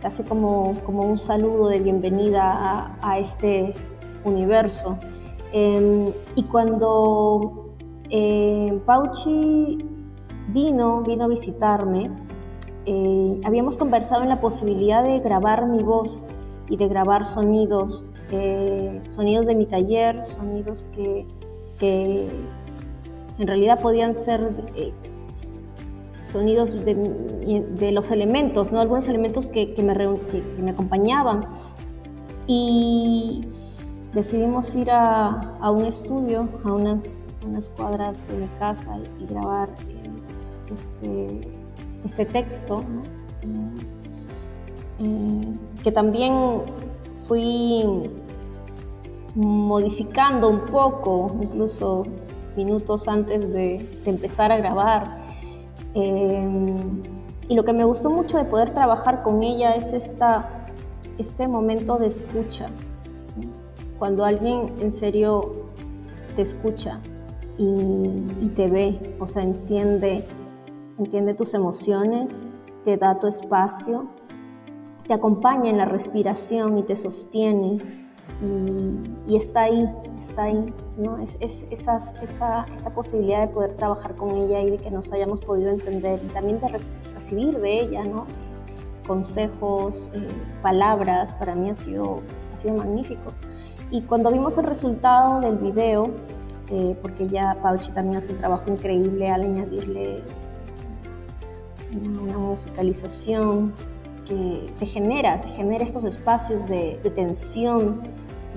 casi 0.00 0.22
como, 0.22 0.74
como 0.84 1.02
un 1.02 1.18
saludo 1.18 1.68
de 1.68 1.80
bienvenida 1.80 2.96
a, 3.00 3.18
este 3.18 3.72
universo. 4.24 4.98
Em, 5.52 6.10
y 6.36 6.42
cuando 6.44 7.63
eh, 8.10 8.78
Pauchi 8.86 9.78
vino, 10.48 11.02
vino 11.02 11.24
a 11.24 11.28
visitarme, 11.28 12.10
eh, 12.86 13.40
habíamos 13.44 13.78
conversado 13.78 14.22
en 14.22 14.28
la 14.28 14.40
posibilidad 14.40 15.02
de 15.02 15.20
grabar 15.20 15.66
mi 15.66 15.82
voz 15.82 16.22
y 16.68 16.76
de 16.76 16.86
grabar 16.88 17.24
sonidos, 17.24 18.04
eh, 18.30 19.00
sonidos 19.08 19.46
de 19.46 19.54
mi 19.54 19.66
taller, 19.66 20.24
sonidos 20.24 20.88
que, 20.88 21.26
en 23.36 23.46
realidad 23.46 23.80
podían 23.80 24.14
ser 24.14 24.52
eh, 24.76 24.92
sonidos 26.24 26.76
de, 26.84 27.90
los 27.92 28.10
elementos, 28.10 28.72
¿no? 28.72 28.80
algunos 28.80 29.08
elementos 29.08 29.48
que, 29.48 29.74
me, 29.78 29.94
me, 30.62 30.70
acompañaban. 30.70 31.44
Y 32.46 33.46
decidimos 34.12 34.74
ir 34.74 34.90
a, 34.90 35.56
un 35.70 35.84
estudio, 35.86 36.48
a 36.64 36.72
unas, 36.72 37.26
unas, 37.46 37.70
cuadras 37.70 38.26
de 38.28 38.34
mi 38.34 38.48
casa 38.58 38.98
y, 39.20 39.26
grabar 39.26 39.68
eh, 39.88 40.72
este, 40.72 41.48
este 42.04 42.24
texto, 42.24 42.84
eh, 45.00 45.56
que 45.82 45.92
también 45.92 46.62
fui 47.26 48.10
modificando 49.34 50.48
un 50.48 50.60
poco, 50.66 51.34
incluso 51.40 52.04
minutos 52.56 53.08
antes 53.08 53.52
de, 53.52 53.86
empezar 54.04 54.52
a 54.52 54.58
grabar. 54.58 55.24
Eh, 55.94 56.74
y 57.48 57.54
lo 57.54 57.64
que 57.64 57.72
me 57.72 57.84
gustó 57.84 58.10
mucho 58.10 58.38
de 58.38 58.44
poder 58.44 58.72
trabajar 58.72 59.22
con 59.22 59.42
ella 59.42 59.74
es 59.74 59.92
esta, 59.92 60.68
este 61.18 61.46
momento 61.48 61.98
de 61.98 62.06
escucha. 62.06 62.70
Cuando 63.98 64.24
alguien 64.24 64.72
en 64.80 64.90
serio 64.90 65.52
te 66.36 66.42
escucha 66.42 67.00
y, 67.56 68.48
te 68.54 68.68
ve, 68.68 69.16
o 69.20 69.26
sea, 69.26 69.42
entiende, 69.42 70.24
entiende 70.98 71.34
tus 71.34 71.54
emociones, 71.54 72.52
te 72.84 72.96
da 72.96 73.18
tu 73.18 73.26
espacio, 73.26 74.06
te 75.06 75.14
acompaña 75.14 75.70
en 75.70 75.78
la 75.78 75.84
respiración 75.84 76.78
y 76.78 76.82
te 76.82 76.96
sostiene 76.96 78.04
y, 79.26 79.36
está 79.36 79.62
ahí, 79.62 79.88
está 80.18 80.44
ahí, 80.44 80.74
¿no? 80.98 81.18
Es, 81.18 81.38
es 81.40 81.66
esa, 81.70 81.96
esa, 82.22 82.66
posibilidad 82.94 83.40
de 83.40 83.48
poder 83.48 83.74
trabajar 83.76 84.14
con 84.16 84.30
ella 84.36 84.60
y 84.60 84.70
de 84.70 84.78
que 84.78 84.90
nos 84.90 85.12
hayamos 85.12 85.40
podido 85.40 85.70
entender 85.70 86.20
y 86.22 86.28
también 86.28 86.60
de 86.60 86.68
recibir 86.68 87.58
de 87.60 87.80
ella, 87.80 88.04
¿no? 88.04 88.26
Consejos, 89.06 90.10
eh, 90.14 90.28
palabras, 90.62 91.34
para 91.34 91.54
mí 91.54 91.70
ha 91.70 91.74
sido, 91.74 92.20
ha 92.52 92.56
sido 92.56 92.74
magnífico. 92.74 93.32
Y 93.90 94.02
cuando 94.02 94.30
vimos 94.30 94.58
el 94.58 94.64
resultado 94.64 95.40
del 95.40 95.56
video, 95.56 96.10
porque 97.02 97.28
ya 97.28 97.56
Pauchi 97.62 97.92
también 97.92 98.18
hace 98.18 98.32
un 98.32 98.38
trabajo 98.38 98.70
increíble 98.70 99.30
al 99.30 99.42
añadirle 99.42 100.22
una, 101.92 102.38
musicalización 102.38 103.72
que 104.26 104.72
te 104.78 104.86
genera, 104.86 105.40
te 105.40 105.48
genera 105.48 105.84
estos 105.84 106.04
espacios 106.04 106.68
de 106.68 106.98
tensión, 107.14 108.02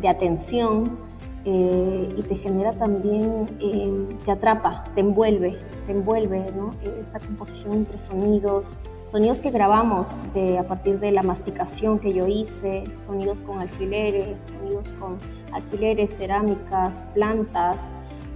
de 0.01 0.07
atención 0.07 1.06
eh, 1.49 2.13
y 2.17 2.21
te 2.23 2.35
genera 2.35 2.73
también, 2.73 3.47
eh, 3.61 4.17
te 4.25 4.31
atrapa, 4.31 4.83
te 4.95 4.99
envuelve, 4.99 5.57
te 5.85 5.93
envuelve, 5.93 6.51
¿no? 6.51 6.71
Esta 6.99 7.21
composición 7.21 7.73
entre 7.73 7.99
sonidos, 7.99 8.75
sonidos 9.05 9.39
que 9.39 9.49
grabamos 9.49 10.25
a 10.59 10.63
partir 10.63 10.99
de 10.99 11.13
la 11.13 11.23
masticación 11.23 11.99
que 11.99 12.13
yo 12.13 12.27
hice, 12.27 12.83
sonidos 12.97 13.43
con 13.43 13.59
alfileres, 13.59 14.43
sonidos 14.43 14.93
con 14.99 15.17
alfileres, 15.53 16.17
cerámicas, 16.17 17.01
plantas 17.13 17.89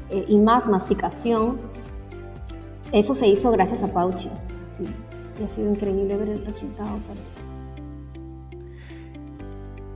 eh, 0.09 0.23
y 0.27 0.37
más 0.37 0.69
masticación. 0.69 1.59
Eso 2.93 3.13
se 3.13 3.27
hizo 3.27 3.51
gracias 3.51 3.83
a 3.83 3.91
Pauchi, 3.91 4.29
y 5.39 5.43
ha 5.43 5.49
sido 5.49 5.69
increíble 5.69 6.15
ver 6.15 6.29
el 6.29 6.45
resultado. 6.45 6.99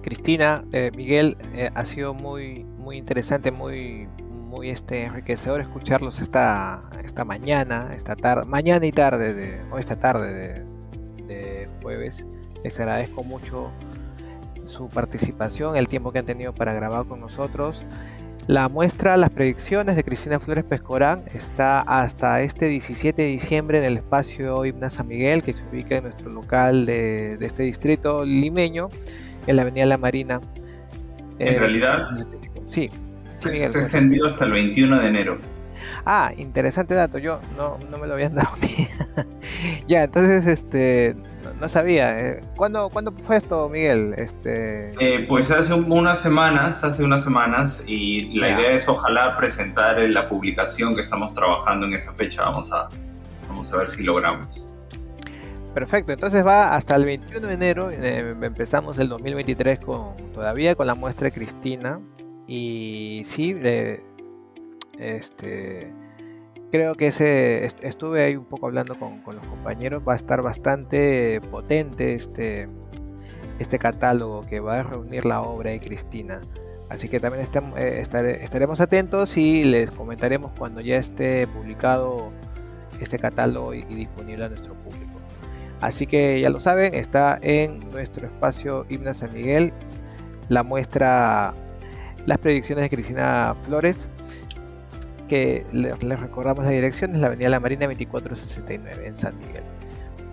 Cristina, 0.01 0.63
eh, 0.71 0.91
Miguel, 0.95 1.35
eh, 1.55 1.71
ha 1.73 1.83
sido 1.83 2.13
muy, 2.13 2.63
muy 2.85 2.97
interesante, 2.97 3.51
muy, 3.51 4.07
muy 4.47 4.69
este, 4.69 5.05
enriquecedor 5.05 5.59
escucharlos 5.59 6.21
esta, 6.21 6.83
esta 7.03 7.25
mañana, 7.25 7.89
esta 7.95 8.15
tarde, 8.15 8.45
mañana 8.45 8.85
y 8.85 8.91
tarde, 8.91 9.33
de, 9.33 9.59
o 9.71 9.79
esta 9.79 9.97
tarde 9.97 10.63
de, 11.27 11.67
jueves. 11.81 12.25
Les 12.63 12.79
agradezco 12.79 13.23
mucho 13.23 13.71
su 14.65 14.87
participación, 14.87 15.75
el 15.75 15.87
tiempo 15.87 16.11
que 16.11 16.19
han 16.19 16.25
tenido 16.25 16.53
para 16.53 16.73
grabar 16.73 17.05
con 17.05 17.19
nosotros. 17.19 17.83
La 18.47 18.69
muestra 18.69 19.17
Las 19.17 19.31
predicciones 19.31 19.95
de 19.95 20.03
Cristina 20.03 20.39
Flores 20.39 20.63
Pescorán 20.63 21.23
está 21.33 21.81
hasta 21.81 22.41
este 22.41 22.67
17 22.67 23.21
de 23.21 23.27
diciembre 23.27 23.79
en 23.79 23.85
el 23.85 23.97
espacio 23.97 24.63
Himna 24.65 24.91
San 24.91 25.07
Miguel, 25.07 25.41
que 25.41 25.53
se 25.53 25.63
ubica 25.71 25.97
en 25.97 26.03
nuestro 26.03 26.29
local 26.29 26.85
de, 26.85 27.37
de 27.37 27.45
este 27.45 27.63
distrito 27.63 28.25
limeño 28.25 28.89
en 29.47 29.55
la 29.55 29.63
Avenida 29.63 29.85
La 29.87 29.97
Marina. 29.97 30.41
En 31.39 31.55
eh, 31.55 31.59
realidad, 31.59 32.07
sí, 32.65 32.89
se 33.37 33.49
ha 33.49 33.81
extendido 33.81 34.27
hasta 34.27 34.45
el 34.45 34.51
21 34.51 34.99
de 34.99 35.07
enero. 35.07 35.55
Ah, 36.05 36.31
interesante 36.37 36.93
dato, 36.93 37.17
yo 37.17 37.39
no, 37.57 37.79
no 37.89 37.97
me 37.97 38.07
lo 38.07 38.13
habían 38.13 38.35
dado 38.35 38.49
a 38.49 38.57
mí. 38.57 38.87
ya, 39.87 40.03
entonces, 40.03 40.45
este, 40.47 41.15
no, 41.59 41.69
sabía. 41.69 42.19
Eh, 42.19 42.41
¿Cuándo, 42.55 42.89
¿Cuándo, 42.89 43.11
fue 43.23 43.37
esto, 43.37 43.67
Miguel? 43.69 44.13
Este... 44.17 44.91
Eh, 44.99 45.25
pues 45.27 45.51
hace 45.51 45.73
unas 45.73 46.19
semanas, 46.19 46.83
hace 46.83 47.03
unas 47.03 47.23
semanas, 47.23 47.83
y 47.87 48.37
la 48.37 48.49
idea 48.49 48.71
es 48.71 48.87
ojalá 48.87 49.35
presentar 49.37 49.97
la 49.99 50.29
publicación 50.29 50.95
que 50.95 51.01
estamos 51.01 51.33
trabajando 51.33 51.85
en 51.87 51.93
esa 51.93 52.13
fecha. 52.13 52.43
Vamos 52.43 52.71
a, 52.71 52.87
vamos 53.47 53.71
a 53.73 53.77
ver 53.77 53.89
si 53.89 54.03
logramos. 54.03 54.69
Perfecto, 55.73 56.13
entonces 56.13 56.45
va 56.45 56.73
hasta 56.73 56.95
el 56.95 57.03
21 57.03 57.47
de 57.47 57.53
enero, 57.53 57.91
eh, 57.91 58.33
empezamos 58.41 58.97
el 58.97 59.09
2023 59.09 59.81
con 59.81 60.15
todavía 60.33 60.73
con 60.73 60.87
la 60.87 60.95
muestra 60.95 61.25
de 61.25 61.33
Cristina 61.33 61.99
y 62.47 63.23
sí, 63.27 63.55
este, 64.99 65.93
creo 66.71 66.95
que 66.95 67.07
ese, 67.07 67.65
estuve 67.81 68.23
ahí 68.23 68.35
un 68.35 68.45
poco 68.45 68.67
hablando 68.67 68.97
con, 68.99 69.21
los 69.25 69.45
compañeros, 69.47 70.03
va 70.07 70.13
a 70.13 70.15
estar 70.15 70.41
bastante 70.41 71.41
potente 71.51 72.13
este, 72.13 72.67
este 73.59 73.79
catálogo 73.79 74.41
que 74.41 74.59
va 74.59 74.79
a 74.79 74.83
reunir 74.83 75.25
la 75.25 75.41
obra 75.41 75.71
de 75.71 75.79
Cristina. 75.79 76.41
Así 76.89 77.09
que 77.09 77.19
también 77.19 77.47
eh, 77.77 78.03
estaremos 78.41 78.79
atentos 78.79 79.37
y 79.37 79.63
les 79.63 79.89
comentaremos 79.89 80.51
cuando 80.57 80.81
ya 80.81 80.97
esté 80.97 81.47
publicado 81.47 82.31
este 82.99 83.17
catálogo 83.17 83.73
y 83.73 83.83
disponible 83.85 84.45
a 84.45 84.49
nuestro 84.49 84.75
público. 84.75 85.19
Así 85.81 86.05
que 86.05 86.39
ya 86.39 86.49
lo 86.49 86.59
saben, 86.59 86.93
está 86.93 87.39
en 87.41 87.79
nuestro 87.91 88.27
espacio 88.27 88.85
Himna 88.87 89.13
San 89.13 89.33
Miguel 89.33 89.73
la 90.49 90.63
muestra 90.63 91.53
Las 92.25 92.37
predicciones 92.39 92.83
de 92.83 92.89
Cristina 92.89 93.55
Flores, 93.63 94.09
que 95.27 95.63
les 95.71 96.19
recordamos 96.19 96.65
la 96.65 96.71
dirección, 96.71 97.11
es 97.11 97.17
la 97.17 97.27
Avenida 97.27 97.49
La 97.49 97.59
Marina 97.59 97.85
2469 97.85 99.07
en 99.07 99.17
San 99.17 99.37
Miguel. 99.37 99.63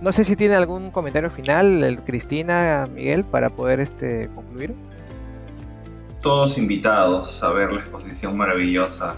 no 0.01 0.11
sé 0.11 0.25
si 0.25 0.35
tiene 0.35 0.55
algún 0.55 0.91
comentario 0.91 1.31
final, 1.31 2.03
Cristina, 2.05 2.89
Miguel, 2.93 3.25
para 3.25 3.51
poder 3.51 3.81
este, 3.81 4.29
concluir. 4.35 4.75
Todos 6.21 6.57
invitados 6.57 7.43
a 7.43 7.51
ver 7.51 7.73
la 7.73 7.81
exposición 7.81 8.37
maravillosa 8.37 9.15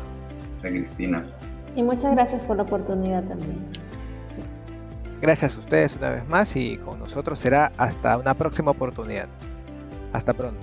de 0.62 0.70
Cristina. 0.70 1.24
Y 1.76 1.82
muchas 1.82 2.12
gracias 2.12 2.42
por 2.42 2.56
la 2.56 2.64
oportunidad 2.64 3.22
también. 3.24 3.64
Gracias 5.20 5.56
a 5.56 5.60
ustedes 5.60 5.96
una 5.96 6.10
vez 6.10 6.28
más 6.28 6.54
y 6.56 6.76
con 6.78 6.98
nosotros 6.98 7.38
será 7.38 7.72
hasta 7.78 8.18
una 8.18 8.34
próxima 8.34 8.72
oportunidad. 8.72 9.28
Hasta 10.12 10.34
pronto. 10.34 10.60